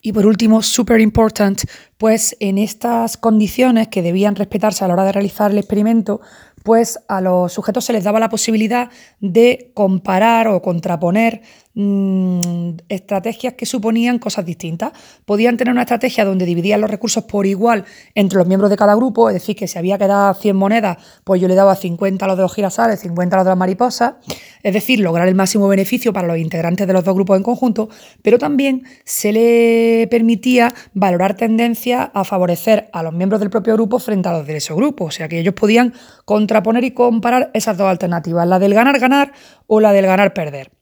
Y 0.01 0.13
por 0.13 0.25
último, 0.25 0.63
super 0.63 1.01
important, 1.01 1.61
pues 1.99 2.37
en 2.39 2.59
estas 2.59 3.17
condiciones 3.17 3.89
que 3.89 4.03
debían 4.03 4.37
respetarse 4.37 4.85
a 4.85 4.89
la 4.89 4.95
hora 4.95 5.03
de 5.03 5.11
realizar 5.11 5.51
el 5.51 5.59
experimento, 5.59 6.21
pues 6.63 7.01
a 7.09 7.21
los 7.21 7.53
sujetos 7.53 7.85
se 7.85 7.93
les 7.93 8.05
daba 8.05 8.21
la 8.21 8.29
posibilidad 8.29 8.89
de 9.19 9.73
comparar 9.75 10.47
o 10.47 10.63
contraponer 10.63 11.43
mm, 11.75 12.71
estrategias 12.89 13.55
que 13.55 13.67
suponían 13.67 14.19
cosas 14.19 14.45
distintas. 14.45 14.93
Podían 15.25 15.57
tener 15.57 15.73
una 15.73 15.83
estrategia 15.83 16.25
donde 16.25 16.45
dividían 16.45 16.81
los 16.81 16.91
recursos 16.91 17.25
por 17.25 17.47
igual 17.47 17.85
entre 18.15 18.39
los 18.39 18.47
miembros 18.47 18.71
de 18.71 18.77
cada 18.77 18.95
grupo, 18.95 19.29
es 19.29 19.35
decir, 19.35 19.57
que 19.57 19.67
si 19.67 19.79
había 19.79 19.99
que 19.99 20.07
dar 20.07 20.35
100 20.35 20.57
monedas, 20.57 20.99
pues 21.25 21.41
yo 21.41 21.49
le 21.49 21.55
daba 21.55 21.75
50 21.75 22.25
a 22.25 22.29
los 22.29 22.37
de 22.37 22.43
los 22.43 22.55
girasales, 22.55 23.01
50 23.01 23.37
a 23.37 23.39
los 23.39 23.45
de 23.45 23.51
las 23.51 23.59
mariposas, 23.59 24.15
es 24.63 24.75
decir, 24.75 25.01
lograr 25.01 25.29
el 25.29 25.35
máximo 25.35 25.69
beneficio 25.69 26.13
para 26.13 26.29
los 26.29 26.39
integrantes 26.39 26.87
de 26.87 26.93
los 26.93 27.05
dos 27.05 27.15
grupos 27.15 27.37
en 27.37 27.43
conjunto, 27.43 27.89
pero 28.23 28.39
también 28.39 28.85
se 29.05 29.33
le 29.33 30.09
permitía 30.11 30.73
valorar 30.95 31.35
tendencias 31.37 32.11
a 32.13 32.25
favorecer 32.25 32.91
a 32.93 33.03
los 33.03 33.13
miembros 33.13 33.41
del 33.41 33.51
propio 33.51 33.75
grupo 33.75 33.99
frente 33.99 34.29
a 34.29 34.33
los 34.33 34.47
de 34.47 34.57
ese 34.57 34.75
grupo, 34.75 35.07
o 35.07 35.11
sea 35.11 35.29
que 35.29 35.39
ellos 35.39 35.55
podían 35.55 35.95
contraponer 36.25 36.85
y 36.85 36.93
comparar 36.93 37.51
esas 37.55 37.77
dos 37.77 37.89
alternativas, 37.89 38.47
la 38.47 38.59
del 38.59 38.75
ganar-ganar 38.75 39.33
o 39.67 39.81
la 39.81 39.93
del 39.93 40.07
ganar-perder. 40.07 40.80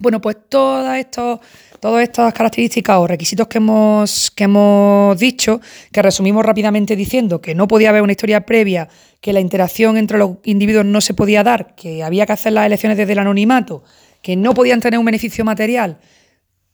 Bueno, 0.00 0.20
pues 0.20 0.36
todas, 0.48 1.06
todas 1.10 2.02
estas 2.02 2.32
características 2.32 2.98
o 2.98 3.06
requisitos 3.06 3.48
que 3.48 3.58
hemos, 3.58 4.30
que 4.30 4.44
hemos 4.44 5.18
dicho, 5.18 5.60
que 5.92 6.02
resumimos 6.02 6.44
rápidamente 6.44 6.94
diciendo 6.94 7.40
que 7.40 7.54
no 7.54 7.66
podía 7.66 7.88
haber 7.90 8.02
una 8.02 8.12
historia 8.12 8.46
previa, 8.46 8.88
que 9.20 9.32
la 9.32 9.40
interacción 9.40 9.96
entre 9.96 10.18
los 10.18 10.36
individuos 10.44 10.84
no 10.84 11.00
se 11.00 11.14
podía 11.14 11.42
dar, 11.42 11.74
que 11.74 12.04
había 12.04 12.26
que 12.26 12.32
hacer 12.32 12.52
las 12.52 12.66
elecciones 12.66 12.96
desde 12.96 13.12
el 13.12 13.18
anonimato, 13.18 13.82
que 14.22 14.36
no 14.36 14.54
podían 14.54 14.80
tener 14.80 15.00
un 15.00 15.06
beneficio 15.06 15.44
material, 15.44 15.98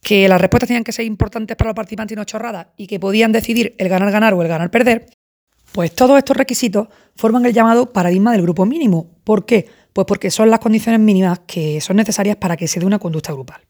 que 0.01 0.27
las 0.29 0.39
respuestas 0.39 0.67
tenían 0.67 0.83
que 0.83 0.91
ser 0.91 1.05
importantes 1.05 1.57
para 1.57 1.69
los 1.69 1.75
participantes 1.75 2.15
y 2.15 2.17
no 2.17 2.25
chorradas, 2.25 2.67
y 2.77 2.85
que 2.85 2.99
podían 2.99 3.31
decidir 3.31 3.73
el 3.79 3.89
ganar-ganar 3.89 4.35
o 4.35 4.41
el 4.43 4.47
ganar-perder, 4.47 5.07
pues 5.71 5.93
todos 5.93 6.17
estos 6.19 6.37
requisitos 6.37 6.89
forman 7.15 7.43
el 7.45 7.53
llamado 7.53 7.91
paradigma 7.91 8.33
del 8.33 8.43
grupo 8.43 8.67
mínimo. 8.67 9.09
¿Por 9.23 9.45
qué? 9.47 9.67
Pues 9.95 10.05
porque 10.05 10.29
son 10.29 10.49
las 10.49 10.59
condiciones 10.59 10.99
mínimas 10.99 11.39
que 11.47 11.79
son 11.79 11.95
necesarias 11.95 12.35
para 12.35 12.57
que 12.57 12.67
se 12.67 12.81
dé 12.81 12.85
una 12.85 12.99
conducta 12.99 13.31
grupal. 13.31 13.61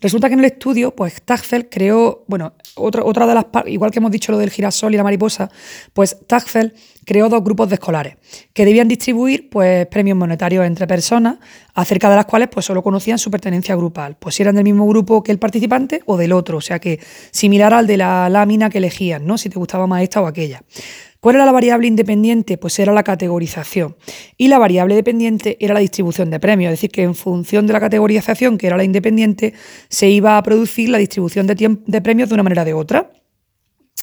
Resulta 0.00 0.26
que 0.26 0.34
en 0.34 0.40
el 0.40 0.46
estudio, 0.46 0.96
pues 0.96 1.22
Tagfeld 1.22 1.68
creó, 1.70 2.24
bueno, 2.26 2.54
otra, 2.74 3.04
otra 3.04 3.24
de 3.28 3.34
las 3.34 3.46
igual 3.66 3.92
que 3.92 4.00
hemos 4.00 4.10
dicho 4.10 4.32
lo 4.32 4.38
del 4.38 4.50
girasol 4.50 4.92
y 4.94 4.96
la 4.96 5.04
mariposa, 5.04 5.48
pues 5.92 6.16
Tagfeld 6.26 6.72
creó 7.04 7.28
dos 7.28 7.44
grupos 7.44 7.68
de 7.68 7.74
escolares 7.74 8.16
que 8.52 8.64
debían 8.64 8.88
distribuir 8.88 9.48
pues 9.48 9.86
premios 9.86 10.18
monetarios 10.18 10.66
entre 10.66 10.88
personas, 10.88 11.36
acerca 11.74 12.10
de 12.10 12.16
las 12.16 12.26
cuales 12.26 12.48
pues 12.50 12.66
solo 12.66 12.82
conocían 12.82 13.18
su 13.18 13.30
pertenencia 13.30 13.76
grupal, 13.76 14.16
pues 14.18 14.34
si 14.34 14.42
eran 14.42 14.56
del 14.56 14.64
mismo 14.64 14.88
grupo 14.88 15.22
que 15.22 15.30
el 15.30 15.38
participante 15.38 16.02
o 16.06 16.16
del 16.16 16.32
otro, 16.32 16.56
o 16.58 16.60
sea 16.60 16.80
que 16.80 16.98
similar 17.30 17.72
al 17.74 17.86
de 17.86 17.98
la 17.98 18.28
lámina 18.28 18.70
que 18.70 18.78
elegían, 18.78 19.24
¿no? 19.24 19.38
Si 19.38 19.50
te 19.50 19.58
gustaba 19.58 19.86
más 19.86 20.02
esta 20.02 20.20
o 20.20 20.26
aquella. 20.26 20.64
¿Cuál 21.20 21.36
era 21.36 21.44
la 21.44 21.52
variable 21.52 21.86
independiente? 21.86 22.56
Pues 22.56 22.78
era 22.78 22.94
la 22.94 23.02
categorización. 23.02 23.94
Y 24.38 24.48
la 24.48 24.58
variable 24.58 24.94
dependiente 24.94 25.58
era 25.60 25.74
la 25.74 25.80
distribución 25.80 26.30
de 26.30 26.40
premios. 26.40 26.72
Es 26.72 26.78
decir, 26.78 26.90
que 26.90 27.02
en 27.02 27.14
función 27.14 27.66
de 27.66 27.74
la 27.74 27.80
categorización, 27.80 28.56
que 28.56 28.66
era 28.66 28.78
la 28.78 28.84
independiente, 28.84 29.52
se 29.90 30.08
iba 30.08 30.38
a 30.38 30.42
producir 30.42 30.88
la 30.88 30.96
distribución 30.96 31.46
de, 31.46 31.78
de 31.86 32.00
premios 32.00 32.30
de 32.30 32.34
una 32.34 32.42
manera 32.42 32.62
o 32.62 32.64
de 32.64 32.72
otra. 32.72 33.10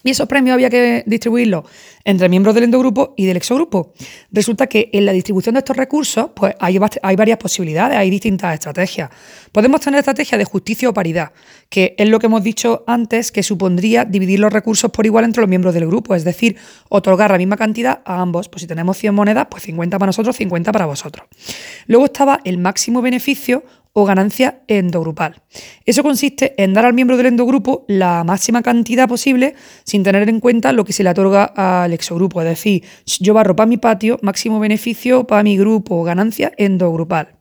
Y 0.04 0.12
esos 0.12 0.28
premios 0.28 0.54
había 0.54 0.69
que 0.69 1.04
distribuirlos 1.08 1.65
entre 2.06 2.30
miembros 2.30 2.54
del 2.54 2.65
endogrupo 2.65 3.13
y 3.17 3.26
del 3.26 3.36
exogrupo. 3.36 3.93
Resulta 4.32 4.67
que 4.67 4.89
en 4.93 5.06
la 5.06 5.12
distribución 5.12 5.56
de 5.56 5.60
estos 5.60 5.76
recursos 5.76 6.30
pues 6.36 6.56
hay, 6.60 6.80
hay 7.02 7.15
varias 7.15 7.38
posibilidades, 7.39 7.97
hay 7.97 8.10
distintas 8.10 8.54
estrategias. 8.54 9.10
Podemos 9.52 9.82
tener 9.82 9.97
estrategias 9.97 10.38
de 10.38 10.45
justicia 10.45 10.88
o 10.88 10.93
paridad, 10.93 11.32
que 11.67 11.95
es 11.97 12.08
lo 12.08 12.19
que 12.19 12.28
hemos 12.28 12.43
dicho 12.43 12.84
antes, 12.86 13.32
que 13.32 13.41
supondría 13.41 14.06
dividir 14.06 14.39
los 14.39 14.54
recursos 14.54 14.91
por 14.91 15.06
igual 15.06 15.26
entre 15.26 15.41
los 15.41 15.50
miembros 15.50 15.73
del 15.73 15.88
grupo, 15.88 16.13
es 16.13 16.23
decir, 16.23 16.58
otorgar 16.89 17.32
la 17.32 17.38
misma 17.38 17.58
cantidad 17.58 18.02
a 18.06 18.21
ambos. 18.21 18.50
Pues 18.50 18.62
si 18.62 18.67
tenemos 18.67 18.97
100 18.97 19.15
monedas, 19.15 19.47
pues 19.50 19.63
50 19.63 19.97
para 19.97 20.08
nosotros, 20.08 20.38
50 20.38 20.71
para 20.71 20.86
vosotros. 20.86 21.28
Luego 21.88 22.06
estaba 22.06 22.39
el 22.45 22.60
máximo 22.60 23.02
beneficio 23.02 23.65
o 23.99 24.05
ganancia 24.05 24.62
endogrupal. 24.67 25.41
Eso 25.83 26.03
consiste 26.03 26.53
en 26.62 26.71
dar 26.71 26.86
al 26.86 26.93
miembro 26.93 27.17
del 27.17 27.25
endogrupo 27.25 27.83
la 27.88 28.23
máxima 28.23 28.62
cantidad 28.62 29.07
posible 29.07 29.55
sin 29.86 30.03
tener 30.03 30.29
en 30.29 30.39
cuenta 30.39 30.71
lo 30.71 30.86
que 30.86 30.93
se 30.93 31.03
le 31.03 31.10
otorga 31.10 31.45
al 31.45 31.93
exogrupo. 31.93 32.39
Es 32.41 32.47
decir, 32.47 32.83
yo 33.19 33.33
barro 33.33 33.55
para 33.55 33.65
mi 33.65 33.77
patio, 33.77 34.19
máximo 34.21 34.60
beneficio 34.60 35.25
para 35.25 35.41
mi 35.41 35.57
grupo, 35.57 36.03
ganancia 36.03 36.51
endogrupal. 36.57 37.39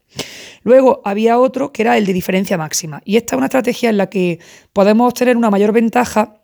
Luego 0.63 1.03
había 1.05 1.39
otro 1.39 1.73
que 1.73 1.83
era 1.83 1.99
el 1.99 2.07
de 2.07 2.15
diferencia 2.15 2.57
máxima. 2.57 3.03
Y 3.05 3.19
esta 3.19 3.35
es 3.35 3.37
una 3.37 3.49
estrategia 3.49 3.91
en 3.91 3.99
la 3.99 4.09
que 4.09 4.39
podemos 4.73 5.09
obtener 5.09 5.37
una 5.37 5.51
mayor 5.51 5.73
ventaja 5.73 6.41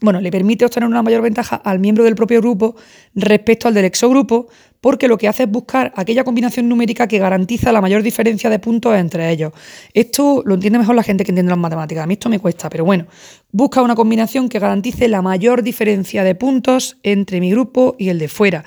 bueno, 0.00 0.20
le 0.20 0.30
permite 0.30 0.66
obtener 0.66 0.88
una 0.88 1.02
mayor 1.02 1.22
ventaja 1.22 1.56
al 1.56 1.78
miembro 1.78 2.04
del 2.04 2.14
propio 2.14 2.40
grupo 2.40 2.76
respecto 3.14 3.68
al 3.68 3.74
del 3.74 3.86
exogrupo 3.86 4.48
porque 4.84 5.08
lo 5.08 5.16
que 5.16 5.28
hace 5.28 5.44
es 5.44 5.50
buscar 5.50 5.94
aquella 5.96 6.24
combinación 6.24 6.68
numérica 6.68 7.08
que 7.08 7.18
garantiza 7.18 7.72
la 7.72 7.80
mayor 7.80 8.02
diferencia 8.02 8.50
de 8.50 8.58
puntos 8.58 8.94
entre 8.94 9.30
ellos. 9.30 9.50
Esto 9.94 10.42
lo 10.44 10.56
entiende 10.56 10.78
mejor 10.78 10.94
la 10.94 11.02
gente 11.02 11.24
que 11.24 11.30
entiende 11.30 11.48
las 11.48 11.58
matemáticas. 11.58 12.04
A 12.04 12.06
mí 12.06 12.12
esto 12.12 12.28
me 12.28 12.38
cuesta, 12.38 12.68
pero 12.68 12.84
bueno, 12.84 13.06
busca 13.50 13.80
una 13.80 13.94
combinación 13.94 14.50
que 14.50 14.58
garantice 14.58 15.08
la 15.08 15.22
mayor 15.22 15.62
diferencia 15.62 16.22
de 16.22 16.34
puntos 16.34 16.98
entre 17.02 17.40
mi 17.40 17.50
grupo 17.50 17.96
y 17.98 18.10
el 18.10 18.18
de 18.18 18.28
fuera. 18.28 18.62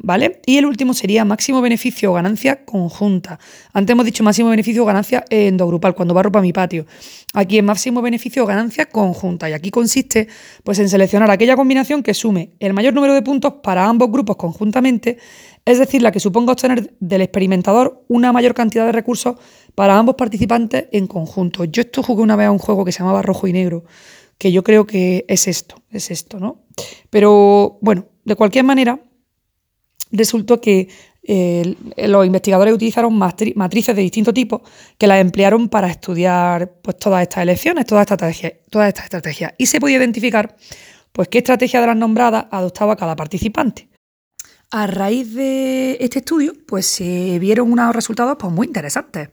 ¿Vale? 0.00 0.40
Y 0.46 0.58
el 0.58 0.64
último 0.64 0.94
sería 0.94 1.24
máximo 1.24 1.60
beneficio 1.60 2.12
o 2.12 2.14
ganancia 2.14 2.64
conjunta. 2.64 3.40
Antes 3.72 3.92
hemos 3.92 4.06
dicho 4.06 4.22
máximo 4.22 4.48
beneficio 4.48 4.84
o 4.84 4.86
ganancia 4.86 5.24
endogrupal, 5.28 5.96
cuando 5.96 6.14
barro 6.14 6.30
para 6.30 6.42
mi 6.42 6.52
patio. 6.52 6.86
Aquí 7.34 7.58
es 7.58 7.64
máximo 7.64 8.00
beneficio 8.00 8.44
o 8.44 8.46
ganancia 8.46 8.86
conjunta. 8.86 9.50
Y 9.50 9.54
aquí 9.54 9.72
consiste 9.72 10.28
pues, 10.62 10.78
en 10.78 10.88
seleccionar 10.88 11.28
aquella 11.32 11.56
combinación 11.56 12.04
que 12.04 12.14
sume 12.14 12.52
el 12.60 12.74
mayor 12.74 12.94
número 12.94 13.12
de 13.12 13.22
puntos 13.22 13.54
para 13.60 13.86
ambos 13.86 14.10
grupos 14.12 14.36
conjuntamente, 14.36 15.18
es 15.64 15.78
decir, 15.78 16.02
la 16.02 16.12
que 16.12 16.20
suponga 16.20 16.52
obtener 16.52 16.94
del 17.00 17.22
experimentador 17.22 18.04
una 18.08 18.32
mayor 18.32 18.54
cantidad 18.54 18.86
de 18.86 18.92
recursos 18.92 19.36
para 19.74 19.98
ambos 19.98 20.14
participantes 20.16 20.86
en 20.92 21.06
conjunto. 21.06 21.64
Yo 21.64 21.82
esto 21.82 22.02
jugué 22.02 22.22
una 22.22 22.36
vez 22.36 22.48
a 22.48 22.50
un 22.50 22.58
juego 22.58 22.84
que 22.84 22.92
se 22.92 23.00
llamaba 23.00 23.22
Rojo 23.22 23.46
y 23.46 23.52
Negro, 23.52 23.84
que 24.38 24.52
yo 24.52 24.62
creo 24.62 24.86
que 24.86 25.24
es 25.28 25.48
esto, 25.48 25.82
es 25.90 26.10
esto, 26.10 26.38
¿no? 26.40 26.62
Pero 27.10 27.78
bueno, 27.80 28.06
de 28.24 28.36
cualquier 28.36 28.64
manera 28.64 29.00
resultó 30.10 30.60
que 30.60 30.88
eh, 31.30 31.74
los 31.96 32.24
investigadores 32.24 32.72
utilizaron 32.72 33.14
matrices 33.14 33.94
de 33.94 34.00
distintos 34.00 34.32
tipos 34.32 34.62
que 34.96 35.06
las 35.06 35.20
emplearon 35.20 35.68
para 35.68 35.88
estudiar 35.88 36.72
pues, 36.80 36.96
todas 36.96 37.22
estas 37.22 37.42
elecciones, 37.42 37.84
todas 37.84 38.02
estas 38.02 38.16
estrategias, 38.16 38.52
todas 38.70 38.88
estas 38.88 39.04
estrategias. 39.04 39.52
Y 39.58 39.66
se 39.66 39.78
podía 39.78 39.98
identificar 39.98 40.56
pues, 41.12 41.28
qué 41.28 41.38
estrategia 41.38 41.82
de 41.82 41.88
las 41.88 41.96
nombradas 41.96 42.46
adoptaba 42.50 42.96
cada 42.96 43.14
participante. 43.14 43.87
A 44.70 44.86
raíz 44.86 45.32
de 45.34 45.96
este 46.00 46.18
estudio, 46.18 46.52
pues 46.66 46.84
se 46.84 47.38
vieron 47.38 47.72
unos 47.72 47.94
resultados 47.94 48.36
pues, 48.38 48.52
muy 48.52 48.66
interesantes. 48.66 49.30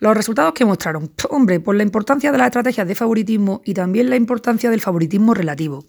Los 0.00 0.16
resultados 0.16 0.52
que 0.52 0.64
mostraron, 0.64 1.10
hombre, 1.28 1.58
por 1.58 1.74
la 1.74 1.82
importancia 1.82 2.30
de 2.30 2.38
las 2.38 2.46
estrategias 2.46 2.86
de 2.86 2.94
favoritismo 2.94 3.62
y 3.64 3.74
también 3.74 4.08
la 4.10 4.16
importancia 4.16 4.70
del 4.70 4.80
favoritismo 4.80 5.34
relativo. 5.34 5.84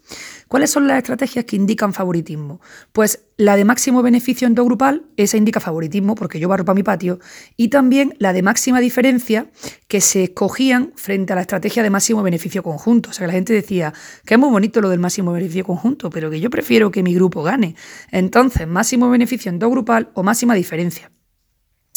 ¿Cuáles 0.48 0.70
son 0.70 0.88
las 0.88 0.98
estrategias 0.98 1.44
que 1.44 1.54
indican 1.54 1.92
favoritismo? 1.92 2.60
Pues 2.90 3.26
la 3.36 3.56
de 3.56 3.64
máximo 3.64 4.02
beneficio 4.02 4.48
endogrupal, 4.48 5.06
esa 5.16 5.36
indica 5.36 5.60
favoritismo 5.60 6.16
porque 6.16 6.40
yo 6.40 6.48
barro 6.48 6.64
para 6.64 6.74
mi 6.74 6.82
patio, 6.82 7.20
y 7.56 7.68
también 7.68 8.16
la 8.18 8.32
de 8.32 8.42
máxima 8.42 8.80
diferencia 8.80 9.48
que 9.86 10.00
se 10.00 10.24
escogían 10.24 10.92
frente 10.96 11.32
a 11.32 11.36
la 11.36 11.42
estrategia 11.42 11.84
de 11.84 11.90
máximo 11.90 12.22
beneficio 12.24 12.64
conjunto. 12.64 13.10
O 13.10 13.12
sea, 13.12 13.26
que 13.26 13.28
la 13.28 13.34
gente 13.34 13.52
decía 13.52 13.94
que 14.24 14.34
es 14.34 14.40
muy 14.40 14.50
bonito 14.50 14.80
lo 14.80 14.88
del 14.88 14.98
máximo 14.98 15.32
beneficio 15.32 15.64
conjunto, 15.64 16.10
pero 16.10 16.30
que 16.30 16.40
yo 16.40 16.50
prefiero 16.50 16.90
que 16.90 17.04
mi 17.04 17.14
grupo 17.14 17.44
gane. 17.44 17.76
Entonces, 18.10 18.66
máximo 18.66 19.08
beneficio 19.08 19.50
endogrupal 19.50 20.10
o 20.14 20.24
máxima 20.24 20.54
diferencia. 20.54 21.12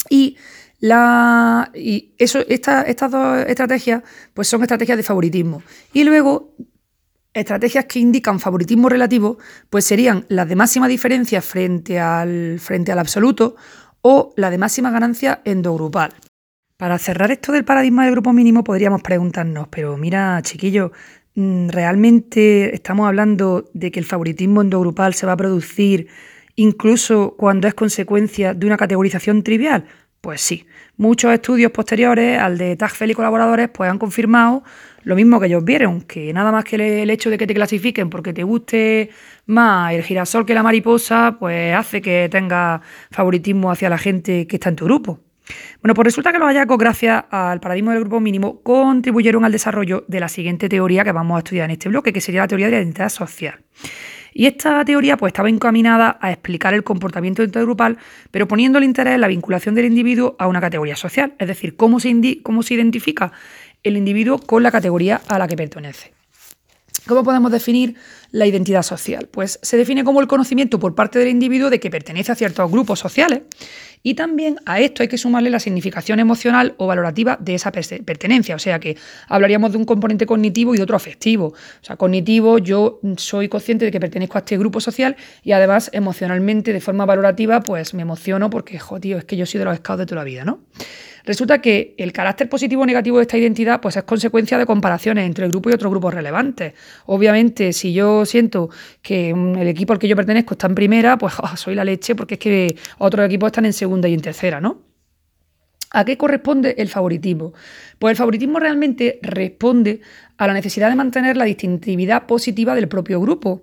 Y 0.08 0.36
la, 0.84 1.70
y 1.74 2.12
eso, 2.18 2.40
estas 2.46 3.10
dos 3.10 3.38
estrategias 3.46 4.02
pues 4.34 4.48
son 4.48 4.60
estrategias 4.60 4.98
de 4.98 5.02
favoritismo. 5.02 5.62
Y 5.94 6.04
luego, 6.04 6.52
estrategias 7.32 7.86
que 7.86 8.00
indican 8.00 8.38
favoritismo 8.38 8.90
relativo, 8.90 9.38
pues 9.70 9.86
serían 9.86 10.26
las 10.28 10.46
de 10.46 10.56
máxima 10.56 10.86
diferencia 10.86 11.40
frente 11.40 11.98
al, 11.98 12.58
frente 12.60 12.92
al 12.92 12.98
absoluto 12.98 13.56
o 14.02 14.34
la 14.36 14.50
de 14.50 14.58
máxima 14.58 14.90
ganancia 14.90 15.40
endogrupal. 15.46 16.12
Para 16.76 16.98
cerrar 16.98 17.30
esto 17.30 17.52
del 17.52 17.64
paradigma 17.64 18.04
del 18.04 18.12
grupo 18.12 18.34
mínimo, 18.34 18.62
podríamos 18.62 19.00
preguntarnos, 19.00 19.68
pero 19.68 19.96
mira, 19.96 20.38
chiquillo, 20.42 20.92
mm, 21.34 21.70
¿realmente 21.70 22.74
estamos 22.74 23.08
hablando 23.08 23.70
de 23.72 23.90
que 23.90 24.00
el 24.00 24.04
favoritismo 24.04 24.60
endogrupal 24.60 25.14
se 25.14 25.24
va 25.24 25.32
a 25.32 25.38
producir 25.38 26.08
incluso 26.56 27.36
cuando 27.38 27.68
es 27.68 27.72
consecuencia 27.72 28.52
de 28.52 28.66
una 28.66 28.76
categorización 28.76 29.42
trivial? 29.42 29.86
Pues 30.24 30.40
sí, 30.40 30.66
muchos 30.96 31.34
estudios 31.34 31.70
posteriores 31.70 32.38
al 32.38 32.56
de 32.56 32.76
Tagfel 32.76 33.10
y 33.10 33.14
colaboradores 33.14 33.68
pues 33.68 33.90
han 33.90 33.98
confirmado 33.98 34.64
lo 35.02 35.16
mismo 35.16 35.38
que 35.38 35.48
ellos 35.48 35.62
vieron, 35.62 36.00
que 36.00 36.32
nada 36.32 36.50
más 36.50 36.64
que 36.64 36.76
el 36.76 37.10
hecho 37.10 37.28
de 37.28 37.36
que 37.36 37.46
te 37.46 37.52
clasifiquen 37.52 38.08
porque 38.08 38.32
te 38.32 38.42
guste 38.42 39.10
más 39.44 39.92
el 39.92 40.02
girasol 40.02 40.46
que 40.46 40.54
la 40.54 40.62
mariposa, 40.62 41.36
pues 41.38 41.74
hace 41.76 42.00
que 42.00 42.30
tenga 42.30 42.80
favoritismo 43.10 43.70
hacia 43.70 43.90
la 43.90 43.98
gente 43.98 44.46
que 44.46 44.56
está 44.56 44.70
en 44.70 44.76
tu 44.76 44.86
grupo. 44.86 45.20
Bueno, 45.82 45.92
pues 45.92 46.06
resulta 46.06 46.32
que 46.32 46.38
los 46.38 46.48
hallazgos, 46.48 46.78
gracias 46.78 47.22
al 47.28 47.60
paradigma 47.60 47.92
del 47.92 48.00
grupo 48.00 48.18
mínimo, 48.18 48.62
contribuyeron 48.62 49.44
al 49.44 49.52
desarrollo 49.52 50.06
de 50.08 50.20
la 50.20 50.30
siguiente 50.30 50.70
teoría 50.70 51.04
que 51.04 51.12
vamos 51.12 51.36
a 51.36 51.38
estudiar 51.40 51.66
en 51.66 51.72
este 51.72 51.90
bloque, 51.90 52.14
que 52.14 52.22
sería 52.22 52.40
la 52.40 52.48
teoría 52.48 52.68
de 52.68 52.72
la 52.72 52.78
identidad 52.78 53.10
social. 53.10 53.60
Y 54.34 54.46
esta 54.46 54.84
teoría 54.84 55.16
pues, 55.16 55.30
estaba 55.30 55.48
encaminada 55.48 56.18
a 56.20 56.32
explicar 56.32 56.74
el 56.74 56.82
comportamiento 56.82 57.44
intergrupal, 57.44 57.96
pero 58.32 58.48
poniendo 58.48 58.78
el 58.78 58.84
interés 58.84 59.14
en 59.14 59.20
la 59.20 59.28
vinculación 59.28 59.76
del 59.76 59.86
individuo 59.86 60.34
a 60.40 60.48
una 60.48 60.60
categoría 60.60 60.96
social, 60.96 61.34
es 61.38 61.46
decir, 61.46 61.76
cómo 61.76 62.00
se, 62.00 62.42
cómo 62.42 62.64
se 62.64 62.74
identifica 62.74 63.32
el 63.84 63.96
individuo 63.96 64.38
con 64.40 64.64
la 64.64 64.72
categoría 64.72 65.22
a 65.28 65.38
la 65.38 65.46
que 65.46 65.56
pertenece. 65.56 66.12
¿Cómo 67.06 67.22
podemos 67.22 67.52
definir 67.52 67.96
la 68.30 68.46
identidad 68.46 68.82
social? 68.82 69.28
Pues 69.30 69.58
se 69.62 69.76
define 69.76 70.04
como 70.04 70.20
el 70.20 70.26
conocimiento 70.26 70.80
por 70.80 70.94
parte 70.94 71.18
del 71.18 71.28
individuo 71.28 71.68
de 71.68 71.78
que 71.78 71.90
pertenece 71.90 72.32
a 72.32 72.34
ciertos 72.34 72.70
grupos 72.70 72.98
sociales 72.98 73.42
y 74.06 74.14
también 74.14 74.58
a 74.66 74.80
esto 74.80 75.02
hay 75.02 75.08
que 75.08 75.16
sumarle 75.16 75.48
la 75.48 75.58
significación 75.58 76.20
emocional 76.20 76.74
o 76.76 76.86
valorativa 76.86 77.38
de 77.40 77.54
esa 77.54 77.72
pertenencia. 77.72 78.54
O 78.54 78.58
sea 78.58 78.78
que 78.78 78.98
hablaríamos 79.28 79.72
de 79.72 79.78
un 79.78 79.86
componente 79.86 80.26
cognitivo 80.26 80.74
y 80.74 80.80
otro 80.80 80.94
afectivo. 80.94 81.46
O 81.46 81.54
sea, 81.80 81.96
cognitivo, 81.96 82.58
yo 82.58 83.00
soy 83.16 83.48
consciente 83.48 83.86
de 83.86 83.90
que 83.90 83.98
pertenezco 83.98 84.36
a 84.36 84.40
este 84.40 84.58
grupo 84.58 84.80
social 84.82 85.16
y 85.42 85.52
además 85.52 85.88
emocionalmente, 85.94 86.74
de 86.74 86.82
forma 86.82 87.06
valorativa, 87.06 87.60
pues 87.62 87.94
me 87.94 88.02
emociono 88.02 88.50
porque, 88.50 88.78
joder, 88.78 89.16
es 89.16 89.24
que 89.24 89.38
yo 89.38 89.46
soy 89.46 89.58
de 89.58 89.64
los 89.64 89.78
scouts 89.78 90.00
de 90.00 90.06
toda 90.06 90.20
la 90.20 90.24
vida, 90.24 90.44
¿no? 90.44 90.60
Resulta 91.24 91.60
que 91.60 91.94
el 91.96 92.12
carácter 92.12 92.48
positivo 92.48 92.82
o 92.82 92.86
negativo 92.86 93.16
de 93.16 93.22
esta 93.22 93.38
identidad 93.38 93.80
pues, 93.80 93.96
es 93.96 94.04
consecuencia 94.04 94.58
de 94.58 94.66
comparaciones 94.66 95.24
entre 95.24 95.46
el 95.46 95.50
grupo 95.50 95.70
y 95.70 95.72
otros 95.72 95.90
grupos 95.90 96.12
relevantes. 96.12 96.74
Obviamente, 97.06 97.72
si 97.72 97.94
yo 97.94 98.26
siento 98.26 98.68
que 99.00 99.30
el 99.30 99.66
equipo 99.66 99.94
al 99.94 99.98
que 99.98 100.08
yo 100.08 100.16
pertenezco 100.16 100.54
está 100.54 100.66
en 100.66 100.74
primera, 100.74 101.16
pues 101.16 101.34
ah, 101.42 101.56
soy 101.56 101.74
la 101.74 101.84
leche 101.84 102.14
porque 102.14 102.34
es 102.34 102.40
que 102.40 102.76
otros 102.98 103.24
equipos 103.26 103.48
están 103.48 103.64
en 103.64 103.72
segunda 103.72 104.06
y 104.08 104.14
en 104.14 104.20
tercera, 104.20 104.60
¿no? 104.60 104.82
¿A 105.94 106.04
qué 106.04 106.18
corresponde 106.18 106.74
el 106.76 106.88
favoritismo? 106.88 107.54
Pues 108.00 108.12
el 108.12 108.16
favoritismo 108.16 108.58
realmente 108.58 109.20
responde 109.22 110.00
a 110.36 110.48
la 110.48 110.52
necesidad 110.52 110.90
de 110.90 110.96
mantener 110.96 111.36
la 111.36 111.44
distintividad 111.44 112.26
positiva 112.26 112.74
del 112.74 112.88
propio 112.88 113.20
grupo. 113.20 113.62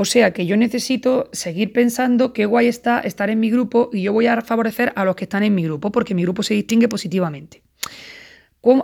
O 0.00 0.06
sea 0.06 0.32
que 0.32 0.46
yo 0.46 0.56
necesito 0.56 1.28
seguir 1.30 1.74
pensando 1.74 2.32
qué 2.32 2.46
guay 2.46 2.68
está 2.68 3.00
estar 3.00 3.28
en 3.28 3.38
mi 3.38 3.50
grupo 3.50 3.90
y 3.92 4.00
yo 4.00 4.14
voy 4.14 4.28
a 4.28 4.40
favorecer 4.40 4.94
a 4.96 5.04
los 5.04 5.14
que 5.14 5.24
están 5.24 5.42
en 5.42 5.54
mi 5.54 5.62
grupo 5.62 5.92
porque 5.92 6.14
mi 6.14 6.22
grupo 6.22 6.42
se 6.42 6.54
distingue 6.54 6.88
positivamente. 6.88 7.62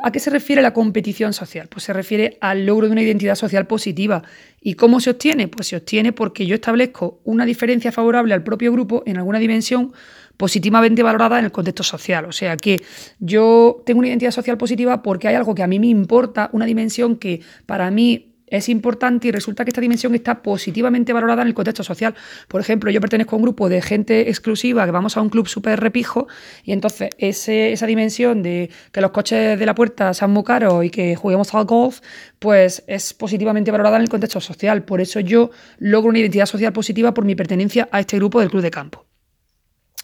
¿A 0.03 0.13
qué 0.13 0.21
se 0.21 0.29
refiere 0.29 0.61
la 0.61 0.75
competición 0.75 1.33
social? 1.33 1.69
Pues 1.69 1.85
se 1.85 1.95
refiere 1.95 2.37
al 2.43 2.67
logro 2.67 2.87
de 2.87 2.93
una 2.93 3.01
identidad 3.01 3.35
social 3.35 3.67
positiva. 3.67 4.25
¿Y 4.61 4.75
cómo 4.75 5.01
se 5.01 5.09
obtiene? 5.09 5.49
Pues 5.49 5.69
se 5.69 5.77
obtiene 5.77 6.13
porque 6.13 6.45
yo 6.45 6.55
establezco 6.55 7.23
una 7.25 7.47
diferencia 7.47 7.93
favorable 7.93 8.35
al 8.35 8.45
propio 8.45 8.71
grupo 8.71 9.03
en 9.07 9.17
alguna 9.17 9.39
dimensión 9.39 9.95
positivamente 10.37 11.03
valorada 11.03 11.39
en 11.39 11.47
el 11.47 11.51
contexto 11.51 11.83
social. 11.83 12.27
O 12.27 12.33
sea 12.33 12.59
que 12.59 12.83
yo 13.21 13.83
tengo 13.87 14.01
una 14.01 14.09
identidad 14.09 14.33
social 14.33 14.59
positiva 14.59 15.01
porque 15.01 15.29
hay 15.29 15.35
algo 15.35 15.55
que 15.55 15.63
a 15.63 15.67
mí 15.67 15.81
me 15.81 15.87
importa, 15.87 16.51
una 16.53 16.67
dimensión 16.67 17.17
que 17.17 17.41
para 17.65 17.91
mí 17.91 18.36
es 18.47 18.69
importante 18.69 19.29
y 19.29 19.33
resulta 19.33 19.65
que 19.65 19.71
esta 19.71 19.81
dimensión 19.81 20.15
está 20.15 20.43
positivamente 20.43 21.13
valorada 21.13 21.43
en 21.43 21.49
el 21.49 21.55
contexto 21.55 21.83
social. 21.83 22.15
Por 22.49 22.61
ejemplo, 22.61 22.91
yo 22.91 23.01
pertenezco 23.01 23.37
a 23.37 23.39
un 23.39 23.43
grupo 23.43 23.69
de 23.69 23.83
gente 23.83 24.29
exclusiva 24.29 24.85
que 24.85 24.91
vamos 24.91 25.17
a 25.17 25.21
un 25.21 25.29
club 25.29 25.49
súper 25.49 25.81
repijo 25.81 26.29
y 26.63 26.73
entonces 26.73 27.11
esa 27.19 27.87
dimensión 27.87 28.43
de 28.43 28.71
que 28.93 29.01
los 29.01 29.11
coches 29.11 29.59
de 29.59 29.67
la 29.67 29.75
puerta 29.75 30.15
sean 30.15 30.31
muy 30.31 30.45
caros 30.45 30.85
y 30.85 30.91
que 30.91 31.17
juguemos 31.17 31.53
al 31.55 31.65
golf, 31.65 32.01
pues 32.39 32.85
es 32.87 33.15
positivamente 33.15 33.71
valorada 33.71 33.97
en 33.97 34.03
el 34.03 34.09
contexto 34.09 34.41
social. 34.41 34.85
Por 34.85 35.01
eso 35.01 35.21
yo 35.21 35.51
logro 35.79 36.11
una 36.11 36.21
identidad 36.21 36.47
social 36.47 36.73
positiva 36.73 37.13
por 37.15 37.25
mi 37.25 37.35
pertenencia 37.35 37.89
a 37.91 38.01
este 38.01 38.17
grupo 38.17 38.41
del 38.41 38.51
club 38.51 38.63
de 38.63 38.71
campo. 38.71 39.07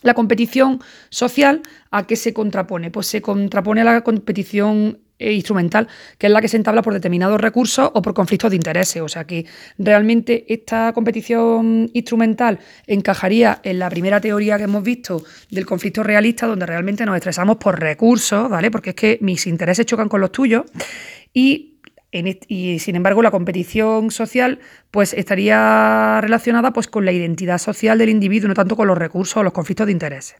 La 0.02 0.14
competición 0.14 0.80
social, 1.10 1.62
¿a 1.92 2.08
qué 2.08 2.16
se 2.16 2.32
contrapone? 2.32 2.90
Pues 2.90 3.06
se 3.06 3.22
contrapone 3.22 3.82
a 3.82 3.84
la 3.84 4.00
competición 4.00 4.98
instrumental, 5.18 5.88
que 6.18 6.26
es 6.26 6.32
la 6.32 6.40
que 6.40 6.48
se 6.48 6.56
entabla 6.56 6.82
por 6.82 6.92
determinados 6.92 7.40
recursos 7.40 7.90
o 7.92 8.02
por 8.02 8.14
conflictos 8.14 8.50
de 8.50 8.56
intereses. 8.56 9.02
O 9.02 9.08
sea 9.08 9.24
que 9.24 9.46
realmente 9.78 10.44
esta 10.52 10.92
competición 10.92 11.90
instrumental 11.92 12.58
encajaría 12.86 13.60
en 13.62 13.78
la 13.78 13.88
primera 13.90 14.20
teoría 14.20 14.58
que 14.58 14.64
hemos 14.64 14.82
visto 14.82 15.24
del 15.50 15.66
conflicto 15.66 16.02
realista, 16.02 16.46
donde 16.46 16.66
realmente 16.66 17.06
nos 17.06 17.16
estresamos 17.16 17.56
por 17.56 17.78
recursos, 17.78 18.48
¿vale? 18.48 18.70
Porque 18.70 18.90
es 18.90 18.96
que 18.96 19.18
mis 19.20 19.46
intereses 19.46 19.86
chocan 19.86 20.08
con 20.08 20.20
los 20.20 20.32
tuyos. 20.32 20.64
Y 21.32 21.68
y 22.12 22.78
sin 22.78 22.96
embargo 22.96 23.22
la 23.22 23.30
competición 23.30 24.10
social 24.10 24.58
pues 24.90 25.14
estaría 25.14 26.20
relacionada 26.20 26.72
pues 26.72 26.86
con 26.86 27.06
la 27.06 27.12
identidad 27.12 27.56
social 27.58 27.96
del 27.96 28.10
individuo, 28.10 28.48
no 28.48 28.54
tanto 28.54 28.76
con 28.76 28.86
los 28.86 28.98
recursos 28.98 29.38
o 29.38 29.42
los 29.42 29.54
conflictos 29.54 29.86
de 29.86 29.92
intereses. 29.92 30.36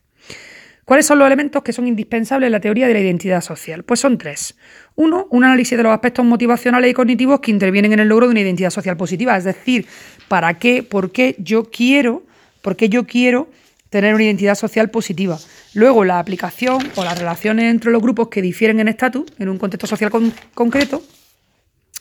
¿Cuáles 0.84 1.06
son 1.06 1.20
los 1.20 1.26
elementos 1.26 1.62
que 1.62 1.72
son 1.72 1.86
indispensables 1.86 2.48
en 2.48 2.52
la 2.52 2.60
teoría 2.60 2.88
de 2.88 2.94
la 2.94 3.00
identidad 3.00 3.40
social? 3.40 3.84
Pues 3.84 4.00
son 4.00 4.18
tres. 4.18 4.56
Uno, 4.96 5.28
un 5.30 5.44
análisis 5.44 5.76
de 5.76 5.84
los 5.84 5.92
aspectos 5.92 6.24
motivacionales 6.24 6.90
y 6.90 6.94
cognitivos 6.94 7.38
que 7.40 7.52
intervienen 7.52 7.92
en 7.92 8.00
el 8.00 8.08
logro 8.08 8.26
de 8.26 8.32
una 8.32 8.40
identidad 8.40 8.70
social 8.70 8.96
positiva, 8.96 9.36
es 9.36 9.44
decir, 9.44 9.86
para 10.26 10.58
qué, 10.58 10.82
por 10.82 11.12
qué 11.12 11.36
yo 11.38 11.70
quiero, 11.70 12.24
por 12.62 12.74
qué 12.74 12.88
yo 12.88 13.06
quiero 13.06 13.48
tener 13.90 14.14
una 14.14 14.24
identidad 14.24 14.56
social 14.56 14.90
positiva. 14.90 15.38
Luego, 15.74 16.04
la 16.04 16.18
aplicación 16.18 16.82
o 16.96 17.04
las 17.04 17.16
relaciones 17.16 17.66
entre 17.66 17.92
los 17.92 18.02
grupos 18.02 18.28
que 18.28 18.42
difieren 18.42 18.80
en 18.80 18.88
estatus, 18.88 19.26
en 19.38 19.50
un 19.50 19.58
contexto 19.58 19.86
social 19.86 20.10
concreto, 20.54 21.02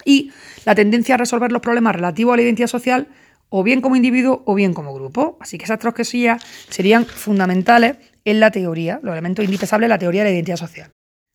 y 0.06 0.32
la 0.66 0.74
tendencia 0.74 1.16
a 1.16 1.18
resolver 1.20 1.52
los 1.52 1.62
problemas 1.62 1.96
relativos 1.96 2.34
a 2.34 2.38
la 2.38 2.44
identidad 2.44 2.68
social, 2.68 3.08
o 3.50 3.64
bien 3.64 3.82
como 3.82 3.98
individuo 3.98 4.42
o 4.46 4.56
bien 4.56 4.74
como 4.74 4.94
grupo. 4.94 5.38
Así 5.42 5.58
que 5.58 5.66
esas 5.66 5.78
tres 5.78 5.94
cosillas 5.94 6.42
serían 6.70 7.06
fundamentales 7.06 7.98
en 8.26 8.40
la 8.40 8.52
teoría, 8.52 9.00
los 9.04 9.14
elementos 9.14 9.46
indispensables 9.46 9.86
de 9.86 9.90
la 9.90 10.00
teoría 10.00 10.24
de 10.24 10.30
la 10.30 10.36
identidad 10.36 10.58
social. 10.58 10.92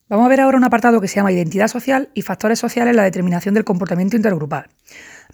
Vamos 0.09 0.27
a 0.27 0.29
ver 0.29 0.41
ahora 0.41 0.57
un 0.57 0.63
apartado 0.63 1.01
que 1.01 1.09
se 1.09 1.17
llama 1.17 1.33
identidad 1.33 1.67
social 1.67 2.11
y 2.15 2.23
factores 2.23 2.61
sociales 2.61 2.93
en 2.93 2.97
la 2.97 3.03
determinación 3.03 3.55
del 3.55 3.65
comportamiento 3.65 4.17
intergrupal. 4.17 4.69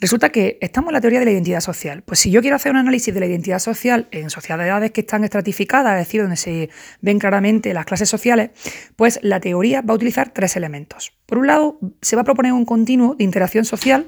Resulta 0.01 0.31
que 0.31 0.57
estamos 0.63 0.89
en 0.89 0.95
la 0.95 1.03
teoría 1.03 1.19
de 1.19 1.27
la 1.27 1.31
identidad 1.31 1.61
social. 1.61 2.03
Pues 2.03 2.21
si 2.21 2.31
yo 2.31 2.41
quiero 2.41 2.57
hacer 2.57 2.73
un 2.73 2.79
análisis 2.79 3.13
de 3.13 3.21
la 3.21 3.27
identidad 3.27 3.59
social 3.59 4.09
en 4.13 4.31
sociedades 4.31 4.91
que 4.91 5.03
están 5.03 5.25
estratificadas, 5.25 6.01
es 6.01 6.07
decir, 6.07 6.23
donde 6.23 6.37
se 6.37 6.71
ven 7.03 7.19
claramente 7.19 7.75
las 7.75 7.85
clases 7.85 8.09
sociales, 8.09 8.51
pues 8.97 9.21
la 9.23 9.41
teoría 9.41 9.83
va 9.83 9.93
a 9.93 9.97
utilizar 9.97 10.33
tres 10.33 10.57
elementos. 10.57 11.13
Por 11.27 11.37
un 11.37 11.49
lado, 11.49 11.79
se 12.01 12.17
va 12.17 12.23
a 12.23 12.25
proponer 12.25 12.55
un 12.55 12.65
continuo 12.65 13.15
de 13.15 13.25
interacción 13.25 13.67
social 13.67 14.07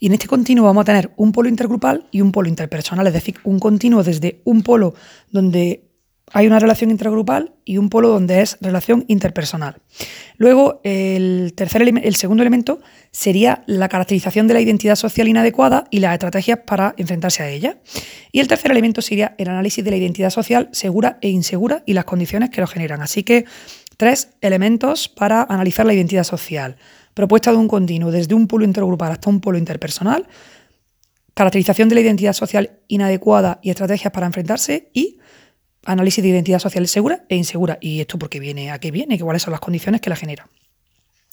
y 0.00 0.08
en 0.08 0.14
este 0.14 0.26
continuo 0.26 0.64
vamos 0.64 0.82
a 0.82 0.86
tener 0.86 1.12
un 1.16 1.30
polo 1.30 1.48
intergrupal 1.48 2.08
y 2.10 2.20
un 2.20 2.32
polo 2.32 2.48
interpersonal, 2.48 3.06
es 3.06 3.12
decir, 3.12 3.36
un 3.44 3.60
continuo 3.60 4.02
desde 4.02 4.40
un 4.44 4.62
polo 4.62 4.94
donde 5.30 5.93
hay 6.36 6.48
una 6.48 6.58
relación 6.58 6.90
intergrupal 6.90 7.54
y 7.64 7.78
un 7.78 7.88
polo 7.88 8.08
donde 8.08 8.42
es 8.42 8.58
relación 8.60 9.04
interpersonal. 9.06 9.76
Luego, 10.36 10.80
el, 10.82 11.54
el 11.56 12.14
segundo 12.16 12.42
elemento 12.42 12.80
sería 13.12 13.62
la 13.66 13.88
caracterización 13.88 14.48
de 14.48 14.54
la 14.54 14.60
identidad 14.60 14.96
social 14.96 15.28
inadecuada 15.28 15.84
y 15.92 16.00
las 16.00 16.12
estrategias 16.12 16.58
para 16.66 16.92
enfrentarse 16.96 17.44
a 17.44 17.50
ella. 17.50 17.78
Y 18.32 18.40
el 18.40 18.48
tercer 18.48 18.72
elemento 18.72 19.00
sería 19.00 19.36
el 19.38 19.48
análisis 19.48 19.84
de 19.84 19.92
la 19.92 19.96
identidad 19.96 20.30
social 20.30 20.68
segura 20.72 21.18
e 21.20 21.28
insegura 21.28 21.84
y 21.86 21.92
las 21.92 22.04
condiciones 22.04 22.50
que 22.50 22.60
lo 22.60 22.66
generan. 22.66 23.00
Así 23.00 23.22
que 23.22 23.44
tres 23.96 24.30
elementos 24.40 25.08
para 25.08 25.44
analizar 25.44 25.86
la 25.86 25.94
identidad 25.94 26.24
social. 26.24 26.74
Propuesta 27.14 27.52
de 27.52 27.58
un 27.58 27.68
continuo 27.68 28.10
desde 28.10 28.34
un 28.34 28.48
polo 28.48 28.64
intergrupal 28.64 29.12
hasta 29.12 29.30
un 29.30 29.40
polo 29.40 29.56
interpersonal, 29.56 30.26
caracterización 31.34 31.88
de 31.88 31.94
la 31.94 32.00
identidad 32.00 32.32
social 32.32 32.80
inadecuada 32.88 33.60
y 33.62 33.70
estrategias 33.70 34.12
para 34.12 34.26
enfrentarse 34.26 34.90
y 34.92 35.18
análisis 35.84 36.22
de 36.22 36.30
identidad 36.30 36.58
social 36.58 36.86
segura 36.88 37.24
e 37.28 37.36
insegura. 37.36 37.78
¿Y 37.80 38.00
esto 38.00 38.18
por 38.18 38.28
qué 38.28 38.40
viene? 38.40 38.70
¿A 38.70 38.78
qué 38.78 38.90
viene? 38.90 39.18
¿Cuáles 39.18 39.42
son 39.42 39.52
las 39.52 39.60
condiciones 39.60 40.00
que 40.00 40.10
la 40.10 40.16
generan? 40.16 40.46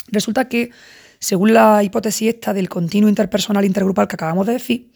Resulta 0.07 0.47
que, 0.47 0.71
según 1.19 1.53
la 1.53 1.83
hipótesis 1.83 2.29
esta 2.29 2.53
del 2.53 2.69
continuo 2.69 3.09
interpersonal 3.09 3.65
intergrupal 3.65 4.07
que 4.07 4.15
acabamos 4.15 4.47
de 4.47 4.53
decir, 4.53 4.91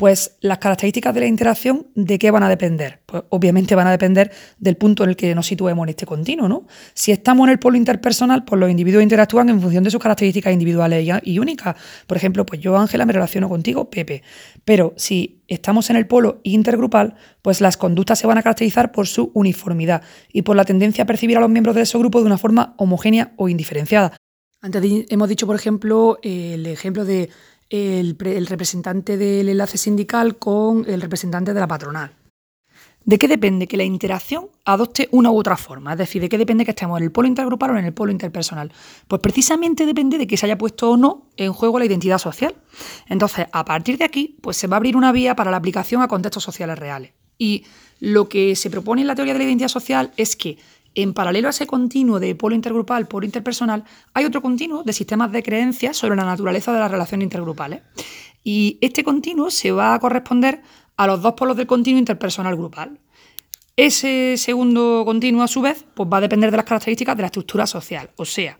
pues 0.00 0.38
las 0.40 0.56
características 0.56 1.12
de 1.12 1.20
la 1.20 1.26
interacción, 1.26 1.88
¿de 1.94 2.18
qué 2.18 2.30
van 2.30 2.42
a 2.42 2.48
depender? 2.48 3.02
Pues 3.04 3.22
obviamente 3.28 3.74
van 3.74 3.86
a 3.86 3.90
depender 3.90 4.32
del 4.58 4.78
punto 4.78 5.04
en 5.04 5.10
el 5.10 5.16
que 5.16 5.34
nos 5.34 5.46
situemos 5.46 5.84
en 5.84 5.90
este 5.90 6.06
continuo, 6.06 6.48
¿no? 6.48 6.66
Si 6.94 7.12
estamos 7.12 7.46
en 7.46 7.50
el 7.50 7.58
polo 7.58 7.76
interpersonal, 7.76 8.46
pues 8.46 8.58
los 8.58 8.70
individuos 8.70 9.02
interactúan 9.02 9.50
en 9.50 9.60
función 9.60 9.84
de 9.84 9.90
sus 9.90 10.00
características 10.00 10.54
individuales 10.54 11.06
y 11.22 11.38
únicas. 11.38 11.76
Por 12.06 12.16
ejemplo, 12.16 12.46
pues 12.46 12.62
yo, 12.62 12.78
Ángela, 12.78 13.04
me 13.04 13.12
relaciono 13.12 13.50
contigo, 13.50 13.90
Pepe. 13.90 14.22
Pero 14.64 14.94
si 14.96 15.42
estamos 15.48 15.90
en 15.90 15.96
el 15.96 16.06
polo 16.06 16.40
intergrupal, 16.44 17.16
pues 17.42 17.60
las 17.60 17.76
conductas 17.76 18.18
se 18.18 18.26
van 18.26 18.38
a 18.38 18.42
caracterizar 18.42 18.92
por 18.92 19.06
su 19.06 19.30
uniformidad 19.34 20.02
y 20.32 20.40
por 20.40 20.56
la 20.56 20.64
tendencia 20.64 21.04
a 21.04 21.06
percibir 21.06 21.36
a 21.36 21.40
los 21.40 21.50
miembros 21.50 21.76
de 21.76 21.82
ese 21.82 21.98
grupo 21.98 22.20
de 22.20 22.24
una 22.24 22.38
forma 22.38 22.72
homogénea 22.78 23.34
o 23.36 23.50
indiferenciada. 23.50 24.16
Antes 24.62 25.06
hemos 25.08 25.28
dicho, 25.28 25.46
por 25.46 25.56
ejemplo, 25.56 26.18
el 26.22 26.66
ejemplo 26.66 27.06
de 27.06 27.30
el, 27.70 28.16
representante 28.46 29.16
del 29.16 29.48
enlace 29.48 29.78
sindical 29.78 30.36
con 30.36 30.84
el 30.88 31.00
representante 31.00 31.54
de 31.54 31.60
la 31.60 31.68
patronal. 31.68 32.12
¿De 33.02 33.18
qué 33.18 33.28
depende 33.28 33.66
que 33.66 33.78
la 33.78 33.84
interacción 33.84 34.48
adopte 34.66 35.08
una 35.10 35.30
u 35.30 35.38
otra 35.38 35.56
forma? 35.56 35.92
Es 35.92 35.98
decir, 35.98 36.20
¿de 36.20 36.28
qué 36.28 36.36
depende 36.36 36.66
que 36.66 36.72
estemos 36.72 36.98
en 36.98 37.04
el 37.04 37.12
polo 37.12 37.28
intergrupal 37.28 37.70
o 37.70 37.78
en 37.78 37.86
el 37.86 37.94
polo 37.94 38.12
interpersonal? 38.12 38.70
Pues 39.08 39.22
precisamente 39.22 39.86
depende 39.86 40.18
de 40.18 40.26
que 40.26 40.36
se 40.36 40.44
haya 40.44 40.58
puesto 40.58 40.90
o 40.90 40.96
no 40.98 41.28
en 41.36 41.52
juego 41.52 41.78
la 41.78 41.86
identidad 41.86 42.18
social. 42.18 42.54
Entonces, 43.08 43.46
a 43.52 43.64
partir 43.64 43.96
de 43.96 44.04
aquí, 44.04 44.36
pues 44.42 44.58
se 44.58 44.66
va 44.66 44.76
a 44.76 44.78
abrir 44.78 44.96
una 44.96 45.12
vía 45.12 45.34
para 45.34 45.50
la 45.50 45.56
aplicación 45.56 46.02
a 46.02 46.08
contextos 46.08 46.44
sociales 46.44 46.78
reales. 46.78 47.12
Y 47.38 47.64
lo 48.00 48.28
que 48.28 48.54
se 48.54 48.68
propone 48.68 49.00
en 49.00 49.06
la 49.06 49.14
teoría 49.14 49.32
de 49.32 49.38
la 49.38 49.44
identidad 49.46 49.68
social 49.68 50.12
es 50.18 50.36
que 50.36 50.58
en 51.02 51.14
paralelo 51.14 51.48
a 51.48 51.50
ese 51.50 51.66
continuo 51.66 52.20
de 52.20 52.34
polo 52.34 52.54
intergrupal, 52.54 53.06
polo 53.06 53.26
interpersonal, 53.26 53.84
hay 54.14 54.24
otro 54.24 54.42
continuo 54.42 54.82
de 54.82 54.92
sistemas 54.92 55.32
de 55.32 55.42
creencias 55.42 55.96
sobre 55.96 56.16
la 56.16 56.24
naturaleza 56.24 56.72
de 56.72 56.80
las 56.80 56.90
relaciones 56.90 57.24
intergrupales. 57.24 57.82
Y 58.42 58.78
este 58.80 59.04
continuo 59.04 59.50
se 59.50 59.70
va 59.72 59.94
a 59.94 59.98
corresponder 59.98 60.62
a 60.96 61.06
los 61.06 61.22
dos 61.22 61.34
polos 61.34 61.56
del 61.56 61.66
continuo 61.66 61.98
interpersonal 61.98 62.56
grupal. 62.56 62.98
Ese 63.76 64.36
segundo 64.36 65.02
continuo, 65.06 65.42
a 65.42 65.48
su 65.48 65.62
vez, 65.62 65.84
pues 65.94 66.08
va 66.12 66.18
a 66.18 66.20
depender 66.20 66.50
de 66.50 66.56
las 66.56 66.66
características 66.66 67.16
de 67.16 67.22
la 67.22 67.26
estructura 67.26 67.66
social. 67.66 68.10
O 68.16 68.24
sea, 68.24 68.58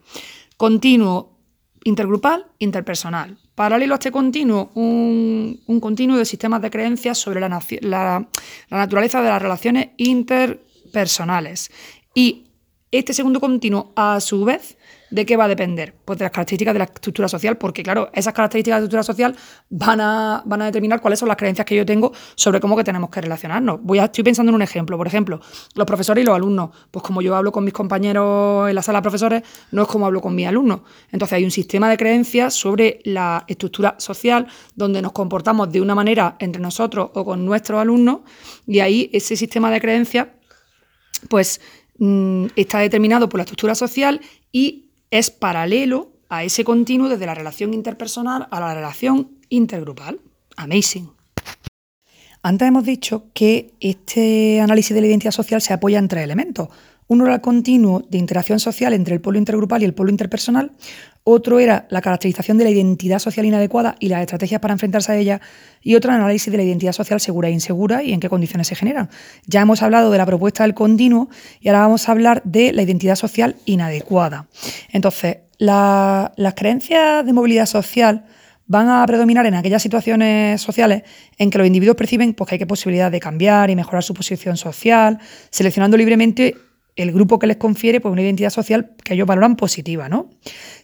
continuo 0.57 1.39
intergrupal, 1.85 2.47
interpersonal. 2.59 3.37
Paralelo 3.55 3.95
a 3.95 3.97
este 3.97 4.11
continuo, 4.11 4.71
un, 4.75 5.61
continuo 5.81 6.17
de 6.17 6.25
sistemas 6.25 6.63
de 6.63 6.71
creencias 6.71 7.19
sobre 7.19 7.41
la 7.41 8.29
naturaleza 8.71 9.21
de 9.21 9.29
las 9.29 9.43
relaciones 9.43 9.89
interpersonales. 9.99 11.71
Y 12.15 12.47
este 12.93 13.15
segundo 13.15 13.39
continuo, 13.39 13.93
a 13.95 14.19
su 14.19 14.45
vez, 14.45 14.77
¿de 15.13 15.25
qué 15.25 15.37
va 15.37 15.45
a 15.45 15.49
depender? 15.49 15.95
Pues 16.05 16.19
de 16.19 16.25
las 16.25 16.33
características 16.33 16.75
de 16.75 16.79
la 16.81 16.87
estructura 16.87 17.29
social, 17.29 17.57
porque 17.57 17.85
claro, 17.85 18.11
esas 18.13 18.35
características 18.35 18.79
de 18.79 18.81
la 18.81 18.85
estructura 18.85 19.03
social 19.05 19.37
van 19.69 20.01
a, 20.01 20.43
van 20.45 20.63
a 20.63 20.65
determinar 20.65 21.01
cuáles 21.01 21.21
son 21.21 21.29
las 21.29 21.37
creencias 21.37 21.65
que 21.65 21.77
yo 21.77 21.87
tengo 21.87 22.13
sobre 22.35 22.59
cómo 22.59 22.77
que 22.77 22.83
tenemos 22.83 23.09
que 23.11 23.21
relacionarnos. 23.21 23.81
Voy 23.83 24.01
a, 24.01 24.07
estoy 24.07 24.25
pensando 24.25 24.51
en 24.51 24.57
un 24.57 24.63
ejemplo, 24.63 24.97
por 24.97 25.07
ejemplo, 25.07 25.41
los 25.77 25.87
profesores 25.87 26.23
y 26.23 26.27
los 26.27 26.35
alumnos. 26.35 26.71
Pues 26.91 27.05
como 27.05 27.23
yo 27.23 27.37
hablo 27.37 27.53
con 27.53 27.63
mis 27.63 27.73
compañeros 27.73 28.69
en 28.69 28.75
la 28.75 28.83
sala 28.83 28.99
de 28.99 29.03
profesores, 29.03 29.43
no 29.71 29.83
es 29.83 29.89
como 29.89 30.07
hablo 30.07 30.21
con 30.21 30.35
mis 30.35 30.49
alumnos. 30.49 30.81
Entonces 31.13 31.35
hay 31.35 31.45
un 31.45 31.53
sistema 31.53 31.89
de 31.89 31.97
creencias 31.97 32.55
sobre 32.55 32.99
la 33.05 33.45
estructura 33.47 33.95
social 33.99 34.49
donde 34.75 35.01
nos 35.01 35.13
comportamos 35.13 35.71
de 35.71 35.81
una 35.81 35.95
manera 35.95 36.35
entre 36.41 36.61
nosotros 36.61 37.11
o 37.15 37.25
con 37.25 37.45
nuestros 37.45 37.81
alumnos 37.81 38.23
y 38.67 38.81
ahí 38.81 39.11
ese 39.13 39.37
sistema 39.37 39.71
de 39.71 39.81
creencias 39.81 40.27
pues 41.29 41.61
Mm, 42.01 42.47
está 42.57 42.79
determinado 42.79 43.29
por 43.29 43.39
la 43.39 43.43
estructura 43.43 43.75
social 43.75 44.23
y 44.51 44.87
es 45.11 45.31
paralelo 45.31 46.11
a 46.31 46.45
ese 46.45 46.65
continuo 46.65 47.11
desde 47.11 47.27
la 47.27 47.35
relación 47.35 47.75
interpersonal 47.75 48.49
a 48.51 48.59
la 48.59 48.75
relación 48.75 49.33
intergrupal. 49.51 50.19
Amazing. 50.57 51.11
Antes 52.43 52.69
hemos 52.69 52.85
dicho 52.85 53.25
que 53.35 53.75
este 53.81 54.63
análisis 54.63 54.95
de 54.95 55.03
la 55.03 55.09
identidad 55.09 55.33
social 55.33 55.61
se 55.61 55.75
apoya 55.75 55.99
en 55.99 56.09
tres 56.09 56.25
elementos. 56.25 56.69
Uno 57.07 57.25
era 57.27 57.35
el 57.35 57.41
continuo 57.43 58.03
de 58.09 58.17
interacción 58.17 58.61
social 58.61 58.95
entre 58.95 59.15
el 59.15 59.21
polo 59.21 59.37
intergrupal 59.37 59.83
y 59.83 59.85
el 59.85 59.93
polo 59.93 60.11
interpersonal. 60.11 60.73
Otro 61.23 61.61
era 61.61 61.87
la 61.91 62.01
caracterización 62.01 62.57
de 62.57 62.65
la 62.65 62.71
identidad 62.71 63.19
social 63.19 63.45
inadecuada 63.45 63.95
y 64.01 64.09
las 64.09 64.21
estrategias 64.23 64.61
para 64.61 64.73
enfrentarse 64.73 65.13
a 65.13 65.17
ella. 65.17 65.41
Y 65.83 65.95
otro 65.95 66.11
el 66.11 66.17
análisis 66.17 66.51
de 66.51 66.57
la 66.57 66.65
identidad 66.65 66.93
social 66.93 67.21
segura 67.21 67.49
e 67.49 67.53
insegura 67.53 68.03
y 68.03 68.13
en 68.13 68.21
qué 68.21 68.29
condiciones 68.29 68.69
se 68.69 68.75
generan. 68.75 69.11
Ya 69.47 69.61
hemos 69.61 69.83
hablado 69.83 70.11
de 70.11 70.19
la 70.19 70.27
propuesta 70.27 70.65
del 70.65 70.75
continuo 70.75 71.29
y 71.61 71.69
ahora 71.69 71.81
vamos 71.81 72.09
a 72.09 72.13
hablar 72.13 72.43
de 72.45 72.73
la 72.73 72.83
identidad 72.83 73.17
social 73.17 73.57
inadecuada. 73.67 74.49
Entonces, 74.93 75.39
las 75.59 76.55
creencias 76.57 77.25
de 77.27 77.33
movilidad 77.35 77.67
social 77.67 78.25
van 78.67 78.89
a 78.89 79.05
predominar 79.05 79.47
en 79.47 79.55
aquellas 79.55 79.83
situaciones 79.83 80.61
sociales 80.61 81.03
en 81.37 81.51
que 81.51 81.59
los 81.59 81.67
individuos 81.67 81.97
perciben 81.97 82.35
pues, 82.35 82.49
que 82.49 82.55
hay 82.55 82.65
posibilidad 82.65 83.11
de 83.11 83.21
cambiar 83.21 83.69
y 83.69 83.77
mejorar 83.77 84.05
su 84.05 84.15
posición 84.15 84.57
social, 84.57 85.19
seleccionando 85.51 85.97
libremente 85.97 86.55
el 87.03 87.13
grupo 87.13 87.39
que 87.39 87.47
les 87.47 87.57
confiere 87.57 88.01
pues, 88.01 88.13
una 88.13 88.23
identidad 88.23 88.51
social 88.51 88.95
que 89.03 89.15
ellos 89.15 89.27
valoran 89.27 89.57
positiva. 89.57 90.09
¿no? 90.09 90.31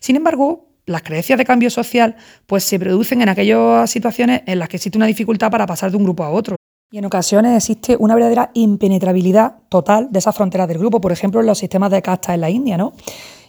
Sin 0.00 0.16
embargo, 0.16 0.68
las 0.86 1.02
creencias 1.02 1.38
de 1.38 1.44
cambio 1.44 1.70
social 1.70 2.16
pues, 2.46 2.64
se 2.64 2.78
producen 2.78 3.22
en 3.22 3.28
aquellas 3.28 3.90
situaciones 3.90 4.42
en 4.46 4.58
las 4.58 4.68
que 4.68 4.76
existe 4.76 4.98
una 4.98 5.06
dificultad 5.06 5.50
para 5.50 5.66
pasar 5.66 5.90
de 5.90 5.96
un 5.96 6.04
grupo 6.04 6.24
a 6.24 6.30
otro. 6.30 6.56
Y 6.90 6.98
en 6.98 7.04
ocasiones 7.04 7.56
existe 7.56 7.96
una 7.98 8.14
verdadera 8.14 8.52
impenetrabilidad 8.54 9.56
total 9.68 10.08
de 10.12 10.20
esas 10.20 10.36
fronteras 10.36 10.68
del 10.68 10.78
grupo, 10.78 11.00
por 11.00 11.10
ejemplo, 11.10 11.40
en 11.40 11.46
los 11.46 11.58
sistemas 11.58 11.90
de 11.90 12.00
castas 12.00 12.36
en 12.36 12.40
la 12.40 12.48
India, 12.48 12.76
¿no? 12.76 12.92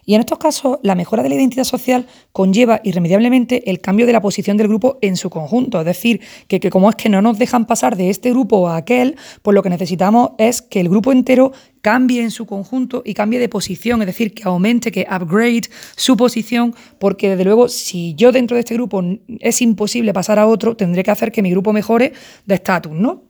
Y 0.09 0.15
en 0.15 0.21
estos 0.21 0.37
casos, 0.37 0.79
la 0.83 0.95
mejora 0.95 1.21
de 1.21 1.27
la 1.27 1.35
identidad 1.35 1.65
social 1.65 2.07
conlleva 2.31 2.79
irremediablemente 2.85 3.69
el 3.69 3.81
cambio 3.81 4.05
de 4.05 4.13
la 4.13 4.21
posición 4.21 4.55
del 4.55 4.69
grupo 4.69 4.97
en 5.01 5.17
su 5.17 5.29
conjunto. 5.29 5.81
Es 5.81 5.85
decir, 5.85 6.21
que, 6.47 6.61
como 6.69 6.89
es 6.89 6.95
que 6.95 7.09
no 7.09 7.21
nos 7.21 7.37
dejan 7.37 7.67
pasar 7.67 7.97
de 7.97 8.09
este 8.09 8.29
grupo 8.29 8.69
a 8.69 8.77
aquel, 8.77 9.17
pues 9.41 9.53
lo 9.53 9.61
que 9.61 9.69
necesitamos 9.69 10.29
es 10.37 10.61
que 10.61 10.79
el 10.79 10.87
grupo 10.87 11.11
entero 11.11 11.51
cambie 11.81 12.23
en 12.23 12.31
su 12.31 12.45
conjunto 12.45 13.01
y 13.03 13.15
cambie 13.15 13.37
de 13.37 13.49
posición, 13.49 14.01
es 14.01 14.07
decir, 14.07 14.33
que 14.33 14.43
aumente, 14.45 14.93
que 14.93 15.05
upgrade 15.11 15.63
su 15.97 16.15
posición, 16.15 16.73
porque 16.99 17.31
desde 17.31 17.43
luego 17.43 17.67
si 17.67 18.15
yo 18.15 18.31
dentro 18.31 18.55
de 18.55 18.61
este 18.61 18.75
grupo 18.75 19.03
es 19.41 19.61
imposible 19.61 20.13
pasar 20.13 20.39
a 20.39 20.47
otro, 20.47 20.77
tendré 20.77 21.03
que 21.03 21.11
hacer 21.11 21.33
que 21.33 21.41
mi 21.41 21.51
grupo 21.51 21.73
mejore 21.73 22.13
de 22.45 22.55
estatus, 22.55 22.93
¿no? 22.93 23.23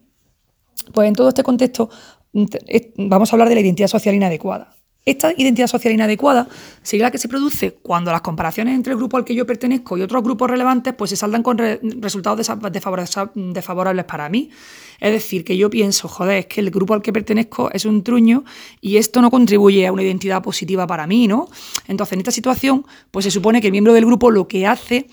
Pues 0.93 1.07
en 1.07 1.15
todo 1.15 1.30
este 1.30 1.41
contexto 1.41 1.89
mm, 2.34 2.45
vamos 2.97 3.34
a 3.34 3.36
hablar 3.36 3.49
de 3.49 3.55
la 3.55 3.61
identidad 3.61 3.88
social 3.88 4.13
inadecuada. 4.13 4.78
Esta 5.08 5.32
identidad 5.38 5.68
social 5.68 5.93
inadecuada 5.93 6.49
sería 6.84 7.05
la 7.05 7.12
que 7.12 7.18
se 7.18 7.30
produce 7.30 7.72
cuando 7.82 8.12
las 8.12 8.20
comparaciones 8.20 8.76
entre 8.76 8.91
el 8.91 8.97
grupo 8.97 9.16
al 9.16 9.24
que 9.24 9.34
yo 9.34 9.45
pertenezco 9.45 9.97
y 9.97 10.01
otros 10.01 10.22
grupos 10.22 10.49
relevantes 10.49 10.93
pues 10.95 11.12
se 11.12 11.16
saldan 11.16 11.43
con 11.43 11.58
resultados 11.58 12.45
desfavorables 13.34 14.03
para 14.03 14.28
mí. 14.28 14.49
Es 14.99 15.14
decir, 15.14 15.45
que 15.45 15.55
yo 15.55 15.70
pienso, 15.70 16.10
joder, 16.10 16.39
es 16.39 16.45
que 16.47 16.60
el 16.60 16.72
grupo 16.72 16.93
al 16.93 17.01
que 17.01 17.14
pertenezco 17.14 17.72
es 17.72 17.86
un 17.86 18.03
truño 18.03 18.43
y 18.82 18.97
esto 18.97 19.22
no 19.22 19.32
contribuye 19.32 19.88
a 19.88 19.93
una 19.93 20.03
identidad 20.03 20.43
positiva 20.43 20.86
para 20.86 21.08
mí, 21.08 21.26
¿no? 21.26 21.47
Entonces, 21.88 22.12
en 22.12 22.20
esta 22.20 22.32
situación, 22.32 22.86
pues 23.10 23.24
se 23.24 23.32
supone 23.32 23.62
que 23.62 23.68
el 23.68 23.72
miembro 23.72 23.93
del 23.93 24.05
grupo 24.05 24.30
lo 24.30 24.45
que 24.49 24.68
hace 24.68 25.08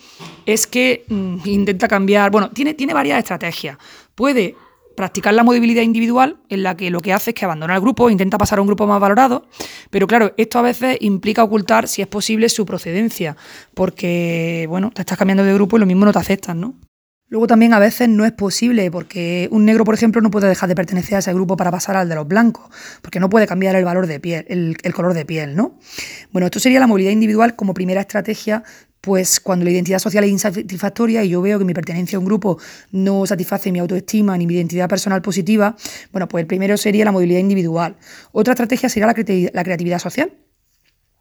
es 0.45 0.67
que 0.67 1.05
mm, 1.07 1.37
intenta 1.45 1.87
cambiar, 1.87 2.33
bueno, 2.33 2.51
tiene, 2.51 2.75
tiene 2.75 2.95
varias 2.95 3.21
estrategias. 3.21 3.79
Puede 4.17 4.57
practicar 4.97 5.35
la 5.35 5.43
movilidad 5.43 5.83
individual, 5.83 6.39
en 6.49 6.63
la 6.63 6.77
que 6.77 6.91
lo 6.91 7.01
que 7.01 7.13
hace 7.13 7.31
es 7.31 7.35
que 7.35 7.45
abandona 7.45 7.75
el 7.75 7.81
grupo, 7.81 8.11
intenta 8.11 8.39
pasar 8.39 8.59
a 8.59 8.63
un 8.63 8.69
grupo 8.69 8.87
más 8.87 9.01
valorado, 9.01 9.47
pero 9.91 10.07
claro, 10.07 10.33
esto 10.37 10.59
a 10.59 10.63
veces 10.63 10.99
implica 11.01 11.43
ocultar, 11.43 11.89
si 11.89 12.03
es 12.03 12.09
posible, 12.09 12.49
su 12.49 12.67
procedencia, 12.67 13.37
porque, 13.75 14.67
bueno, 14.69 14.91
te 14.95 15.03
estás 15.03 15.19
cambiando 15.19 15.45
de 15.45 15.55
grupo 15.55 15.77
y 15.77 15.81
lo 15.81 15.87
mismo 15.87 16.05
no 16.05 16.13
te 16.13 16.19
aceptan, 16.19 16.61
¿no? 16.61 16.75
Luego 17.29 17.47
también 17.47 17.73
a 17.75 17.79
veces 17.79 18.09
no 18.09 18.25
es 18.25 18.33
posible, 18.33 18.91
porque 18.91 19.49
un 19.51 19.65
negro, 19.65 19.85
por 19.85 19.95
ejemplo, 19.95 20.21
no 20.21 20.31
puede 20.31 20.47
dejar 20.47 20.69
de 20.69 20.75
pertenecer 20.75 21.17
a 21.17 21.19
ese 21.19 21.33
grupo 21.33 21.57
para 21.57 21.71
pasar 21.71 21.97
al 21.97 22.09
de 22.09 22.15
los 22.15 22.29
blancos, 22.29 22.67
porque 23.03 23.19
no 23.19 23.29
puede 23.29 23.47
cambiar 23.47 23.75
el 23.75 23.85
valor 23.85 24.07
de 24.07 24.21
piel, 24.21 24.45
el, 24.49 24.77
el 24.83 24.95
color 24.95 25.15
de 25.15 25.25
piel, 25.25 25.57
¿no? 25.57 25.79
Bueno, 26.31 26.47
esto 26.47 26.61
sería 26.61 26.81
la 26.81 26.87
movilidad 26.87 27.13
individual 27.13 27.57
como 27.57 27.75
primera 27.75 28.03
estrategia 28.03 28.63
pues 29.05 29.39
cuando 29.39 29.67
la 29.67 29.71
identidad 29.71 29.99
social 29.99 30.25
es 30.25 30.31
insatisfactoria 30.31 31.23
y 31.23 31.29
yo 31.29 31.43
veo 31.43 31.59
que 31.59 31.65
mi 31.67 31.75
pertenencia 31.75 32.17
a 32.17 32.21
un 32.21 32.25
grupo 32.25 32.59
no 32.91 33.27
satisface 33.27 33.71
mi 33.71 33.79
autoestima 33.79 34.39
ni 34.39 34.47
mi 34.47 34.55
identidad 34.55 34.89
personal 34.89 35.21
positiva, 35.21 35.77
bueno, 36.11 36.27
pues 36.27 36.41
el 36.41 36.47
primero 36.47 36.79
sería 36.79 37.05
la 37.05 37.13
movilidad 37.13 37.41
individual. 37.41 37.97
Otra 38.33 38.55
estrategia 38.55 38.89
sería 38.89 39.07
la, 39.07 39.63
creatividad 39.63 39.99
social. 39.99 40.33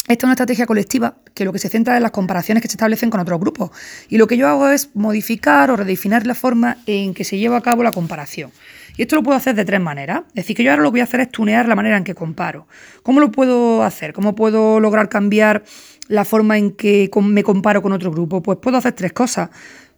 Esta 0.08 0.14
es 0.14 0.24
una 0.24 0.34
estrategia 0.34 0.66
colectiva 0.66 1.18
que 1.34 1.44
lo 1.44 1.52
que 1.52 1.60
se 1.60 1.68
centra 1.68 1.98
en 1.98 2.04
las 2.04 2.12
comparaciones 2.12 2.62
que 2.62 2.70
se 2.70 2.76
establecen 2.76 3.10
con 3.10 3.20
otros 3.20 3.40
grupos. 3.40 3.72
Y 4.08 4.18
lo 4.18 4.28
que 4.28 4.38
yo 4.38 4.48
hago 4.48 4.70
es 4.70 4.90
modificar 4.94 5.70
o 5.70 5.76
redefinir 5.76 6.26
la 6.26 6.36
forma 6.36 6.78
en 6.86 7.14
que 7.14 7.26
se 7.26 7.38
lleva 7.38 7.58
a 7.58 7.62
cabo 7.62 7.84
la 7.84 7.92
comparación. 7.92 8.52
Y 8.96 9.02
esto 9.02 9.16
lo 9.16 9.24
puedo 9.24 9.38
hacer 9.38 9.56
de 9.56 9.66
tres 9.66 9.82
maneras. 9.82 10.22
Es 10.30 10.36
decir, 10.36 10.56
que 10.56 10.64
yo 10.64 10.72
ahora 10.72 10.84
lo 10.84 10.90
que 10.90 10.94
voy 10.94 11.00
a 11.02 11.06
hacer 11.06 11.20
es 11.20 11.32
tunear 11.32 11.68
la 11.68 11.76
manera 11.76 11.98
en 11.98 12.04
que 12.04 12.14
comparo. 12.14 12.68
¿Cómo 13.02 13.20
lo 13.20 13.32
puedo 13.32 13.84
hacer? 13.84 14.14
¿Cómo 14.14 14.36
puedo 14.36 14.80
lograr 14.80 15.10
cambiar 15.10 15.64
la 16.08 16.26
forma 16.26 16.58
en 16.58 16.72
que 16.72 17.10
me 17.22 17.44
comparo 17.44 17.82
con 17.82 17.92
otro 17.94 18.12
grupo? 18.12 18.42
Pues 18.42 18.58
puedo 18.60 18.78
hacer 18.78 18.94
tres 18.94 19.14
cosas. 19.14 19.50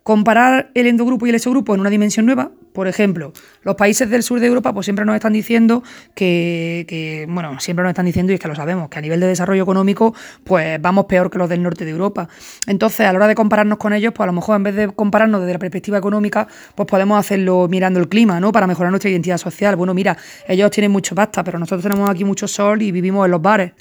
Comparar 0.04 0.70
el 0.76 0.86
endogrupo 0.86 1.26
y 1.26 1.30
el 1.30 1.36
exogrupo 1.36 1.74
en 1.74 1.82
una 1.82 1.90
dimensión 1.90 2.28
nueva. 2.28 2.52
Por 2.74 2.88
ejemplo, 2.88 3.34
los 3.64 3.76
países 3.76 4.08
del 4.08 4.22
sur 4.22 4.40
de 4.40 4.46
Europa 4.46 4.72
pues 4.72 4.86
siempre 4.86 5.04
nos 5.04 5.16
están 5.16 5.34
diciendo 5.34 5.82
que, 6.14 7.26
bueno, 7.28 7.60
siempre 7.60 7.82
nos 7.82 7.90
están 7.90 8.06
diciendo, 8.06 8.32
y 8.32 8.36
es 8.36 8.40
que 8.40 8.48
lo 8.48 8.54
sabemos, 8.54 8.90
que 8.90 9.00
a 9.00 9.02
nivel 9.02 9.20
de 9.20 9.26
desarrollo 9.26 9.64
económico 9.64 10.14
pues 10.44 10.80
vamos 10.80 11.06
peor 11.06 11.32
que 11.32 11.40
los 11.40 11.50
del 11.50 11.64
norte 11.64 11.86
de 11.86 11.92
Europa. 11.92 12.28
Entonces, 12.68 13.00
a 13.08 13.14
la 13.14 13.18
hora 13.18 13.28
de 13.28 13.34
compararnos 13.34 13.80
con 13.80 13.94
ellos, 13.94 14.14
pues 14.14 14.26
a 14.26 14.28
lo 14.28 14.34
mejor 14.34 14.58
en 14.58 14.64
vez 14.64 14.76
de 14.76 14.88
compararnos 14.90 15.42
desde 15.42 15.54
la 15.54 15.60
perspectiva 15.60 15.98
económica, 15.98 16.48
pues 16.76 16.88
podemos 16.88 17.18
hacerlo 17.18 17.68
mirando 17.68 18.00
el 18.00 18.08
clima, 18.08 18.40
¿no? 18.40 18.52
Para 18.52 18.68
mejorar 18.68 18.92
nuestra 18.92 19.10
identidad 19.10 19.40
social. 19.40 19.76
Bueno, 19.76 19.96
mira, 19.96 20.16
ellos 20.48 20.70
tienen 20.70 20.92
mucho 20.92 21.16
pasta, 21.16 21.44
pero 21.44 21.58
nosotros 21.58 21.82
tenemos 21.82 22.08
aquí 22.08 22.24
mucho 22.26 22.48
sol 22.48 22.82
y 22.84 22.92
vivimos 22.92 23.26
en 23.26 23.32
los 23.32 23.42
bares. 23.42 23.72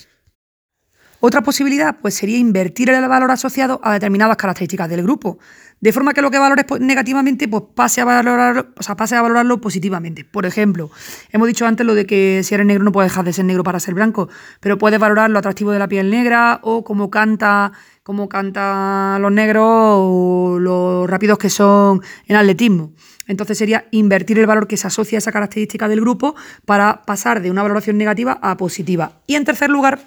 Otra 1.27 1.41
posibilidad 1.41 1.97
pues, 2.03 2.13
sería 2.13 2.37
invertir 2.37 2.91
el 2.91 3.09
valor 3.09 3.31
asociado 3.31 3.81
a 3.83 3.95
determinadas 3.95 4.37
características 4.37 4.91
del 4.91 5.03
grupo, 5.03 5.39
de 5.81 5.91
forma 5.91 6.13
que 6.13 6.21
lo 6.21 6.31
que 6.31 6.39
valores 6.39 6.67
negativamente 6.81 7.49
pues, 7.49 7.63
pase, 7.75 8.03
a 8.03 8.05
valorarlo, 8.05 8.67
o 8.77 8.83
sea, 8.83 8.95
pase 8.95 9.17
a 9.17 9.23
valorarlo 9.23 9.59
positivamente. 9.59 10.27
Por 10.27 10.45
ejemplo, 10.45 10.91
hemos 11.33 11.49
dicho 11.49 11.65
antes 11.65 11.87
lo 11.87 11.95
de 11.95 12.05
que 12.05 12.43
si 12.45 12.55
eres 12.55 12.67
negro 12.67 12.85
no 12.85 12.93
puedes 12.93 13.11
dejar 13.11 13.25
de 13.25 13.33
ser 13.33 13.47
negro 13.47 13.65
para 13.65 13.81
ser 13.81 13.95
blanco, 13.95 14.29
pero 14.61 14.77
puedes 14.77 15.01
valorar 15.01 15.31
lo 15.31 15.39
atractivo 15.39 15.71
de 15.71 15.79
la 15.79 15.89
piel 15.89 16.11
negra 16.11 16.61
o 16.63 16.85
cómo 16.85 17.09
canta, 17.09 17.73
cómo 18.03 18.29
canta 18.29 19.17
los 19.19 19.33
negros 19.33 19.65
o 19.67 20.59
lo 20.61 21.07
rápidos 21.07 21.39
que 21.39 21.49
son 21.49 22.03
en 22.27 22.37
atletismo. 22.37 22.93
Entonces 23.27 23.57
sería 23.57 23.87
invertir 23.93 24.39
el 24.39 24.47
valor 24.47 24.67
que 24.67 24.77
se 24.77 24.89
asocia 24.89 25.17
a 25.17 25.21
esa 25.21 25.33
característica 25.33 25.89
del 25.89 26.03
grupo 26.03 26.35
para 26.67 27.01
pasar 27.07 27.41
de 27.41 27.51
una 27.51 27.63
valoración 27.63 27.97
negativa 27.97 28.39
a 28.43 28.59
positiva. 28.59 29.13
Y 29.27 29.37
en 29.37 29.47
tercer 29.47 29.71
lugar, 29.71 30.01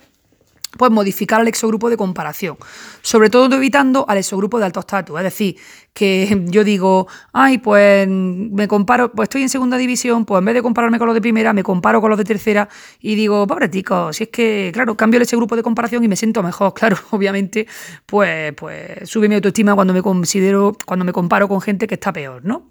pues 0.77 0.91
modificar 0.91 1.41
al 1.41 1.47
exogrupo 1.47 1.89
de 1.89 1.97
comparación, 1.97 2.57
sobre 3.01 3.29
todo 3.29 3.55
evitando 3.55 4.05
al 4.07 4.17
exogrupo 4.17 4.59
de 4.59 4.65
alto 4.65 4.79
estatus, 4.79 5.17
es 5.17 5.23
decir, 5.23 5.57
que 5.97 6.43
yo 6.45 6.63
digo, 6.63 7.07
ay, 7.33 7.57
pues 7.57 8.07
me 8.07 8.67
comparo, 8.67 9.11
pues 9.11 9.25
estoy 9.25 9.41
en 9.41 9.49
segunda 9.49 9.77
división, 9.77 10.25
pues 10.25 10.37
en 10.39 10.45
vez 10.45 10.53
de 10.53 10.61
compararme 10.61 10.99
con 10.99 11.07
los 11.07 11.15
de 11.15 11.21
primera, 11.21 11.53
me 11.53 11.63
comparo 11.63 11.99
con 12.01 12.11
los 12.11 12.19
de 12.19 12.23
tercera 12.23 12.69
y 13.01 13.15
digo, 13.15 13.47
pobre 13.47 13.67
tico, 13.67 14.13
si 14.13 14.25
es 14.25 14.29
que, 14.29 14.69
claro, 14.73 14.95
cambio 14.95 15.19
ese 15.19 15.35
grupo 15.35 15.55
de 15.55 15.63
comparación 15.63 16.03
y 16.03 16.07
me 16.07 16.15
siento 16.15 16.43
mejor, 16.43 16.73
claro, 16.75 16.97
obviamente, 17.09 17.65
pues, 18.05 18.53
pues 18.53 19.09
sube 19.09 19.27
mi 19.27 19.35
autoestima 19.35 19.73
cuando 19.73 19.91
me 19.91 20.03
considero, 20.03 20.77
cuando 20.85 21.03
me 21.03 21.13
comparo 21.13 21.47
con 21.47 21.61
gente 21.61 21.87
que 21.87 21.95
está 21.95 22.13
peor, 22.13 22.45
¿no? 22.45 22.67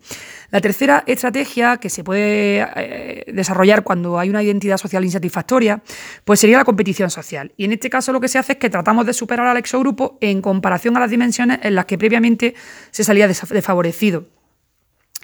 La 0.51 0.61
tercera 0.61 1.03
estrategia 1.07 1.79
que 1.79 1.91
se 1.91 2.05
puede 2.05 2.65
eh, 2.77 3.25
desarrollar 3.33 3.83
cuando 3.83 4.19
hay 4.19 4.31
una 4.31 4.43
identidad 4.43 4.77
social 4.77 5.05
insatisfactoria, 5.05 5.83
pues 6.25 6.39
sería 6.39 6.57
la 6.57 6.65
competición 6.65 7.11
social. 7.11 7.53
Y 7.57 7.65
en 7.65 7.73
este 7.73 7.91
caso 7.91 8.13
lo 8.13 8.21
que 8.21 8.29
se 8.29 8.39
hace 8.39 8.53
es 8.53 8.59
que 8.59 8.71
tratamos 8.71 9.07
de 9.07 9.13
superar 9.13 9.49
al 9.49 9.57
exogrupo 9.57 10.19
en 10.21 10.41
comparación 10.41 10.97
a 10.97 11.01
las 11.01 11.11
dimensiones 11.11 11.59
en 11.63 11.75
las 11.75 11.87
que 11.87 11.99
previamente 11.99 12.55
se 12.93 13.03
salía 13.17 13.29
desfavorecido. 13.29 14.27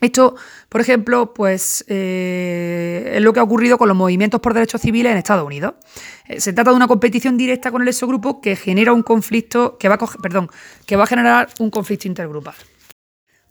Esto, 0.02 0.34
por 0.68 0.80
ejemplo, 0.80 1.32
pues 1.32 1.84
eh, 1.86 3.12
es 3.14 3.22
lo 3.22 3.32
que 3.32 3.38
ha 3.38 3.44
ocurrido 3.44 3.78
con 3.78 3.86
los 3.86 3.96
movimientos 3.96 4.40
por 4.40 4.52
derechos 4.52 4.80
civiles 4.80 5.12
en 5.12 5.18
Estados 5.18 5.46
Unidos. 5.46 5.74
Eh, 6.26 6.40
se 6.40 6.52
trata 6.52 6.70
de 6.70 6.76
una 6.76 6.88
competición 6.88 7.36
directa 7.36 7.70
con 7.70 7.82
el 7.82 7.88
exogrupo 7.88 8.40
que 8.40 8.56
genera 8.56 8.92
un 8.92 9.04
conflicto, 9.04 9.78
que 9.78 9.88
va 9.88 9.98
perdón, 10.20 10.50
que 10.86 10.96
va 10.96 11.04
a 11.04 11.06
generar 11.06 11.48
un 11.60 11.70
conflicto 11.70 12.08
intergrupal. 12.08 12.54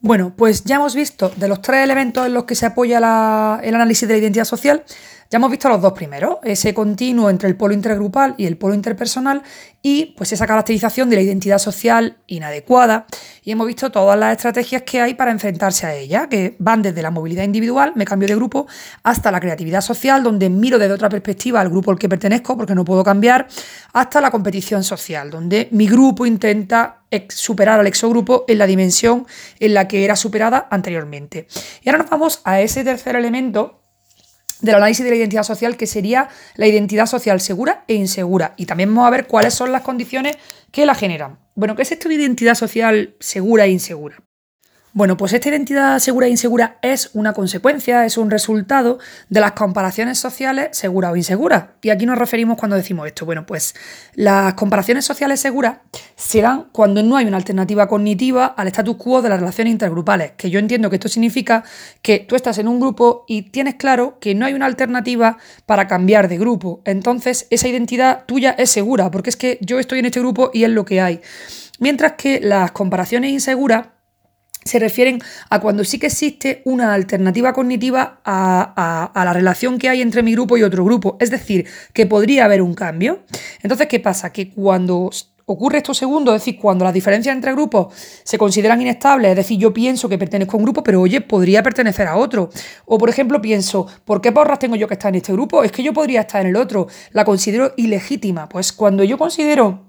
Bueno, 0.01 0.33
pues 0.35 0.65
ya 0.65 0.75
hemos 0.75 0.93
visto 0.93 1.31
de 1.37 1.47
los 1.47 1.61
tres 1.61 1.83
elementos 1.83 2.25
en 2.25 2.33
los 2.33 2.43
que 2.43 2.55
se 2.55 2.65
apoya 2.65 2.97
el 3.63 3.75
análisis 3.75 4.07
de 4.07 4.15
la 4.15 4.19
identidad 4.19 4.45
social, 4.45 4.83
ya 5.31 5.37
hemos 5.37 5.49
visto 5.49 5.69
los 5.69 5.81
dos 5.81 5.93
primeros, 5.93 6.39
ese 6.43 6.73
continuo 6.73 7.29
entre 7.29 7.47
el 7.47 7.55
polo 7.55 7.73
intergrupal 7.73 8.35
y 8.37 8.47
el 8.47 8.57
polo 8.57 8.75
interpersonal 8.75 9.41
y 9.81 10.07
pues 10.17 10.33
esa 10.33 10.45
caracterización 10.45 11.09
de 11.09 11.15
la 11.15 11.21
identidad 11.21 11.57
social 11.57 12.17
inadecuada 12.27 13.05
y 13.41 13.53
hemos 13.53 13.65
visto 13.65 13.89
todas 13.91 14.19
las 14.19 14.35
estrategias 14.35 14.81
que 14.81 14.99
hay 14.99 15.13
para 15.13 15.31
enfrentarse 15.31 15.87
a 15.87 15.95
ella, 15.95 16.27
que 16.27 16.57
van 16.59 16.81
desde 16.81 17.01
la 17.01 17.11
movilidad 17.11 17.45
individual, 17.45 17.93
me 17.95 18.03
cambio 18.03 18.27
de 18.27 18.35
grupo, 18.35 18.67
hasta 19.03 19.31
la 19.31 19.39
creatividad 19.39 19.79
social, 19.79 20.21
donde 20.21 20.49
miro 20.49 20.77
desde 20.77 20.93
otra 20.93 21.07
perspectiva 21.07 21.61
al 21.61 21.69
grupo 21.69 21.91
al 21.91 21.97
que 21.97 22.09
pertenezco 22.09 22.57
porque 22.57 22.75
no 22.75 22.83
puedo 22.83 23.01
cambiar, 23.01 23.47
hasta 23.93 24.19
la 24.19 24.31
competición 24.31 24.83
social, 24.83 25.31
donde 25.31 25.69
mi 25.71 25.87
grupo 25.87 26.25
intenta 26.25 27.03
superar 27.29 27.79
al 27.79 27.87
exogrupo 27.87 28.43
en 28.49 28.57
la 28.57 28.67
dimensión 28.67 29.25
en 29.61 29.73
la 29.73 29.87
que 29.87 30.03
era 30.03 30.17
superada 30.17 30.67
anteriormente. 30.69 31.47
Y 31.81 31.89
ahora 31.89 31.99
nos 31.99 32.09
vamos 32.09 32.41
a 32.43 32.59
ese 32.59 32.83
tercer 32.83 33.15
elemento 33.15 33.80
del 34.61 34.75
análisis 34.75 35.03
de 35.03 35.11
la 35.11 35.17
identidad 35.17 35.43
social, 35.43 35.77
que 35.77 35.87
sería 35.87 36.29
la 36.55 36.67
identidad 36.67 37.05
social 37.05 37.41
segura 37.41 37.83
e 37.87 37.95
insegura. 37.95 38.53
Y 38.57 38.65
también 38.65 38.89
vamos 38.89 39.07
a 39.07 39.11
ver 39.11 39.27
cuáles 39.27 39.53
son 39.53 39.71
las 39.71 39.81
condiciones 39.81 40.37
que 40.71 40.85
la 40.85 40.95
generan. 40.95 41.39
Bueno, 41.55 41.75
¿qué 41.75 41.81
es 41.81 41.91
esto 41.91 42.09
de 42.09 42.15
identidad 42.15 42.55
social 42.55 43.15
segura 43.19 43.65
e 43.65 43.69
insegura? 43.71 44.17
Bueno, 44.93 45.15
pues 45.15 45.31
esta 45.31 45.47
identidad 45.47 45.99
segura 45.99 46.27
e 46.27 46.31
insegura 46.31 46.77
es 46.81 47.11
una 47.13 47.31
consecuencia, 47.31 48.05
es 48.05 48.17
un 48.17 48.29
resultado 48.29 48.99
de 49.29 49.39
las 49.39 49.53
comparaciones 49.53 50.19
sociales 50.19 50.77
seguras 50.77 51.13
o 51.13 51.15
inseguras. 51.15 51.67
Y 51.81 51.91
aquí 51.91 52.05
nos 52.05 52.17
referimos 52.17 52.57
cuando 52.57 52.75
decimos 52.75 53.07
esto. 53.07 53.25
Bueno, 53.25 53.45
pues 53.45 53.73
las 54.15 54.53
comparaciones 54.55 55.05
sociales 55.05 55.39
seguras 55.39 55.77
se 56.17 56.41
dan 56.41 56.67
cuando 56.73 57.03
no 57.03 57.15
hay 57.15 57.25
una 57.25 57.37
alternativa 57.37 57.87
cognitiva 57.87 58.47
al 58.47 58.67
status 58.67 58.97
quo 58.97 59.21
de 59.21 59.29
las 59.29 59.39
relaciones 59.39 59.71
intergrupales, 59.71 60.33
que 60.35 60.49
yo 60.49 60.59
entiendo 60.59 60.89
que 60.89 60.97
esto 60.97 61.07
significa 61.07 61.63
que 62.01 62.19
tú 62.19 62.35
estás 62.35 62.57
en 62.57 62.67
un 62.67 62.81
grupo 62.81 63.23
y 63.29 63.43
tienes 63.43 63.75
claro 63.75 64.19
que 64.19 64.35
no 64.35 64.45
hay 64.45 64.53
una 64.53 64.65
alternativa 64.65 65.37
para 65.65 65.87
cambiar 65.87 66.27
de 66.27 66.37
grupo. 66.37 66.81
Entonces, 66.83 67.47
esa 67.49 67.69
identidad 67.69 68.25
tuya 68.25 68.55
es 68.57 68.69
segura, 68.69 69.09
porque 69.09 69.29
es 69.29 69.37
que 69.37 69.57
yo 69.61 69.79
estoy 69.79 69.99
en 69.99 70.07
este 70.07 70.19
grupo 70.19 70.51
y 70.53 70.65
es 70.65 70.69
lo 70.69 70.83
que 70.83 70.99
hay. 70.99 71.21
Mientras 71.79 72.13
que 72.13 72.41
las 72.41 72.71
comparaciones 72.71 73.31
inseguras 73.31 73.87
se 74.63 74.79
refieren 74.79 75.19
a 75.49 75.59
cuando 75.59 75.83
sí 75.83 75.97
que 75.97 76.07
existe 76.07 76.61
una 76.65 76.93
alternativa 76.93 77.53
cognitiva 77.53 78.21
a, 78.23 79.11
la 79.15 79.33
relación 79.33 79.77
que 79.77 79.89
hay 79.89 80.01
entre 80.01 80.23
mi 80.23 80.33
grupo 80.33 80.57
y 80.57 80.63
otro 80.63 80.85
grupo. 80.85 81.17
Es 81.19 81.31
decir, 81.31 81.67
que 81.93 82.05
podría 82.05 82.45
haber 82.45 82.61
un 82.61 82.73
cambio. 82.73 83.23
Entonces, 83.63 83.87
¿qué 83.87 83.99
pasa? 83.99 84.31
Que 84.31 84.49
cuando 84.51 85.09
ocurre 85.45 85.79
esto 85.79 85.93
segundo, 85.93 86.33
es 86.33 86.41
decir, 86.41 86.59
cuando 86.59 86.85
las 86.85 86.93
diferencias 86.93 87.35
entre 87.35 87.51
grupos 87.53 87.93
se 88.23 88.37
consideran 88.37 88.81
inestables, 88.81 89.31
es 89.31 89.35
decir, 89.35 89.57
yo 89.57 89.73
pienso 89.73 90.07
que 90.07 90.17
pertenezco 90.17 90.55
a 90.55 90.59
un 90.59 90.63
grupo, 90.63 90.83
pero 90.83 91.01
oye, 91.01 91.21
podría 91.21 91.63
pertenecer 91.63 92.07
a 92.07 92.15
otro. 92.15 92.49
O 92.85 92.97
por 92.97 93.09
ejemplo, 93.09 93.41
pienso, 93.41 93.87
¿por 94.05 94.21
qué 94.21 94.31
porras 94.31 94.59
tengo 94.59 94.75
yo 94.75 94.87
que 94.87 94.93
estar 94.93 95.09
en 95.09 95.15
este 95.15 95.33
grupo? 95.33 95.63
Es 95.63 95.71
que 95.71 95.83
yo 95.83 95.91
podría 95.91 96.21
estar 96.21 96.41
en 96.41 96.47
el 96.47 96.55
otro. 96.55 96.87
La 97.11 97.25
considero 97.25 97.73
ilegítima. 97.77 98.47
Pues 98.47 98.71
cuando 98.71 99.03
yo 99.03 99.17
considero 99.17 99.87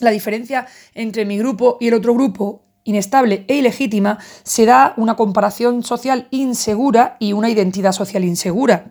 la 0.00 0.10
diferencia 0.10 0.66
entre 0.94 1.24
mi 1.24 1.38
grupo 1.38 1.78
y 1.80 1.88
el 1.88 1.94
otro 1.94 2.12
grupo 2.12 2.65
inestable 2.86 3.44
e 3.46 3.56
ilegítima, 3.56 4.18
se 4.42 4.64
da 4.64 4.94
una 4.96 5.16
comparación 5.16 5.82
social 5.82 6.26
insegura 6.30 7.16
y 7.20 7.34
una 7.34 7.50
identidad 7.50 7.92
social 7.92 8.24
insegura. 8.24 8.86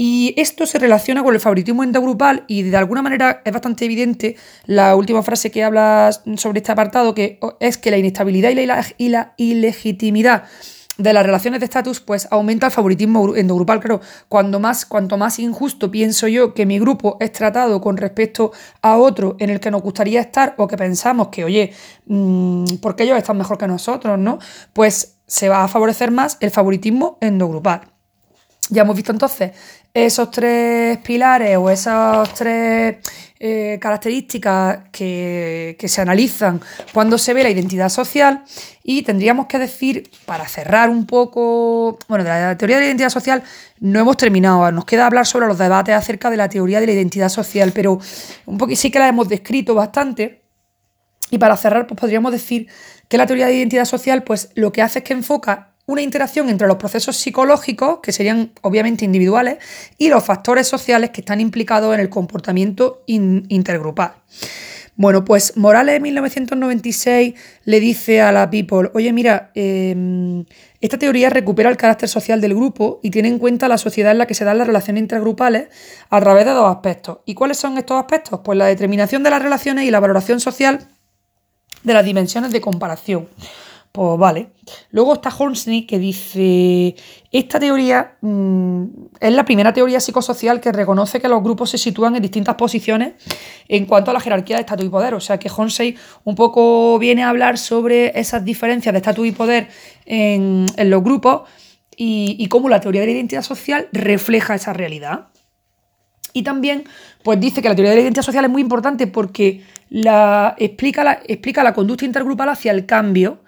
Y 0.00 0.32
esto 0.36 0.64
se 0.64 0.78
relaciona 0.78 1.24
con 1.24 1.34
el 1.34 1.40
favoritismo 1.40 1.82
intergrupal 1.82 2.44
y 2.46 2.62
de 2.62 2.76
alguna 2.76 3.02
manera 3.02 3.42
es 3.44 3.52
bastante 3.52 3.84
evidente 3.84 4.36
la 4.64 4.94
última 4.94 5.24
frase 5.24 5.50
que 5.50 5.64
habla 5.64 6.10
sobre 6.36 6.58
este 6.58 6.70
apartado, 6.70 7.14
que 7.14 7.40
es 7.58 7.78
que 7.78 7.90
la 7.90 7.98
inestabilidad 7.98 8.50
y 8.96 9.08
la, 9.08 9.34
ilegitimidad 9.38 10.44
de 10.98 11.12
las 11.12 11.24
relaciones 11.24 11.60
de 11.60 11.66
estatus, 11.66 12.00
pues 12.00 12.26
aumenta 12.30 12.66
el 12.66 12.72
favoritismo 12.72 13.34
endogrupal. 13.36 13.80
Claro, 13.80 14.00
cuando 14.28 14.58
más, 14.58 14.84
cuanto 14.84 15.16
más 15.16 15.38
injusto 15.38 15.90
pienso 15.90 16.26
yo 16.26 16.52
que 16.54 16.66
mi 16.66 16.78
grupo 16.78 17.16
es 17.20 17.32
tratado 17.32 17.80
con 17.80 17.96
respecto 17.96 18.52
a 18.82 18.96
otro 18.96 19.36
en 19.38 19.50
el 19.50 19.60
que 19.60 19.70
nos 19.70 19.80
gustaría 19.80 20.20
estar 20.20 20.54
o 20.58 20.66
que 20.66 20.76
pensamos 20.76 21.28
que, 21.28 21.44
oye, 21.44 21.72
mmm, 22.06 22.64
porque 22.82 23.04
ellos 23.04 23.16
están 23.16 23.38
mejor 23.38 23.56
que 23.56 23.68
nosotros, 23.68 24.18
¿no? 24.18 24.38
Pues 24.72 25.14
se 25.26 25.48
va 25.48 25.62
a 25.62 25.68
favorecer 25.68 26.10
más 26.10 26.36
el 26.40 26.50
favoritismo 26.50 27.16
endogrupal. 27.20 27.82
Ya 28.70 28.82
hemos 28.82 28.96
visto 28.96 29.12
entonces 29.12 29.52
esos 29.94 30.30
tres 30.30 30.98
pilares 30.98 31.56
o 31.56 31.70
esas 31.70 32.32
tres 32.34 32.98
eh, 33.40 33.78
características 33.80 34.80
que, 34.90 35.76
se 35.78 36.00
analizan 36.00 36.60
cuando 36.92 37.18
se 37.18 37.34
ve 37.34 37.44
la 37.44 37.50
identidad 37.50 37.88
social 37.88 38.42
y 38.82 39.02
tendríamos 39.02 39.46
que 39.46 39.58
decir, 39.58 40.10
para 40.26 40.48
cerrar 40.48 40.90
un 40.90 41.06
poco, 41.06 41.98
bueno, 42.08 42.24
de 42.24 42.30
la 42.30 42.58
teoría 42.58 42.76
de 42.76 42.82
la 42.82 42.86
identidad 42.88 43.10
social 43.10 43.42
no 43.80 44.00
hemos 44.00 44.16
terminado, 44.16 44.70
nos 44.72 44.84
queda 44.84 45.06
hablar 45.06 45.26
sobre 45.26 45.46
los 45.46 45.58
debates 45.58 45.94
acerca 45.94 46.30
de 46.30 46.36
la 46.36 46.48
teoría 46.48 46.80
de 46.80 46.86
la 46.86 46.92
identidad 46.92 47.28
social, 47.28 47.72
pero 47.72 48.00
un 48.46 48.58
poco 48.58 48.74
sí 48.74 48.90
que 48.90 48.98
la 48.98 49.08
hemos 49.08 49.28
descrito 49.28 49.74
bastante. 49.74 50.42
Y 51.30 51.38
para 51.38 51.56
cerrar, 51.56 51.86
pues 51.86 52.00
podríamos 52.00 52.32
decir 52.32 52.68
que 53.08 53.18
la 53.18 53.26
teoría 53.26 53.46
de 53.46 53.54
identidad 53.54 53.84
social, 53.84 54.22
pues 54.24 54.50
lo 54.54 54.72
que 54.72 54.82
hace 54.82 55.00
es 55.00 55.04
que 55.04 55.12
enfoca 55.12 55.74
una 55.88 56.02
interacción 56.02 56.50
entre 56.50 56.68
los 56.68 56.76
procesos 56.76 57.16
psicológicos, 57.16 58.00
que 58.02 58.12
serían 58.12 58.52
obviamente 58.60 59.06
individuales, 59.06 59.56
y 59.96 60.10
los 60.10 60.22
factores 60.22 60.68
sociales 60.68 61.10
que 61.10 61.22
están 61.22 61.40
implicados 61.40 61.94
en 61.94 62.00
el 62.00 62.10
comportamiento 62.10 63.02
intergrupal. 63.06 64.12
Bueno, 64.96 65.24
pues 65.24 65.56
Morales 65.56 65.96
en 65.96 66.02
1996 66.02 67.34
le 67.64 67.80
dice 67.80 68.20
a 68.20 68.32
la 68.32 68.50
People, 68.50 68.90
oye 68.94 69.12
mira, 69.12 69.50
em, 69.54 70.44
esta 70.80 70.98
teoría 70.98 71.30
recupera 71.30 71.70
el 71.70 71.76
carácter 71.76 72.08
social 72.08 72.40
del 72.40 72.54
grupo 72.54 73.00
y 73.02 73.10
tiene 73.10 73.28
en 73.28 73.38
cuenta 73.38 73.68
la 73.68 73.78
sociedad 73.78 74.12
en 74.12 74.18
la 74.18 74.26
que 74.26 74.34
se 74.34 74.44
dan 74.44 74.58
las 74.58 74.66
relaciones 74.66 75.00
intergrupales 75.00 75.68
a 76.10 76.20
través 76.20 76.44
de 76.44 76.50
dos 76.50 76.68
aspectos. 76.68 77.18
¿Y 77.24 77.34
cuáles 77.34 77.56
son 77.56 77.78
estos 77.78 77.96
aspectos? 77.96 78.40
Pues 78.44 78.58
la 78.58 78.66
determinación 78.66 79.22
de 79.22 79.30
las 79.30 79.40
relaciones 79.40 79.84
y 79.84 79.90
la 79.90 80.00
valoración 80.00 80.40
social 80.40 80.88
de 81.82 81.94
las 81.94 82.04
dimensiones 82.04 82.52
de 82.52 82.60
comparación. 82.60 83.28
Pues 83.92 84.18
vale. 84.18 84.50
Luego 84.90 85.14
está 85.14 85.32
Hornsey 85.36 85.86
que 85.86 85.98
dice, 85.98 86.94
esta 87.32 87.58
teoría 87.58 88.16
mm, 88.20 88.84
es 89.18 89.32
la 89.32 89.44
primera 89.44 89.72
teoría 89.72 89.98
psicosocial 89.98 90.60
que 90.60 90.72
reconoce 90.72 91.20
que 91.20 91.28
los 91.28 91.42
grupos 91.42 91.70
se 91.70 91.78
sitúan 91.78 92.14
en 92.14 92.22
distintas 92.22 92.54
posiciones 92.56 93.14
en 93.66 93.86
cuanto 93.86 94.10
a 94.10 94.14
la 94.14 94.20
jerarquía 94.20 94.56
de 94.56 94.60
estatus 94.60 94.84
y 94.84 94.90
poder. 94.90 95.14
O 95.14 95.20
sea 95.20 95.38
que 95.38 95.50
Hornsey 95.54 95.96
un 96.24 96.34
poco 96.34 96.98
viene 96.98 97.24
a 97.24 97.30
hablar 97.30 97.56
sobre 97.56 98.18
esas 98.18 98.44
diferencias 98.44 98.92
de 98.92 98.98
estatus 98.98 99.26
y 99.26 99.32
poder 99.32 99.68
en, 100.04 100.66
los 100.76 101.02
grupos 101.02 101.48
y, 101.96 102.46
cómo 102.48 102.68
la 102.68 102.80
teoría 102.80 103.00
de 103.00 103.08
la 103.08 103.12
identidad 103.14 103.42
social 103.42 103.88
refleja 103.92 104.54
esa 104.54 104.74
realidad. 104.74 105.28
Y 106.34 106.42
también 106.42 106.84
pues 107.24 107.40
dice 107.40 107.62
que 107.62 107.68
la 107.68 107.74
teoría 107.74 107.90
de 107.90 107.96
la 107.96 108.02
identidad 108.02 108.22
social 108.22 108.44
es 108.44 108.50
muy 108.50 108.62
importante 108.62 109.06
porque 109.06 109.64
la, 109.88 110.54
explica, 110.58 111.02
la, 111.02 111.20
explica 111.26 111.64
la 111.64 111.72
conducta 111.72 112.04
intergrupal 112.04 112.50
hacia 112.50 112.70
el 112.70 112.86
cambio 112.86 113.40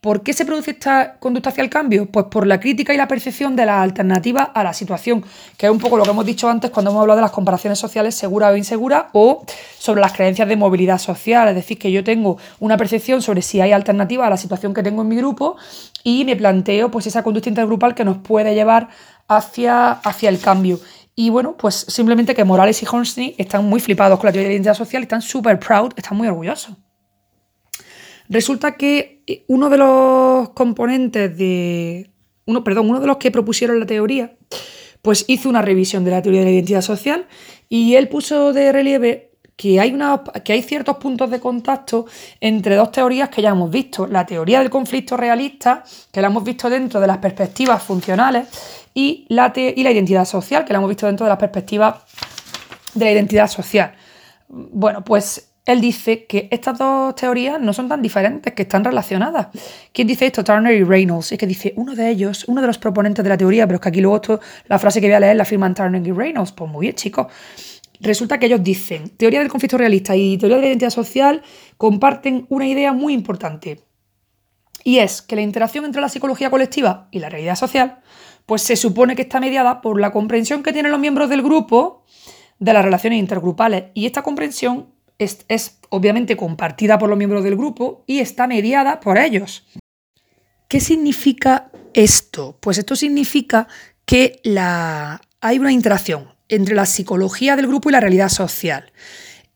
¿Por 0.00 0.22
qué 0.22 0.32
se 0.32 0.46
produce 0.46 0.70
esta 0.70 1.16
conducta 1.18 1.50
hacia 1.50 1.62
el 1.62 1.68
cambio? 1.68 2.06
Pues 2.06 2.24
por 2.30 2.46
la 2.46 2.58
crítica 2.58 2.94
y 2.94 2.96
la 2.96 3.06
percepción 3.06 3.54
de 3.54 3.66
las 3.66 3.82
alternativas 3.82 4.48
a 4.54 4.64
la 4.64 4.72
situación, 4.72 5.22
que 5.58 5.66
es 5.66 5.72
un 5.72 5.78
poco 5.78 5.98
lo 5.98 6.04
que 6.04 6.10
hemos 6.10 6.24
dicho 6.24 6.48
antes 6.48 6.70
cuando 6.70 6.90
hemos 6.90 7.02
hablado 7.02 7.18
de 7.18 7.22
las 7.22 7.32
comparaciones 7.32 7.78
sociales 7.78 8.14
seguras 8.14 8.50
o 8.50 8.56
inseguras 8.56 9.04
o 9.12 9.44
sobre 9.78 10.00
las 10.00 10.14
creencias 10.14 10.48
de 10.48 10.56
movilidad 10.56 10.96
social, 10.96 11.48
es 11.48 11.54
decir, 11.54 11.78
que 11.78 11.92
yo 11.92 12.02
tengo 12.02 12.38
una 12.60 12.78
percepción 12.78 13.20
sobre 13.20 13.42
si 13.42 13.60
hay 13.60 13.72
alternativas 13.72 14.26
a 14.28 14.30
la 14.30 14.38
situación 14.38 14.72
que 14.72 14.82
tengo 14.82 15.02
en 15.02 15.08
mi 15.08 15.16
grupo 15.16 15.56
y 16.02 16.24
me 16.24 16.34
planteo 16.34 16.90
pues 16.90 17.06
esa 17.06 17.22
conducta 17.22 17.50
intergrupal 17.50 17.94
que 17.94 18.06
nos 18.06 18.16
puede 18.18 18.54
llevar 18.54 18.88
hacia, 19.28 19.92
hacia 19.92 20.30
el 20.30 20.40
cambio. 20.40 20.80
Y 21.14 21.28
bueno, 21.28 21.58
pues 21.58 21.74
simplemente 21.74 22.34
que 22.34 22.44
Morales 22.44 22.82
y 22.82 22.86
Hornstein 22.90 23.34
están 23.36 23.66
muy 23.66 23.80
flipados 23.80 24.18
con 24.18 24.28
la 24.28 24.32
teoría 24.32 24.48
de 24.48 24.52
la 24.52 24.54
identidad 24.54 24.74
social, 24.74 25.02
están 25.02 25.20
súper 25.20 25.58
proud, 25.58 25.92
están 25.94 26.16
muy 26.16 26.26
orgullosos. 26.26 26.74
Resulta 28.30 28.76
que 28.76 29.22
eh, 29.26 29.44
uno 29.48 29.68
de 29.68 29.76
los 29.76 30.50
componentes 30.50 31.36
de. 31.36 32.10
Uno, 32.46 32.64
perdón, 32.64 32.88
uno 32.88 33.00
de 33.00 33.06
los 33.06 33.18
que 33.18 33.30
propusieron 33.30 33.78
la 33.78 33.86
teoría, 33.86 34.36
pues 35.02 35.24
hizo 35.28 35.48
una 35.48 35.62
revisión 35.62 36.04
de 36.04 36.12
la 36.12 36.22
teoría 36.22 36.40
de 36.40 36.46
la 36.46 36.52
identidad 36.52 36.80
social 36.80 37.26
y 37.68 37.96
él 37.96 38.08
puso 38.08 38.52
de 38.52 38.72
relieve 38.72 39.32
que 39.56 39.78
hay, 39.78 39.92
una, 39.92 40.22
que 40.44 40.54
hay 40.54 40.62
ciertos 40.62 40.96
puntos 40.96 41.30
de 41.30 41.38
contacto 41.38 42.06
entre 42.40 42.76
dos 42.76 42.92
teorías 42.92 43.28
que 43.28 43.42
ya 43.42 43.50
hemos 43.50 43.70
visto. 43.70 44.06
La 44.06 44.24
teoría 44.24 44.60
del 44.60 44.70
conflicto 44.70 45.16
realista, 45.16 45.84
que 46.10 46.22
la 46.22 46.28
hemos 46.28 46.44
visto 46.44 46.70
dentro 46.70 46.98
de 46.98 47.06
las 47.06 47.18
perspectivas 47.18 47.82
funcionales, 47.82 48.48
y 48.94 49.26
la, 49.28 49.52
y 49.54 49.82
la 49.82 49.90
identidad 49.90 50.24
social, 50.24 50.64
que 50.64 50.72
la 50.72 50.78
hemos 50.78 50.88
visto 50.88 51.06
dentro 51.06 51.26
de 51.26 51.30
las 51.30 51.38
perspectivas 51.38 51.96
de 52.94 53.04
la 53.04 53.12
identidad 53.12 53.48
social. 53.48 53.92
Bueno, 54.48 55.04
pues 55.04 55.49
él 55.72 55.80
dice 55.80 56.24
que 56.26 56.48
estas 56.50 56.78
dos 56.78 57.14
teorías 57.14 57.60
no 57.60 57.72
son 57.72 57.88
tan 57.88 58.02
diferentes, 58.02 58.52
que 58.54 58.62
están 58.62 58.84
relacionadas. 58.84 59.48
¿Quién 59.92 60.08
dice 60.08 60.26
esto? 60.26 60.42
Turner 60.42 60.74
y 60.74 60.84
Reynolds. 60.84 61.32
Es 61.32 61.38
que 61.38 61.46
dice 61.46 61.72
uno 61.76 61.94
de 61.94 62.08
ellos, 62.08 62.44
uno 62.48 62.60
de 62.60 62.66
los 62.66 62.78
proponentes 62.78 63.22
de 63.22 63.28
la 63.28 63.36
teoría, 63.36 63.66
pero 63.66 63.76
es 63.76 63.80
que 63.80 63.88
aquí 63.88 64.00
luego 64.00 64.40
la 64.66 64.78
frase 64.78 65.00
que 65.00 65.06
voy 65.06 65.14
a 65.14 65.20
leer 65.20 65.36
la 65.36 65.44
firman 65.44 65.74
Turner 65.74 66.06
y 66.06 66.12
Reynolds. 66.12 66.52
Pues 66.52 66.70
muy 66.70 66.86
bien, 66.86 66.94
chicos. 66.94 67.26
Resulta 68.00 68.38
que 68.38 68.46
ellos 68.46 68.62
dicen, 68.62 69.10
teoría 69.10 69.40
del 69.40 69.48
conflicto 69.48 69.76
realista 69.76 70.16
y 70.16 70.38
teoría 70.38 70.56
de 70.56 70.62
la 70.62 70.68
identidad 70.68 70.90
social 70.90 71.42
comparten 71.76 72.46
una 72.48 72.66
idea 72.66 72.92
muy 72.92 73.12
importante. 73.12 73.80
Y 74.84 74.98
es 74.98 75.20
que 75.20 75.36
la 75.36 75.42
interacción 75.42 75.84
entre 75.84 76.00
la 76.00 76.08
psicología 76.08 76.50
colectiva 76.50 77.08
y 77.10 77.18
la 77.18 77.28
realidad 77.28 77.56
social, 77.56 78.00
pues 78.46 78.62
se 78.62 78.76
supone 78.76 79.14
que 79.16 79.22
está 79.22 79.38
mediada 79.38 79.82
por 79.82 80.00
la 80.00 80.10
comprensión 80.10 80.62
que 80.62 80.72
tienen 80.72 80.90
los 80.90 81.00
miembros 81.00 81.28
del 81.28 81.42
grupo 81.42 82.04
de 82.58 82.72
las 82.72 82.84
relaciones 82.84 83.18
intergrupales. 83.18 83.84
Y 83.94 84.06
esta 84.06 84.22
comprensión 84.22 84.88
es, 85.20 85.78
obviamente 85.90 86.36
compartida 86.36 86.98
por 86.98 87.08
los 87.08 87.18
miembros 87.18 87.44
del 87.44 87.56
grupo 87.56 88.02
y 88.06 88.18
está 88.20 88.46
mediada 88.46 89.00
por 89.00 89.18
ellos. 89.18 89.66
¿Qué 90.66 90.80
significa 90.80 91.70
esto? 91.92 92.56
Pues 92.60 92.78
esto 92.78 92.96
significa 92.96 93.68
que 94.04 94.40
hay 95.40 95.58
una 95.58 95.72
interacción 95.72 96.34
entre 96.48 96.74
la 96.74 96.86
psicología 96.86 97.54
del 97.54 97.66
grupo 97.66 97.90
y 97.90 97.92
la 97.92 98.00
realidad 98.00 98.28
social. 98.28 98.92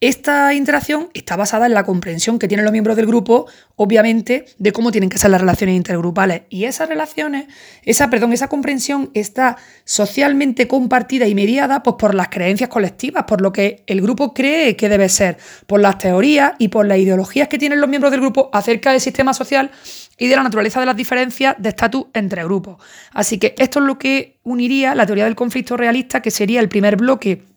Esta 0.04 0.52
interacción 0.52 1.08
está 1.14 1.34
basada 1.34 1.64
en 1.64 1.72
la 1.72 1.82
comprensión 1.82 2.38
que 2.38 2.46
tienen 2.46 2.64
los 2.64 2.72
miembros 2.72 2.94
del 2.94 3.06
grupo, 3.06 3.46
obviamente, 3.76 4.44
de 4.58 4.70
cómo 4.70 4.92
tienen 4.92 5.08
que 5.08 5.16
ser 5.16 5.30
las 5.30 5.40
relaciones 5.40 5.76
intergrupales. 5.76 6.42
Y 6.50 6.64
esas 6.64 6.90
relaciones, 6.90 7.46
esa, 7.86 8.10
perdón, 8.10 8.34
esa 8.34 8.48
comprensión 8.48 9.10
está 9.14 9.56
socialmente 9.86 10.68
compartida 10.68 11.26
y 11.26 11.34
mediada 11.34 11.82
pues, 11.82 11.96
por 11.98 12.14
las 12.14 12.28
creencias 12.28 12.68
colectivas, 12.68 13.24
por 13.24 13.40
lo 13.40 13.50
que 13.50 13.82
el 13.86 14.02
grupo 14.02 14.34
cree 14.34 14.76
que 14.76 14.90
debe 14.90 15.08
ser, 15.08 15.38
por 15.66 15.80
las 15.80 15.96
teorías 15.96 16.52
y 16.58 16.68
por 16.68 16.84
las 16.84 16.98
ideologías 16.98 17.48
que 17.48 17.56
tienen 17.56 17.80
los 17.80 17.88
miembros 17.88 18.10
del 18.10 18.20
grupo 18.20 18.50
acerca 18.52 18.90
del 18.90 19.00
sistema 19.00 19.32
social 19.32 19.70
y 20.18 20.28
de 20.28 20.36
la 20.36 20.42
naturaleza 20.42 20.80
de 20.80 20.86
las 20.86 20.96
diferencias 20.96 21.56
de 21.58 21.70
estatus 21.70 22.08
entre 22.12 22.44
grupos. 22.44 22.76
Así 23.14 23.38
que 23.38 23.54
esto 23.56 23.78
es 23.78 23.86
lo 23.86 23.98
que 23.98 24.36
uniría 24.42 24.94
la 24.94 25.06
teoría 25.06 25.24
del 25.24 25.34
conflicto 25.34 25.78
realista, 25.78 26.20
que 26.20 26.30
sería 26.30 26.60
el 26.60 26.68
primer 26.68 26.96
bloque 26.96 27.53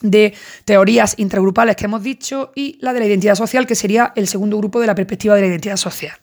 de 0.00 0.34
teorías 0.64 1.14
intergrupales 1.18 1.76
que 1.76 1.84
hemos 1.84 2.02
dicho 2.02 2.52
y 2.54 2.78
la 2.80 2.92
de 2.92 3.00
la 3.00 3.06
identidad 3.06 3.34
social, 3.34 3.66
que 3.66 3.74
sería 3.74 4.12
el 4.16 4.28
segundo 4.28 4.58
grupo 4.58 4.80
de 4.80 4.86
la 4.86 4.94
perspectiva 4.94 5.34
de 5.34 5.42
la 5.42 5.46
identidad 5.48 5.76
social. 5.76 6.16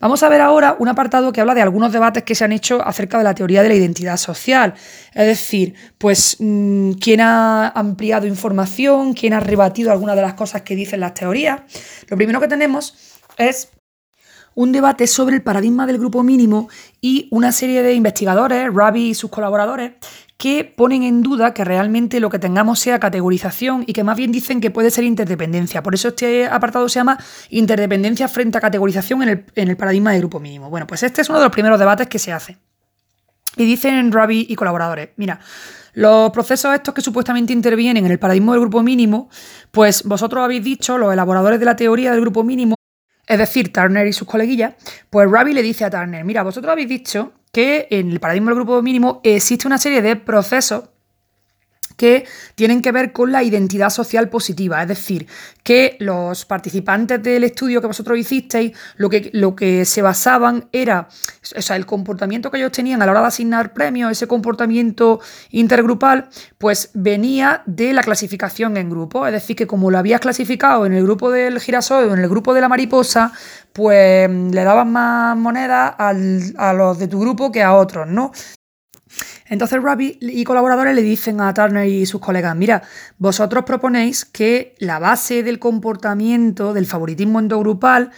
Vamos 0.00 0.22
a 0.22 0.28
ver 0.28 0.40
ahora 0.40 0.76
un 0.78 0.88
apartado 0.88 1.32
que 1.32 1.40
habla 1.40 1.54
de 1.54 1.62
algunos 1.62 1.92
debates 1.92 2.24
que 2.24 2.34
se 2.34 2.44
han 2.44 2.52
hecho 2.52 2.84
acerca 2.84 3.18
de 3.18 3.24
la 3.24 3.34
teoría 3.34 3.62
de 3.62 3.68
la 3.68 3.74
identidad 3.74 4.16
social. 4.16 4.74
Es 5.14 5.26
decir, 5.26 5.74
pues 5.98 6.36
mm, 6.40 6.92
quién 6.92 7.20
ha 7.20 7.68
ampliado 7.68 8.26
información, 8.26 9.14
quién 9.14 9.32
ha 9.34 9.40
rebatido 9.40 9.92
algunas 9.92 10.16
de 10.16 10.22
las 10.22 10.34
cosas 10.34 10.62
que 10.62 10.74
dicen 10.74 11.00
las 11.00 11.14
teorías. 11.14 11.60
Lo 12.08 12.16
primero 12.16 12.40
que 12.40 12.48
tenemos 12.48 13.20
es 13.38 13.70
un 14.54 14.72
debate 14.72 15.06
sobre 15.06 15.36
el 15.36 15.42
paradigma 15.42 15.86
del 15.86 15.98
grupo 15.98 16.22
mínimo 16.22 16.68
y 17.00 17.28
una 17.30 17.52
serie 17.52 17.82
de 17.82 17.94
investigadores, 17.94 18.72
Rabi 18.72 19.10
y 19.10 19.14
sus 19.14 19.30
colaboradores, 19.30 19.92
que 20.36 20.64
ponen 20.64 21.04
en 21.04 21.22
duda 21.22 21.54
que 21.54 21.64
realmente 21.64 22.20
lo 22.20 22.28
que 22.28 22.38
tengamos 22.38 22.80
sea 22.80 22.98
categorización 22.98 23.84
y 23.86 23.92
que 23.92 24.04
más 24.04 24.16
bien 24.16 24.32
dicen 24.32 24.60
que 24.60 24.70
puede 24.70 24.90
ser 24.90 25.04
interdependencia. 25.04 25.82
Por 25.82 25.94
eso 25.94 26.08
este 26.08 26.46
apartado 26.46 26.88
se 26.88 26.98
llama 26.98 27.18
interdependencia 27.50 28.28
frente 28.28 28.58
a 28.58 28.60
categorización 28.60 29.22
en 29.22 29.44
el, 29.54 29.76
paradigma 29.76 30.12
de 30.12 30.18
grupo 30.18 30.40
mínimo. 30.40 30.70
Bueno, 30.70 30.86
pues 30.86 31.02
este 31.02 31.22
es 31.22 31.28
uno 31.28 31.38
de 31.38 31.44
los 31.44 31.52
primeros 31.52 31.78
debates 31.78 32.08
que 32.08 32.18
se 32.18 32.32
hace. 32.32 32.58
Y 33.56 33.64
dicen 33.64 34.10
Rabi 34.10 34.46
y 34.48 34.56
colaboradores, 34.56 35.10
mira, 35.16 35.38
los 35.92 36.32
procesos 36.32 36.74
estos 36.74 36.92
que 36.92 37.00
supuestamente 37.00 37.52
intervienen 37.52 38.04
en 38.04 38.10
el 38.10 38.18
paradigma 38.18 38.52
del 38.52 38.62
grupo 38.62 38.82
mínimo, 38.82 39.30
pues 39.70 40.02
vosotros 40.02 40.42
habéis 40.42 40.64
dicho, 40.64 40.98
los 40.98 41.12
elaboradores 41.12 41.60
de 41.60 41.66
la 41.66 41.76
teoría 41.76 42.10
del 42.10 42.20
grupo 42.20 42.42
mínimo, 42.42 42.74
es 43.26 43.38
decir, 43.38 43.72
Turner 43.72 44.04
y 44.08 44.12
sus 44.12 44.26
coleguillas, 44.26 44.74
pues 45.08 45.30
Ravi 45.30 45.54
le 45.54 45.62
dice 45.62 45.84
a 45.84 45.90
Turner, 45.90 46.24
mira, 46.24 46.42
vosotros 46.42 46.72
habéis 46.72 46.88
dicho 46.88 47.32
que 47.54 47.86
en 47.90 48.10
el 48.10 48.20
paradigma 48.20 48.50
del 48.50 48.56
grupo 48.56 48.82
mínimo 48.82 49.20
existe 49.22 49.66
una 49.66 49.78
serie 49.78 50.02
de 50.02 50.16
procesos 50.16 50.84
que 51.96 52.26
tienen 52.54 52.82
que 52.82 52.92
ver 52.92 53.12
con 53.12 53.32
la 53.32 53.42
identidad 53.42 53.90
social 53.90 54.28
positiva, 54.28 54.82
es 54.82 54.88
decir, 54.88 55.26
que 55.62 55.96
los 56.00 56.44
participantes 56.44 57.22
del 57.22 57.44
estudio 57.44 57.80
que 57.80 57.86
vosotros 57.86 58.18
hicisteis, 58.18 58.72
lo 58.96 59.08
que, 59.08 59.30
lo 59.32 59.56
que 59.56 59.84
se 59.84 60.02
basaban 60.02 60.68
era, 60.72 61.08
o 61.56 61.62
sea, 61.62 61.76
el 61.76 61.86
comportamiento 61.86 62.50
que 62.50 62.58
ellos 62.58 62.72
tenían 62.72 63.02
a 63.02 63.06
la 63.06 63.12
hora 63.12 63.20
de 63.22 63.28
asignar 63.28 63.72
premios, 63.72 64.12
ese 64.12 64.26
comportamiento 64.26 65.20
intergrupal, 65.50 66.28
pues 66.58 66.90
venía 66.94 67.62
de 67.66 67.92
la 67.92 68.02
clasificación 68.02 68.76
en 68.76 68.90
grupo, 68.90 69.26
es 69.26 69.32
decir, 69.32 69.56
que 69.56 69.66
como 69.66 69.90
lo 69.90 69.98
habías 69.98 70.20
clasificado 70.20 70.86
en 70.86 70.92
el 70.92 71.02
grupo 71.02 71.30
del 71.30 71.60
girasol 71.60 72.10
o 72.10 72.14
en 72.14 72.20
el 72.20 72.28
grupo 72.28 72.54
de 72.54 72.60
la 72.60 72.68
mariposa, 72.68 73.32
pues 73.72 74.30
le 74.30 74.64
dabas 74.64 74.86
más 74.86 75.36
moneda 75.36 75.88
a 75.88 76.72
los 76.72 76.98
de 76.98 77.08
tu 77.08 77.20
grupo 77.20 77.50
que 77.50 77.62
a 77.62 77.74
otros, 77.74 78.06
¿no? 78.06 78.32
Entonces 79.46 79.82
Rabbit 79.82 80.18
y 80.20 80.44
colaboradores 80.44 80.94
le 80.94 81.02
dicen 81.02 81.40
a 81.40 81.52
Turner 81.52 81.86
y 81.86 82.06
sus 82.06 82.20
colegas, 82.20 82.56
mira, 82.56 82.82
vosotros 83.18 83.64
proponéis 83.64 84.24
que 84.24 84.74
la 84.78 84.98
base 84.98 85.42
del 85.42 85.58
comportamiento 85.58 86.72
del 86.72 86.86
favoritismo 86.86 87.40
endogrupal 87.40 88.10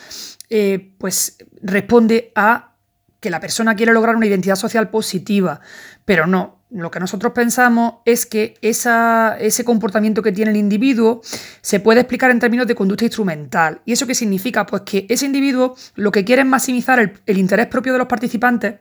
eh, 0.49 0.93
pues 0.99 1.39
responde 1.63 2.33
a 2.37 2.75
que 3.19 3.31
la 3.31 3.41
persona 3.41 3.75
quiere 3.75 3.93
lograr 3.93 4.15
una 4.15 4.27
identidad 4.27 4.55
social 4.55 4.89
positiva, 4.89 5.61
pero 6.05 6.29
no, 6.29 6.61
lo 6.71 6.91
que 6.91 7.01
nosotros 7.01 7.33
pensamos 7.33 7.95
es 8.05 8.27
que 8.27 8.55
ese 8.61 9.65
comportamiento 9.65 10.23
que 10.23 10.33
tiene 10.33 10.53
el 10.53 10.57
individuo 10.57 11.23
se 11.61 11.81
puede 11.81 12.01
explicar 12.01 12.31
en 12.31 12.39
términos 12.39 12.67
de 12.67 12.75
conducta 12.75 13.05
instrumental. 13.05 13.81
¿Y 13.85 13.93
eso 13.93 14.07
qué 14.07 14.15
significa? 14.15 14.67
Pues 14.67 14.83
que 14.83 15.07
ese 15.09 15.27
individuo 15.27 15.77
lo 15.95 16.13
que 16.13 16.25
quiere 16.25 16.43
es 16.43 16.49
maximizar 16.49 17.15
el 17.25 17.39
interés 17.39 17.67
propio 17.67 17.93
de 17.93 17.99
los 17.99 18.09
participantes 18.09 18.75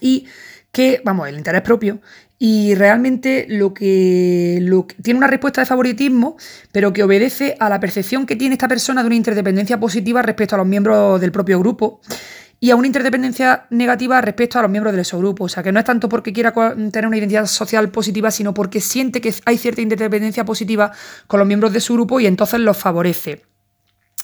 y 0.00 0.26
que, 0.72 1.02
vamos, 1.04 1.28
el 1.28 1.36
interés 1.36 1.62
propio, 1.62 2.00
y 2.38 2.74
realmente 2.74 3.46
lo 3.48 3.72
que, 3.72 4.58
lo 4.62 4.86
tiene 5.00 5.18
una 5.18 5.28
respuesta 5.28 5.60
de 5.60 5.66
favoritismo, 5.66 6.36
pero 6.72 6.92
que 6.92 7.04
obedece 7.04 7.56
a 7.60 7.68
la 7.68 7.78
percepción 7.78 8.26
que 8.26 8.34
tiene 8.34 8.54
esta 8.54 8.66
persona 8.66 9.02
de 9.02 9.06
una 9.06 9.14
interdependencia 9.14 9.78
positiva 9.78 10.22
respecto 10.22 10.56
a 10.56 10.58
los 10.58 10.66
miembros 10.66 11.20
del 11.20 11.30
propio 11.30 11.60
grupo 11.60 12.00
y 12.58 12.70
a 12.70 12.76
una 12.76 12.86
interdependencia 12.86 13.66
negativa 13.70 14.20
respecto 14.20 14.58
a 14.58 14.62
los 14.62 14.70
miembros 14.70 14.94
del 14.94 15.20
grupo. 15.20 15.44
O 15.44 15.48
sea, 15.48 15.62
que 15.62 15.70
no 15.72 15.78
es 15.78 15.84
tanto 15.84 16.08
porque 16.08 16.32
quiera 16.32 16.52
tener 16.52 17.06
una 17.06 17.18
identidad 17.18 17.46
social 17.46 17.90
positiva, 17.90 18.30
sino 18.30 18.54
porque 18.54 18.80
siente 18.80 19.20
que 19.20 19.34
hay 19.44 19.58
cierta 19.58 19.82
interdependencia 19.82 20.44
positiva 20.44 20.90
con 21.26 21.38
los 21.38 21.46
miembros 21.46 21.72
de 21.72 21.80
su 21.80 21.94
grupo 21.94 22.18
y 22.18 22.26
entonces 22.26 22.60
los 22.60 22.76
favorece. 22.76 23.51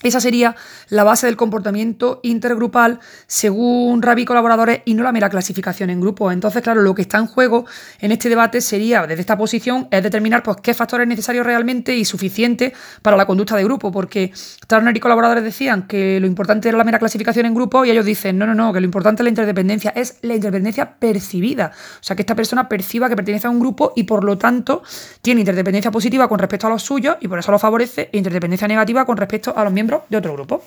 Esa 0.01 0.21
sería 0.21 0.55
la 0.91 1.03
base 1.03 1.27
del 1.27 1.37
comportamiento 1.37 2.21
intergrupal 2.23 3.01
según 3.27 4.01
Rabi 4.01 4.25
colaboradores 4.25 4.83
y 4.85 4.95
no 4.95 5.03
la 5.03 5.11
mera 5.11 5.29
clasificación 5.29 5.91
en 5.91 6.01
grupos. 6.01 6.33
Entonces, 6.33 6.63
claro, 6.63 6.83
lo 6.83 6.95
que 6.95 7.03
está 7.03 7.19
en 7.19 7.27
juego 7.27 7.67
en 7.99 8.13
este 8.13 8.29
debate 8.29 8.61
sería, 8.61 9.09
desde 9.09 9.23
esta 9.23 9.37
posición, 9.37 9.89
es 9.91 10.01
determinar 10.05 10.45
pues, 10.45 10.59
qué 10.63 10.73
factor 10.73 11.01
es 11.01 11.09
necesario 11.09 11.43
realmente 11.43 11.97
y 11.97 12.05
suficiente 12.05 12.73
para 13.03 13.17
la 13.17 13.27
conducta 13.27 13.57
de 13.57 13.65
grupo, 13.65 13.91
porque 13.91 14.33
Turner 14.69 14.97
y 14.97 15.01
colaboradores 15.01 15.43
decían 15.43 15.89
que 15.89 16.21
lo 16.21 16.29
importante 16.29 16.69
era 16.69 16.79
la 16.79 16.85
mera 16.85 17.01
clasificación 17.01 17.47
en 17.47 17.55
grupo 17.55 17.85
y 17.85 17.91
ellos 17.91 18.07
dicen, 18.07 18.39
no, 18.39 18.47
no, 18.47 18.55
no, 18.55 18.73
que 18.73 18.79
lo 18.79 18.87
importante 18.87 19.23
es 19.23 19.25
la 19.25 19.31
interdependencia, 19.31 19.91
es 19.97 20.19
la 20.23 20.37
interdependencia 20.37 20.95
percibida. 20.95 21.73
O 21.75 22.03
sea, 22.05 22.15
que 22.15 22.23
esta 22.23 22.37
persona 22.37 22.69
perciba 22.69 23.09
que 23.09 23.17
pertenece 23.17 23.49
a 23.49 23.51
un 23.51 23.59
grupo 23.59 23.95
y 23.97 24.05
por 24.05 24.23
lo 24.23 24.39
tanto 24.39 24.85
tiene 25.23 25.41
interdependencia 25.41 25.91
positiva 25.91 26.29
con 26.29 26.39
respecto 26.39 26.69
a 26.69 26.71
los 26.71 26.85
suyos 26.85 27.17
y 27.21 27.27
por 27.27 27.41
eso 27.41 27.51
lo 27.51 27.59
favorece, 27.59 28.11
e 28.13 28.19
interdependencia 28.19 28.69
negativa 28.69 29.05
con 29.05 29.17
respecto 29.17 29.53
a 29.57 29.65
los 29.65 29.73
miembros 29.73 29.88
de 30.09 30.17
otro 30.17 30.33
grupo. 30.35 30.63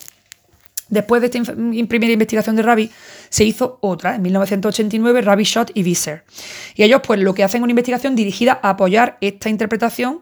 Después 0.91 1.21
de 1.21 1.27
esta 1.27 1.53
primera 1.53 2.11
investigación 2.11 2.57
de 2.57 2.63
Ravi, 2.63 2.91
se 3.29 3.45
hizo 3.45 3.77
otra, 3.79 4.15
en 4.15 4.21
1989, 4.23 5.21
Ravi 5.21 5.45
Shot 5.45 5.71
y 5.73 5.83
Visser. 5.83 6.25
Y 6.75 6.83
ellos, 6.83 6.99
pues, 7.01 7.17
lo 7.21 7.33
que 7.33 7.45
hacen 7.45 7.61
es 7.61 7.63
una 7.63 7.71
investigación 7.71 8.13
dirigida 8.13 8.59
a 8.61 8.71
apoyar 8.71 9.17
esta 9.21 9.49
interpretación 9.49 10.19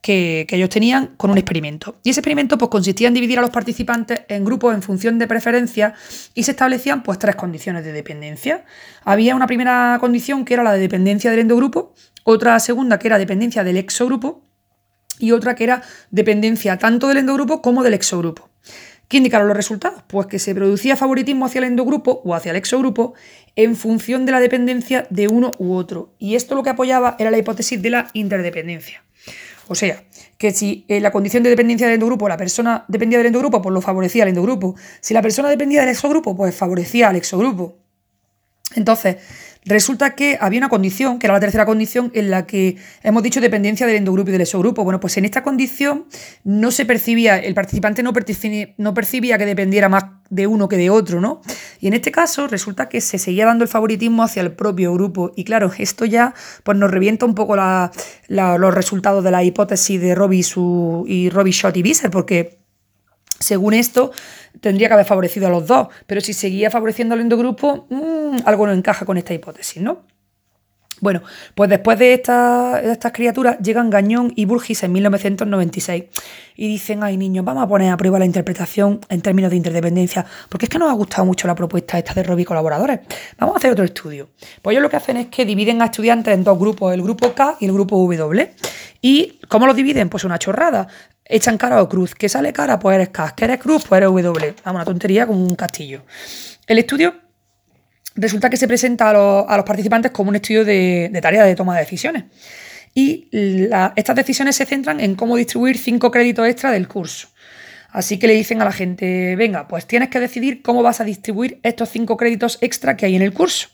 que, 0.00 0.46
ellos 0.48 0.68
tenían 0.68 1.08
con 1.16 1.32
un 1.32 1.38
experimento. 1.38 1.96
Y 2.04 2.10
ese 2.10 2.20
experimento, 2.20 2.56
pues, 2.56 2.70
consistía 2.70 3.08
en 3.08 3.14
dividir 3.14 3.40
a 3.40 3.42
los 3.42 3.50
participantes 3.50 4.20
en 4.28 4.44
grupos 4.44 4.76
en 4.76 4.82
función 4.82 5.18
de 5.18 5.26
preferencias 5.26 5.94
y 6.34 6.44
se 6.44 6.52
establecían, 6.52 7.02
pues, 7.02 7.18
tres 7.18 7.34
condiciones 7.34 7.84
de 7.84 7.90
dependencia. 7.90 8.64
Había 9.02 9.34
una 9.34 9.48
primera 9.48 9.96
condición 9.98 10.44
que 10.44 10.54
era 10.54 10.62
la 10.62 10.72
de 10.74 10.78
dependencia 10.78 11.32
del 11.32 11.40
endogrupo, 11.40 11.94
otra 12.22 12.60
segunda 12.60 13.00
que 13.00 13.08
era 13.08 13.18
dependencia 13.18 13.64
del 13.64 13.76
exogrupo 13.76 14.51
y 15.22 15.30
otra 15.30 15.54
que 15.54 15.64
era 15.64 15.82
dependencia 16.10 16.78
tanto 16.78 17.06
del 17.06 17.18
endogrupo 17.18 17.62
como 17.62 17.84
del 17.84 17.94
exogrupo. 17.94 18.50
¿Qué 19.06 19.18
indicaron 19.18 19.46
los 19.46 19.56
resultados? 19.56 20.02
Pues 20.08 20.26
que 20.26 20.40
se 20.40 20.52
producía 20.52 20.96
favoritismo 20.96 21.46
hacia 21.46 21.60
el 21.60 21.66
endogrupo 21.66 22.22
o 22.24 22.34
hacia 22.34 22.50
el 22.50 22.56
exogrupo 22.56 23.14
en 23.54 23.76
función 23.76 24.26
de 24.26 24.32
la 24.32 24.40
dependencia 24.40 25.06
de 25.10 25.28
uno 25.28 25.52
u 25.58 25.74
otro. 25.74 26.12
Y 26.18 26.34
esto 26.34 26.56
lo 26.56 26.64
que 26.64 26.70
apoyaba 26.70 27.14
era 27.20 27.30
la 27.30 27.38
hipótesis 27.38 27.80
de 27.80 27.90
la 27.90 28.08
interdependencia. 28.14 29.04
O 29.68 29.76
sea, 29.76 30.02
que 30.38 30.50
si 30.50 30.84
en 30.88 31.04
la 31.04 31.12
condición 31.12 31.44
de 31.44 31.50
dependencia 31.50 31.86
del 31.86 31.94
endogrupo 31.94 32.28
la 32.28 32.36
persona 32.36 32.84
dependía 32.88 33.18
del 33.18 33.28
endogrupo, 33.28 33.62
pues 33.62 33.72
lo 33.72 33.80
favorecía 33.80 34.24
al 34.24 34.30
endogrupo. 34.30 34.74
Si 35.00 35.14
la 35.14 35.22
persona 35.22 35.48
dependía 35.48 35.82
del 35.82 35.90
exogrupo, 35.90 36.36
pues 36.36 36.52
favorecía 36.54 37.10
al 37.10 37.16
exogrupo. 37.16 37.76
Entonces, 38.74 39.16
Resulta 39.64 40.16
que 40.16 40.38
había 40.40 40.58
una 40.58 40.68
condición, 40.68 41.18
que 41.18 41.26
era 41.26 41.34
la 41.34 41.40
tercera 41.40 41.64
condición, 41.64 42.10
en 42.14 42.30
la 42.30 42.46
que 42.46 42.76
hemos 43.04 43.22
dicho 43.22 43.40
dependencia 43.40 43.86
del 43.86 43.96
endogrupo 43.96 44.30
y 44.30 44.32
del 44.32 44.40
exogrupo. 44.40 44.82
Bueno, 44.82 44.98
pues 44.98 45.16
en 45.18 45.24
esta 45.24 45.44
condición 45.44 46.06
no 46.42 46.72
se 46.72 46.84
percibía, 46.84 47.38
el 47.38 47.54
participante 47.54 48.02
no 48.02 48.12
percibía, 48.12 48.74
no 48.76 48.92
percibía 48.92 49.38
que 49.38 49.46
dependiera 49.46 49.88
más 49.88 50.04
de 50.30 50.48
uno 50.48 50.68
que 50.68 50.76
de 50.76 50.90
otro, 50.90 51.20
¿no? 51.20 51.42
Y 51.78 51.86
en 51.86 51.94
este 51.94 52.10
caso 52.10 52.48
resulta 52.48 52.88
que 52.88 53.00
se 53.00 53.18
seguía 53.18 53.46
dando 53.46 53.62
el 53.62 53.68
favoritismo 53.68 54.24
hacia 54.24 54.42
el 54.42 54.52
propio 54.52 54.92
grupo. 54.94 55.32
Y 55.36 55.44
claro, 55.44 55.70
esto 55.78 56.06
ya 56.06 56.34
pues 56.64 56.76
nos 56.76 56.90
revienta 56.90 57.24
un 57.24 57.36
poco 57.36 57.54
los 57.56 58.74
resultados 58.74 59.22
de 59.22 59.30
la 59.30 59.44
hipótesis 59.44 60.00
de 60.00 60.14
Robbie 60.16 60.44
y, 61.06 61.30
Robbie 61.30 61.52
Schott 61.52 61.76
y 61.76 61.82
Visser, 61.82 62.10
porque 62.10 62.58
según 63.38 63.74
esto, 63.74 64.12
tendría 64.60 64.88
que 64.88 64.94
haber 64.94 65.06
favorecido 65.06 65.46
a 65.46 65.50
los 65.50 65.66
dos, 65.66 65.88
pero 66.06 66.20
si 66.20 66.32
seguía 66.32 66.70
favoreciendo 66.70 67.14
al 67.14 67.20
endogrupo, 67.20 67.86
mmm, 67.88 68.38
algo 68.44 68.66
no 68.66 68.72
encaja 68.72 69.04
con 69.04 69.16
esta 69.18 69.34
hipótesis, 69.34 69.82
¿no? 69.82 70.02
Bueno, 71.02 71.20
pues 71.56 71.68
después 71.68 71.98
de, 71.98 72.12
estas 72.14 73.12
criaturas 73.12 73.58
llegan 73.58 73.90
Gañón 73.90 74.32
y 74.36 74.44
Burgis 74.44 74.84
en 74.84 74.92
1996 74.92 76.04
y 76.54 76.68
dicen, 76.68 77.02
ay 77.02 77.16
niños, 77.16 77.44
vamos 77.44 77.64
a 77.64 77.66
poner 77.66 77.90
a 77.90 77.96
prueba 77.96 78.20
la 78.20 78.24
interpretación 78.24 79.00
en 79.08 79.20
términos 79.20 79.50
de 79.50 79.56
interdependencia, 79.56 80.24
porque 80.48 80.66
es 80.66 80.70
que 80.70 80.78
nos 80.78 80.88
ha 80.88 80.92
gustado 80.92 81.24
mucho 81.24 81.48
la 81.48 81.56
propuesta 81.56 81.98
esta 81.98 82.14
de 82.14 82.22
Robbie 82.22 82.44
colaboradores. 82.44 83.00
Vamos 83.36 83.56
a 83.56 83.58
hacer 83.58 83.72
otro 83.72 83.84
estudio. 83.84 84.28
Pues 84.62 84.74
ellos 84.74 84.82
lo 84.84 84.90
que 84.90 84.96
hacen 84.96 85.16
es 85.16 85.26
que 85.26 85.44
dividen 85.44 85.82
a 85.82 85.86
estudiantes 85.86 86.34
en 86.34 86.44
dos 86.44 86.56
grupos, 86.56 86.94
el 86.94 87.02
grupo 87.02 87.34
K 87.34 87.56
y 87.58 87.64
el 87.64 87.72
grupo 87.72 87.96
W. 87.98 88.54
¿Y 89.00 89.40
cómo 89.48 89.66
los 89.66 89.74
dividen? 89.74 90.08
Pues 90.08 90.22
una 90.22 90.38
chorrada. 90.38 90.86
Echan 91.32 91.56
cara 91.56 91.82
o 91.82 91.88
cruz. 91.88 92.14
¿Qué 92.14 92.28
sale 92.28 92.52
cara? 92.52 92.78
Pues 92.78 92.94
eres 92.94 93.08
K. 93.08 93.34
¿Qué 93.34 93.46
eres 93.46 93.58
cruz? 93.58 93.84
Pues 93.88 93.98
eres 93.98 94.10
W. 94.10 94.54
Vamos, 94.64 94.78
una 94.80 94.84
tontería 94.84 95.26
como 95.26 95.42
un 95.42 95.56
castillo. 95.56 96.02
El 96.66 96.78
estudio 96.78 97.14
resulta 98.14 98.50
que 98.50 98.58
se 98.58 98.68
presenta 98.68 99.08
a 99.08 99.56
los, 99.56 99.64
participantes 99.64 100.12
como 100.12 100.28
un 100.28 100.36
estudio 100.36 100.62
de, 100.62 101.10
tarea 101.22 101.44
de 101.44 101.54
toma 101.54 101.74
de 101.74 101.80
decisiones. 101.80 102.24
Y 102.94 103.30
estas 103.96 104.14
decisiones 104.14 104.56
se 104.56 104.66
centran 104.66 105.00
en 105.00 105.14
cómo 105.14 105.36
distribuir 105.36 105.78
cinco 105.78 106.10
créditos 106.10 106.46
extra 106.46 106.70
del 106.70 106.86
curso. 106.86 107.28
Así 107.88 108.18
que 108.18 108.26
le 108.26 108.34
dicen 108.34 108.60
a 108.60 108.66
la 108.66 108.72
gente, 108.72 109.34
venga, 109.36 109.66
pues 109.68 109.86
tienes 109.86 110.10
que 110.10 110.20
decidir 110.20 110.60
cómo 110.60 110.82
vas 110.82 111.00
a 111.00 111.04
distribuir 111.04 111.60
estos 111.62 111.88
cinco 111.88 112.18
créditos 112.18 112.58
extra 112.60 112.94
que 112.94 113.06
hay 113.06 113.16
en 113.16 113.22
el 113.22 113.32
curso. 113.32 113.68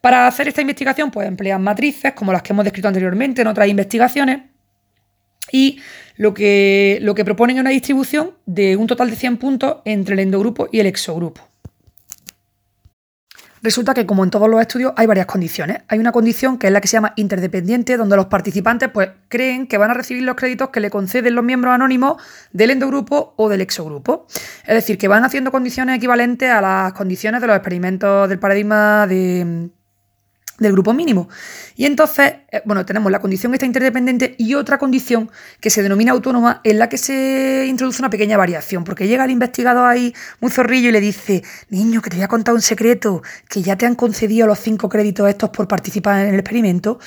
Para 0.00 0.28
hacer 0.28 0.46
esta 0.46 0.60
investigación, 0.60 1.10
pues 1.10 1.26
emplean 1.26 1.60
matrices 1.60 2.12
como 2.12 2.32
las 2.32 2.42
que 2.42 2.52
hemos 2.52 2.64
descrito 2.64 2.86
anteriormente 2.86 3.42
en 3.42 3.48
otras 3.48 3.66
investigaciones. 3.66 4.53
Y 5.54 5.78
lo 6.16 6.34
que, 6.34 6.98
lo 7.00 7.14
que 7.14 7.24
proponen 7.24 7.58
es 7.58 7.60
una 7.60 7.70
distribución 7.70 8.32
de 8.44 8.76
un 8.76 8.88
total 8.88 9.08
de 9.08 9.14
100 9.14 9.36
puntos 9.36 9.76
entre 9.84 10.14
el 10.14 10.18
endogrupo 10.18 10.68
y 10.72 10.80
el 10.80 10.86
exogrupo. 10.86 11.42
Resulta 13.62 13.94
que, 13.94 14.04
como 14.04 14.24
en 14.24 14.30
todos 14.30 14.50
los 14.50 14.60
estudios, 14.60 14.92
hay 14.96 15.06
varias 15.06 15.26
condiciones. 15.26 15.82
Hay 15.86 16.00
una 16.00 16.10
condición 16.10 16.58
que 16.58 16.66
es 16.66 16.72
la 16.72 16.80
que 16.80 16.88
se 16.88 16.96
llama 16.96 17.12
interdependiente, 17.14 17.96
donde 17.96 18.16
los 18.16 18.26
participantes 18.26 18.90
pues, 18.90 19.10
creen 19.28 19.68
que 19.68 19.78
van 19.78 19.92
a 19.92 19.94
recibir 19.94 20.24
los 20.24 20.34
créditos 20.34 20.70
que 20.70 20.80
le 20.80 20.90
conceden 20.90 21.36
los 21.36 21.44
miembros 21.44 21.72
anónimos 21.72 22.20
del 22.52 22.72
endogrupo 22.72 23.34
o 23.36 23.48
del 23.48 23.60
exogrupo. 23.60 24.26
Es 24.66 24.74
decir, 24.74 24.98
que 24.98 25.06
van 25.06 25.24
haciendo 25.24 25.52
condiciones 25.52 25.98
equivalentes 25.98 26.50
a 26.50 26.60
las 26.60 26.92
condiciones 26.94 27.40
de 27.40 27.46
los 27.46 27.54
experimentos 27.54 28.28
del 28.28 28.40
paradigma 28.40 29.06
de 29.06 29.70
del 30.58 30.72
grupo 30.72 30.92
mínimo. 30.92 31.28
Y 31.76 31.86
entonces, 31.86 32.34
eh, 32.50 32.62
bueno, 32.64 32.86
tenemos 32.86 33.10
la 33.10 33.20
condición 33.20 33.52
esta 33.54 33.66
interdependiente 33.66 34.34
y 34.38 34.54
otra 34.54 34.78
condición 34.78 35.30
que 35.60 35.70
se 35.70 35.82
denomina 35.82 36.12
autónoma 36.12 36.60
en 36.64 36.78
la 36.78 36.88
que 36.88 36.98
se 36.98 37.66
introduce 37.68 38.00
una 38.00 38.10
pequeña 38.10 38.36
variación, 38.36 38.84
porque 38.84 39.08
llega 39.08 39.24
el 39.24 39.30
investigador 39.30 39.88
ahí 39.88 40.14
muy 40.40 40.50
zorrillo 40.50 40.88
y 40.88 40.92
le 40.92 41.00
dice, 41.00 41.42
niño, 41.70 42.00
que 42.02 42.10
te 42.10 42.16
voy 42.16 42.24
a 42.24 42.28
contar 42.28 42.54
un 42.54 42.62
secreto, 42.62 43.22
que 43.48 43.62
ya 43.62 43.76
te 43.76 43.86
han 43.86 43.94
concedido 43.94 44.46
los 44.46 44.58
cinco 44.58 44.88
créditos 44.88 45.28
estos 45.28 45.50
por 45.50 45.66
participar 45.66 46.26
en 46.26 46.34
el 46.34 46.40
experimento, 46.40 46.98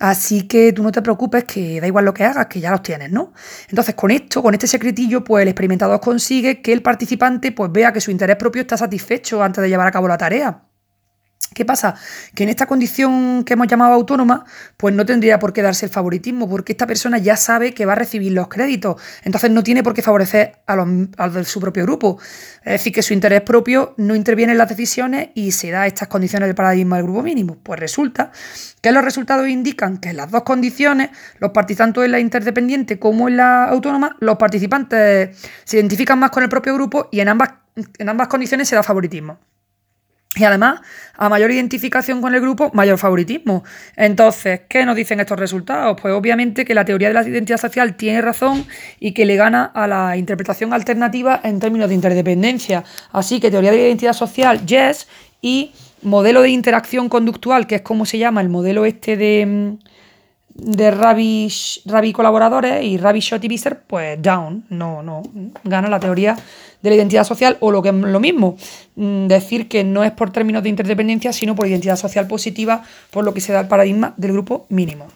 así 0.00 0.48
que 0.48 0.72
tú 0.72 0.82
no 0.82 0.90
te 0.90 1.02
preocupes, 1.02 1.44
que 1.44 1.80
da 1.80 1.86
igual 1.86 2.04
lo 2.04 2.14
que 2.14 2.24
hagas, 2.24 2.46
que 2.46 2.60
ya 2.60 2.70
los 2.70 2.82
tienes, 2.82 3.10
¿no? 3.10 3.32
Entonces, 3.68 3.94
con 3.94 4.10
esto, 4.10 4.42
con 4.42 4.54
este 4.54 4.66
secretillo, 4.66 5.22
pues 5.22 5.42
el 5.42 5.48
experimentador 5.48 6.00
consigue 6.00 6.60
que 6.60 6.72
el 6.72 6.82
participante 6.82 7.52
pues 7.52 7.70
vea 7.70 7.92
que 7.92 8.00
su 8.00 8.10
interés 8.10 8.36
propio 8.36 8.62
está 8.62 8.76
satisfecho 8.76 9.42
antes 9.42 9.62
de 9.62 9.68
llevar 9.68 9.86
a 9.86 9.92
cabo 9.92 10.08
la 10.08 10.18
tarea. 10.18 10.62
¿Qué 11.56 11.64
pasa? 11.64 11.94
Que 12.34 12.42
en 12.42 12.50
esta 12.50 12.66
condición 12.66 13.42
que 13.42 13.54
hemos 13.54 13.66
llamado 13.66 13.94
autónoma, 13.94 14.44
pues 14.76 14.94
no 14.94 15.06
tendría 15.06 15.38
por 15.38 15.54
qué 15.54 15.62
darse 15.62 15.86
el 15.86 15.90
favoritismo, 15.90 16.46
porque 16.50 16.72
esta 16.72 16.86
persona 16.86 17.16
ya 17.16 17.34
sabe 17.34 17.72
que 17.72 17.86
va 17.86 17.92
a 17.92 17.96
recibir 17.96 18.32
los 18.32 18.48
créditos, 18.48 19.00
entonces 19.24 19.50
no 19.50 19.62
tiene 19.62 19.82
por 19.82 19.94
qué 19.94 20.02
favorecer 20.02 20.58
a 20.66 20.76
los, 20.76 21.32
de 21.32 21.44
su 21.46 21.58
propio 21.58 21.84
grupo. 21.84 22.18
Es 22.62 22.72
decir, 22.72 22.92
que 22.92 23.00
su 23.00 23.14
interés 23.14 23.40
propio 23.40 23.94
no 23.96 24.14
interviene 24.14 24.52
en 24.52 24.58
las 24.58 24.68
decisiones 24.68 25.30
y 25.34 25.52
se 25.52 25.70
da 25.70 25.86
estas 25.86 26.08
condiciones 26.08 26.46
del 26.46 26.54
paradigma 26.54 26.96
del 26.96 27.06
grupo 27.06 27.22
mínimo. 27.22 27.56
Pues 27.62 27.80
resulta 27.80 28.32
que 28.82 28.92
los 28.92 29.02
resultados 29.02 29.48
indican 29.48 29.96
que 29.96 30.10
en 30.10 30.18
las 30.18 30.30
dos 30.30 30.42
condiciones, 30.42 31.08
los 31.38 31.52
participantes 31.52 32.04
en 32.04 32.12
la 32.12 32.20
interdependiente 32.20 32.98
como 32.98 33.28
en 33.28 33.38
la 33.38 33.64
autónoma, 33.64 34.14
los 34.20 34.36
participantes 34.36 35.34
se 35.64 35.76
identifican 35.78 36.18
más 36.18 36.30
con 36.30 36.42
el 36.42 36.50
propio 36.50 36.74
grupo 36.74 37.08
y 37.10 37.20
en 37.20 37.30
ambas, 37.30 37.54
en 37.96 38.10
ambas 38.10 38.28
condiciones 38.28 38.68
se 38.68 38.76
da 38.76 38.82
favoritismo. 38.82 39.38
Y 40.36 40.44
además, 40.44 40.80
a 41.16 41.30
mayor 41.30 41.50
identificación 41.50 42.20
con 42.20 42.34
el 42.34 42.42
grupo, 42.42 42.70
mayor 42.74 42.98
favoritismo. 42.98 43.64
Entonces, 43.96 44.60
¿qué 44.68 44.84
nos 44.84 44.94
dicen 44.94 45.18
estos 45.18 45.38
resultados? 45.38 45.98
Pues 46.00 46.12
obviamente 46.12 46.66
que 46.66 46.74
la 46.74 46.84
teoría 46.84 47.08
de 47.08 47.14
la 47.14 47.26
identidad 47.26 47.56
social 47.56 47.96
tiene 47.96 48.20
razón 48.20 48.66
y 49.00 49.12
que 49.12 49.24
le 49.24 49.36
gana 49.36 49.64
a 49.64 49.86
la 49.86 50.16
interpretación 50.18 50.74
alternativa 50.74 51.40
en 51.42 51.58
términos 51.58 51.88
de 51.88 51.94
interdependencia. 51.94 52.84
Así 53.12 53.40
que 53.40 53.50
teoría 53.50 53.70
de 53.70 53.78
la 53.78 53.84
identidad 53.84 54.12
social, 54.12 54.64
yes, 54.66 55.08
y 55.40 55.72
modelo 56.02 56.42
de 56.42 56.50
interacción 56.50 57.08
conductual, 57.08 57.66
que 57.66 57.76
es 57.76 57.82
como 57.82 58.04
se 58.04 58.18
llama 58.18 58.42
el 58.42 58.50
modelo 58.50 58.84
este 58.84 59.16
de, 59.16 59.46
mm, 59.46 59.78
de 60.54 60.90
Ravi, 60.90 62.12
colaboradores 62.12 62.82
y 62.82 62.98
Ravi 62.98 63.20
Shot 63.20 63.44
y 63.44 63.60
pues 63.86 64.20
down, 64.20 64.64
no, 64.70 65.02
no, 65.02 65.22
gana 65.64 65.88
la 65.88 66.00
teoría 66.00 66.36
de 66.82 66.90
la 66.90 66.96
identidad 66.96 67.24
social 67.24 67.56
o 67.60 67.70
lo 67.70 67.82
que 67.82 67.90
es 67.90 67.94
lo 67.94 68.20
mismo, 68.20 68.56
mm, 68.96 69.26
decir 69.26 69.68
que 69.68 69.84
no 69.84 70.04
es 70.04 70.12
por 70.12 70.30
términos 70.30 70.62
de 70.62 70.68
interdependencia, 70.68 71.32
sino 71.32 71.54
por 71.54 71.66
identidad 71.66 71.96
social 71.96 72.26
positiva, 72.26 72.82
por 73.10 73.24
lo 73.24 73.34
que 73.34 73.40
se 73.40 73.52
da 73.52 73.60
el 73.60 73.68
paradigma 73.68 74.14
del 74.16 74.32
grupo 74.32 74.66
mínimo. 74.68 75.06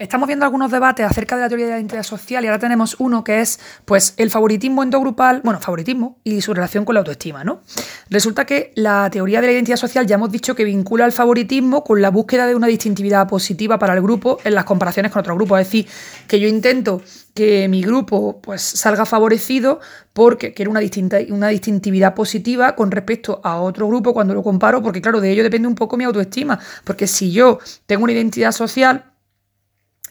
Estamos 0.00 0.28
viendo 0.28 0.46
algunos 0.46 0.70
debates 0.70 1.04
acerca 1.04 1.36
de 1.36 1.42
la 1.42 1.48
teoría 1.50 1.66
de 1.66 1.72
la 1.72 1.78
identidad 1.78 2.04
social 2.04 2.42
y 2.42 2.46
ahora 2.46 2.58
tenemos 2.58 2.96
uno 3.00 3.22
que 3.22 3.42
es 3.42 3.60
pues 3.84 4.14
el 4.16 4.30
favoritismo 4.30 4.82
endogrupal, 4.82 5.42
bueno, 5.44 5.60
favoritismo 5.60 6.16
y 6.24 6.40
su 6.40 6.54
relación 6.54 6.86
con 6.86 6.94
la 6.94 7.00
autoestima, 7.00 7.44
¿no? 7.44 7.60
Resulta 8.08 8.46
que 8.46 8.72
la 8.76 9.10
teoría 9.10 9.42
de 9.42 9.48
la 9.48 9.52
identidad 9.52 9.76
social 9.76 10.06
ya 10.06 10.14
hemos 10.14 10.32
dicho 10.32 10.54
que 10.54 10.64
vincula 10.64 11.04
el 11.04 11.12
favoritismo 11.12 11.84
con 11.84 12.00
la 12.00 12.08
búsqueda 12.08 12.46
de 12.46 12.54
una 12.54 12.66
distintividad 12.66 13.28
positiva 13.28 13.78
para 13.78 13.92
el 13.92 14.00
grupo 14.00 14.38
en 14.42 14.54
las 14.54 14.64
comparaciones 14.64 15.12
con 15.12 15.20
otro 15.20 15.34
grupo, 15.34 15.58
es 15.58 15.66
decir, 15.66 15.86
que 16.26 16.40
yo 16.40 16.48
intento 16.48 17.02
que 17.34 17.68
mi 17.68 17.82
grupo 17.82 18.40
pues 18.40 18.62
salga 18.62 19.04
favorecido 19.04 19.80
porque 20.14 20.54
quiero 20.54 20.70
una, 20.70 20.80
distinta, 20.80 21.18
una 21.28 21.48
distintividad 21.48 22.14
positiva 22.14 22.74
con 22.74 22.90
respecto 22.90 23.42
a 23.44 23.60
otro 23.60 23.86
grupo 23.86 24.14
cuando 24.14 24.32
lo 24.32 24.42
comparo, 24.42 24.82
porque 24.82 25.02
claro, 25.02 25.20
de 25.20 25.30
ello 25.30 25.42
depende 25.42 25.68
un 25.68 25.74
poco 25.74 25.98
mi 25.98 26.04
autoestima, 26.04 26.58
porque 26.84 27.06
si 27.06 27.32
yo 27.32 27.58
tengo 27.84 28.04
una 28.04 28.12
identidad 28.14 28.52
social, 28.52 29.09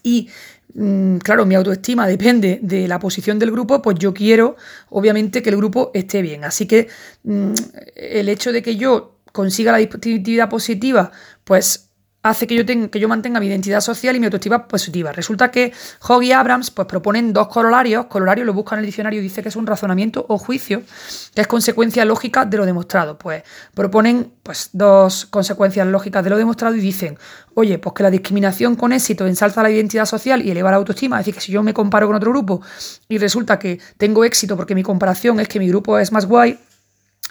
y 0.03 0.29
mm, 0.73 1.17
claro, 1.17 1.45
mi 1.45 1.55
autoestima 1.55 2.07
depende 2.07 2.59
de 2.61 2.87
la 2.87 2.99
posición 2.99 3.39
del 3.39 3.51
grupo, 3.51 3.81
pues 3.81 3.97
yo 3.99 4.13
quiero, 4.13 4.55
obviamente, 4.89 5.41
que 5.41 5.49
el 5.49 5.57
grupo 5.57 5.91
esté 5.93 6.21
bien. 6.21 6.43
Así 6.43 6.67
que 6.67 6.87
mm, 7.23 7.53
el 7.95 8.29
hecho 8.29 8.51
de 8.51 8.61
que 8.61 8.75
yo 8.75 9.19
consiga 9.31 9.71
la 9.71 9.77
distintividad 9.77 10.49
positiva, 10.49 11.11
pues 11.43 11.88
hace 12.21 12.47
que 12.47 12.55
yo, 12.55 12.65
tenga, 12.65 12.89
que 12.89 12.99
yo 12.99 13.07
mantenga 13.07 13.39
mi 13.39 13.47
identidad 13.47 13.79
social 13.81 14.15
y 14.15 14.19
mi 14.19 14.25
autoestima 14.25 14.67
positiva. 14.67 15.11
Resulta 15.11 15.51
que 15.51 15.71
Hogg 16.07 16.23
y 16.23 16.31
Abrams 16.31 16.69
pues, 16.71 16.87
proponen 16.87 17.31
dos 17.31 17.47
corolarios. 17.47 18.07
Corolario 18.07 18.43
lo 18.43 18.53
busca 18.53 18.75
en 18.75 18.79
el 18.79 18.85
diccionario 18.85 19.19
y 19.19 19.23
dice 19.23 19.41
que 19.41 19.49
es 19.49 19.55
un 19.55 19.65
razonamiento 19.65 20.25
o 20.27 20.37
juicio, 20.37 20.83
que 21.33 21.41
es 21.41 21.47
consecuencia 21.47 22.03
lógica 22.05 22.45
de 22.45 22.57
lo 22.57 22.65
demostrado. 22.65 23.17
Pues 23.17 23.43
proponen 23.73 24.33
pues, 24.43 24.69
dos 24.73 25.25
consecuencias 25.27 25.87
lógicas 25.87 26.23
de 26.23 26.29
lo 26.29 26.37
demostrado 26.37 26.75
y 26.75 26.81
dicen, 26.81 27.17
oye, 27.53 27.79
pues 27.79 27.93
que 27.93 28.03
la 28.03 28.11
discriminación 28.11 28.75
con 28.75 28.91
éxito 28.91 29.25
ensalza 29.25 29.63
la 29.63 29.71
identidad 29.71 30.05
social 30.05 30.45
y 30.45 30.51
eleva 30.51 30.71
la 30.71 30.77
autoestima. 30.77 31.19
Es 31.19 31.25
decir, 31.25 31.35
que 31.35 31.41
si 31.41 31.51
yo 31.51 31.63
me 31.63 31.73
comparo 31.73 32.07
con 32.07 32.15
otro 32.15 32.31
grupo 32.31 32.61
y 33.07 33.17
resulta 33.17 33.57
que 33.59 33.79
tengo 33.97 34.25
éxito 34.25 34.57
porque 34.57 34.75
mi 34.75 34.83
comparación 34.83 35.39
es 35.39 35.47
que 35.47 35.59
mi 35.59 35.69
grupo 35.69 35.97
es 35.97 36.11
más 36.11 36.25
guay, 36.25 36.59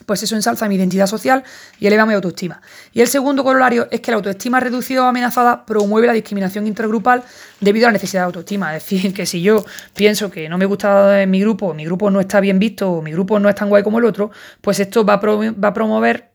pues 0.07 0.23
eso 0.23 0.37
ensalza 0.37 0.69
mi 0.69 0.77
identidad 0.77 1.07
social 1.07 1.45
y 1.79 1.87
eleva 1.87 2.07
mi 2.07 2.15
autoestima. 2.15 2.61
Y 2.93 3.01
el 3.01 3.09
segundo 3.09 3.45
corolario 3.45 3.89
es 3.91 4.01
que 4.01 4.11
la 4.11 4.17
autoestima 4.17 4.61
reducida 4.61 5.05
o 5.05 5.07
amenazada 5.07 5.67
promueve 5.67 6.07
la 6.07 6.13
discriminación 6.13 6.67
intergrupal 6.67 7.23
debido 7.61 7.87
a 7.87 7.91
la 7.91 7.95
necesidad 7.95 8.23
de 8.23 8.27
autoestima. 8.27 8.77
Es 8.77 8.89
decir, 8.89 9.13
que 9.13 9.27
si 9.27 9.43
yo 9.43 9.65
pienso 9.95 10.31
que 10.31 10.49
no 10.49 10.59
me 10.59 10.67
gusta 10.67 11.25
mi 11.27 11.41
grupo, 11.41 11.75
mi 11.75 11.85
grupo 11.85 12.11
no 12.11 12.21
está 12.21 12.41
bien 12.41 12.59
visto, 12.59 12.91
o 12.91 13.03
mi 13.03 13.13
grupo 13.13 13.39
no 13.39 13.49
es 13.49 13.55
tan 13.55 13.69
guay 13.69 13.83
como 13.83 13.99
el 13.99 14.05
otro, 14.05 14.31
pues 14.61 14.81
esto 14.81 15.05
va 15.05 15.15
a, 15.15 15.75
promover 15.75 16.31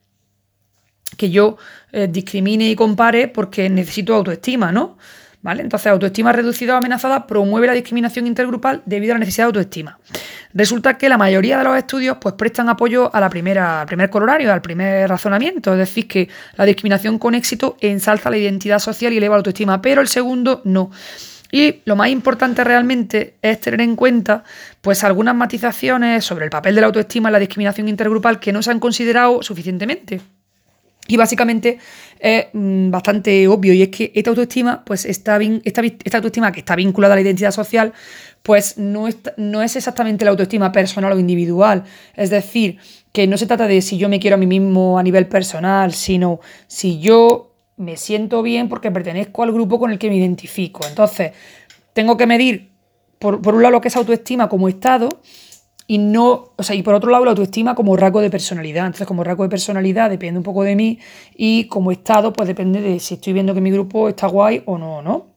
que 1.17 1.29
yo 1.29 1.57
eh, 1.91 2.07
discrimine 2.09 2.69
y 2.69 2.75
compare 2.75 3.27
porque 3.27 3.69
necesito 3.69 4.15
autoestima, 4.15 4.71
¿no? 4.71 4.97
¿Vale? 5.41 5.61
Entonces, 5.61 5.87
autoestima 5.87 6.31
reducida 6.31 6.73
o 6.73 6.77
amenazada 6.77 7.27
promueve 7.27 7.67
la 7.67 7.73
discriminación 7.73 8.27
intergrupal 8.27 8.81
debido 8.85 9.13
a 9.13 9.15
la 9.15 9.19
necesidad 9.19 9.45
de 9.45 9.59
autoestima. 9.59 9.99
Resulta 10.53 10.97
que 10.97 11.09
la 11.09 11.17
mayoría 11.17 11.57
de 11.57 11.63
los 11.63 11.77
estudios 11.77 12.17
pues, 12.21 12.35
prestan 12.35 12.69
apoyo 12.69 13.11
primera, 13.29 13.81
al 13.81 13.87
primer 13.87 14.09
corolario, 14.09 14.53
al 14.53 14.61
primer 14.61 15.09
razonamiento, 15.09 15.71
es 15.73 15.79
decir, 15.79 16.07
que 16.07 16.29
la 16.55 16.65
discriminación 16.65 17.17
con 17.17 17.33
éxito 17.33 17.75
ensalza 17.81 18.29
la 18.29 18.37
identidad 18.37 18.79
social 18.79 19.13
y 19.13 19.17
eleva 19.17 19.35
la 19.35 19.39
autoestima, 19.39 19.81
pero 19.81 20.01
el 20.01 20.07
segundo 20.07 20.61
no. 20.63 20.91
Y 21.51 21.81
lo 21.85 21.95
más 21.95 22.09
importante 22.09 22.63
realmente 22.63 23.35
es 23.41 23.59
tener 23.59 23.81
en 23.81 23.95
cuenta 23.95 24.43
pues 24.81 25.03
algunas 25.03 25.35
matizaciones 25.35 26.25
sobre 26.25 26.45
el 26.45 26.51
papel 26.51 26.73
de 26.73 26.81
la 26.81 26.87
autoestima 26.87 27.29
en 27.29 27.33
la 27.33 27.39
discriminación 27.39 27.87
intergrupal 27.87 28.39
que 28.39 28.51
no 28.51 28.63
se 28.63 28.71
han 28.71 28.79
considerado 28.79 29.43
suficientemente. 29.43 30.19
Y 31.07 31.17
básicamente 31.17 31.79
es 32.17 32.45
mm, 32.53 32.89
bastante 32.89 33.47
obvio 33.47 33.73
y 33.73 33.81
es 33.81 33.89
que 33.89 34.11
esta 34.15 34.29
autoestima, 34.29 34.83
pues 34.85 35.05
está 35.05 35.37
esta, 35.63 35.81
esta, 35.81 36.17
autoestima 36.17 36.51
que 36.51 36.61
está 36.61 36.75
vinculada 36.75 37.13
a 37.13 37.17
la 37.17 37.21
identidad 37.21 37.51
social, 37.51 37.93
pues 38.43 38.77
no 38.77 39.07
es, 39.07 39.17
no 39.37 39.61
es 39.61 39.75
exactamente 39.77 40.25
la 40.25 40.31
autoestima 40.31 40.71
personal 40.71 41.13
o 41.13 41.19
individual. 41.19 41.85
Es 42.13 42.29
decir, 42.29 42.77
que 43.13 43.25
no 43.25 43.37
se 43.37 43.47
trata 43.47 43.67
de 43.67 43.81
si 43.81 43.97
yo 43.97 44.09
me 44.09 44.19
quiero 44.19 44.35
a 44.35 44.37
mí 44.37 44.45
mismo 44.45 44.99
a 44.99 45.03
nivel 45.03 45.27
personal, 45.27 45.93
sino 45.93 46.41
si 46.67 46.99
yo 46.99 47.55
me 47.77 47.95
siento 47.95 48.43
bien 48.43 48.69
porque 48.69 48.91
pertenezco 48.91 49.43
al 49.43 49.53
grupo 49.53 49.79
con 49.79 49.91
el 49.91 49.97
que 49.97 50.09
me 50.09 50.17
identifico. 50.17 50.85
Entonces, 50.87 51.31
tengo 51.93 52.17
que 52.17 52.27
medir, 52.27 52.71
por, 53.17 53.35
un 53.35 53.61
lado, 53.61 53.71
lo 53.71 53.81
que 53.81 53.87
es 53.87 53.95
autoestima 53.95 54.49
como 54.49 54.67
estado 54.67 55.07
y 55.87 55.97
no, 55.97 56.51
o 56.55 56.63
sea, 56.63 56.75
y 56.75 56.83
por 56.83 56.93
otro 56.95 57.11
lado 57.11 57.25
la 57.25 57.31
autoestima 57.31 57.75
como 57.75 57.95
rasgo 57.95 58.19
de 58.19 58.29
personalidad. 58.29 58.85
Entonces, 58.85 59.07
como 59.07 59.23
rasgo 59.23 59.43
de 59.43 59.49
personalidad 59.49 60.09
depende 60.09 60.37
un 60.37 60.43
poco 60.43 60.63
de 60.63 60.75
mí 60.75 60.99
y 61.35 61.67
como 61.67 61.91
estado, 61.91 62.33
pues 62.33 62.47
depende 62.47 62.81
de 62.81 62.99
si 62.99 63.13
estoy 63.13 63.31
viendo 63.31 63.53
que 63.53 63.61
mi 63.61 63.71
grupo 63.71 64.09
está 64.09 64.27
guay 64.27 64.63
o 64.65 64.77
no, 64.77 65.01
¿no? 65.01 65.32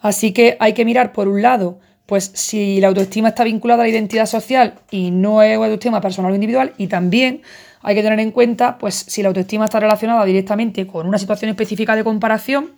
Así 0.00 0.32
que 0.32 0.56
hay 0.60 0.74
que 0.74 0.84
mirar 0.84 1.12
por 1.12 1.28
un 1.28 1.42
lado, 1.42 1.80
pues 2.06 2.30
si 2.34 2.80
la 2.80 2.88
autoestima 2.88 3.28
está 3.28 3.44
vinculada 3.44 3.82
a 3.82 3.86
la 3.86 3.90
identidad 3.90 4.26
social 4.26 4.74
y 4.90 5.10
no 5.10 5.42
es 5.42 5.56
autoestima 5.56 6.00
personal 6.00 6.32
o 6.32 6.34
individual, 6.34 6.72
y 6.78 6.86
también 6.86 7.42
hay 7.82 7.94
que 7.94 8.02
tener 8.02 8.18
en 8.20 8.32
cuenta 8.32 8.78
pues 8.78 8.94
si 8.94 9.22
la 9.22 9.28
autoestima 9.28 9.64
está 9.64 9.80
relacionada 9.80 10.24
directamente 10.24 10.86
con 10.86 11.06
una 11.06 11.18
situación 11.18 11.50
específica 11.50 11.94
de 11.94 12.04
comparación 12.04 12.72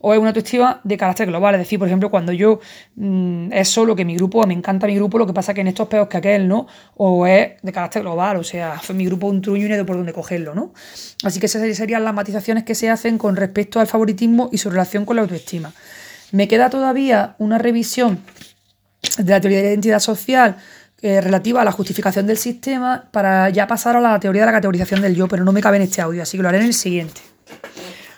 o 0.00 0.12
es 0.12 0.18
una 0.18 0.28
autoestima 0.28 0.80
de 0.84 0.96
carácter 0.96 1.26
global. 1.26 1.54
Es 1.54 1.60
decir, 1.60 1.78
por 1.78 1.88
ejemplo, 1.88 2.10
cuando 2.10 2.32
yo 2.32 2.60
mm, 2.96 3.52
es 3.52 3.68
solo 3.68 3.96
que 3.96 4.04
mi 4.04 4.14
grupo, 4.16 4.46
me 4.46 4.54
encanta 4.54 4.86
mi 4.86 4.94
grupo, 4.94 5.18
lo 5.18 5.26
que 5.26 5.32
pasa 5.32 5.54
que 5.54 5.62
en 5.62 5.68
estos 5.68 5.88
peos 5.88 6.08
que 6.08 6.18
aquel, 6.18 6.48
¿no? 6.48 6.66
O 6.96 7.26
es 7.26 7.52
de 7.62 7.72
carácter 7.72 8.02
global, 8.02 8.36
o 8.36 8.44
sea, 8.44 8.80
mi 8.94 9.06
grupo 9.06 9.26
un 9.26 9.42
truño 9.42 9.66
y 9.66 9.68
no 9.68 9.86
por 9.86 9.96
dónde 9.96 10.12
cogerlo, 10.12 10.54
¿no? 10.54 10.72
Así 11.24 11.40
que 11.40 11.46
esas 11.46 11.76
serían 11.76 12.04
las 12.04 12.14
matizaciones 12.14 12.64
que 12.64 12.74
se 12.74 12.90
hacen 12.90 13.18
con 13.18 13.36
respecto 13.36 13.80
al 13.80 13.86
favoritismo 13.86 14.48
y 14.52 14.58
su 14.58 14.70
relación 14.70 15.04
con 15.04 15.16
la 15.16 15.22
autoestima. 15.22 15.72
Me 16.36 16.48
queda 16.48 16.68
todavía 16.68 17.34
una 17.38 17.56
revisión 17.56 18.20
de 19.16 19.32
la 19.32 19.40
teoría 19.40 19.56
de 19.56 19.64
la 19.64 19.70
identidad 19.70 20.00
social 20.00 20.58
eh, 21.00 21.22
relativa 21.22 21.62
a 21.62 21.64
la 21.64 21.72
justificación 21.72 22.26
del 22.26 22.36
sistema 22.36 23.08
para 23.10 23.48
ya 23.48 23.66
pasar 23.66 23.96
a 23.96 24.02
la 24.02 24.20
teoría 24.20 24.42
de 24.42 24.46
la 24.46 24.52
categorización 24.52 25.00
del 25.00 25.14
yo, 25.16 25.28
pero 25.28 25.44
no 25.44 25.52
me 25.52 25.62
cabe 25.62 25.78
en 25.78 25.84
este 25.84 26.02
audio, 26.02 26.22
así 26.22 26.36
que 26.36 26.42
lo 26.42 26.50
haré 26.50 26.58
en 26.58 26.66
el 26.66 26.74
siguiente. 26.74 27.22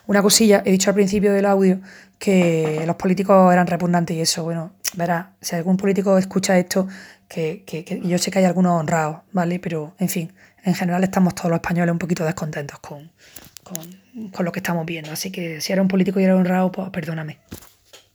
Una 0.09 0.21
cosilla, 0.21 0.65
he 0.67 0.73
dicho 0.73 0.91
al 0.91 0.95
principio 0.95 1.33
del 1.33 1.47
audio 1.47 1.79
que 2.19 2.83
los 2.89 2.97
políticos 2.97 3.53
eran 3.53 3.69
repugnantes 3.69 4.17
y 4.17 4.21
eso, 4.21 4.43
bueno, 4.43 4.73
verá, 4.97 5.35
si 5.41 5.55
algún 5.55 5.77
político 5.77 6.19
escucha 6.19 6.59
esto, 6.59 6.89
que, 7.29 7.63
yo 8.03 8.19
sé 8.19 8.33
que 8.33 8.41
hay 8.41 8.47
algunos 8.47 8.81
honrados, 8.81 9.19
¿vale? 9.31 9.61
Pero, 9.61 9.95
en 10.01 10.09
fin, 10.09 10.33
en 10.65 10.75
general 10.75 11.05
estamos 11.05 11.37
todos 11.37 11.51
los 11.51 11.59
españoles 11.59 11.93
un 11.93 12.01
poquito 12.01 12.25
descontentos 12.25 12.81
con, 12.81 13.13
con 13.63 14.09
con 14.33 14.45
lo 14.45 14.53
que 14.53 14.59
estamos 14.59 14.85
viendo. 14.87 15.13
Así 15.13 15.31
que 15.31 15.61
si 15.61 15.73
era 15.73 15.83
un 15.83 15.89
político 15.89 16.21
y 16.21 16.25
era 16.25 16.37
honrado, 16.37 16.73
pues 16.73 16.91
perdóname. 16.91 17.39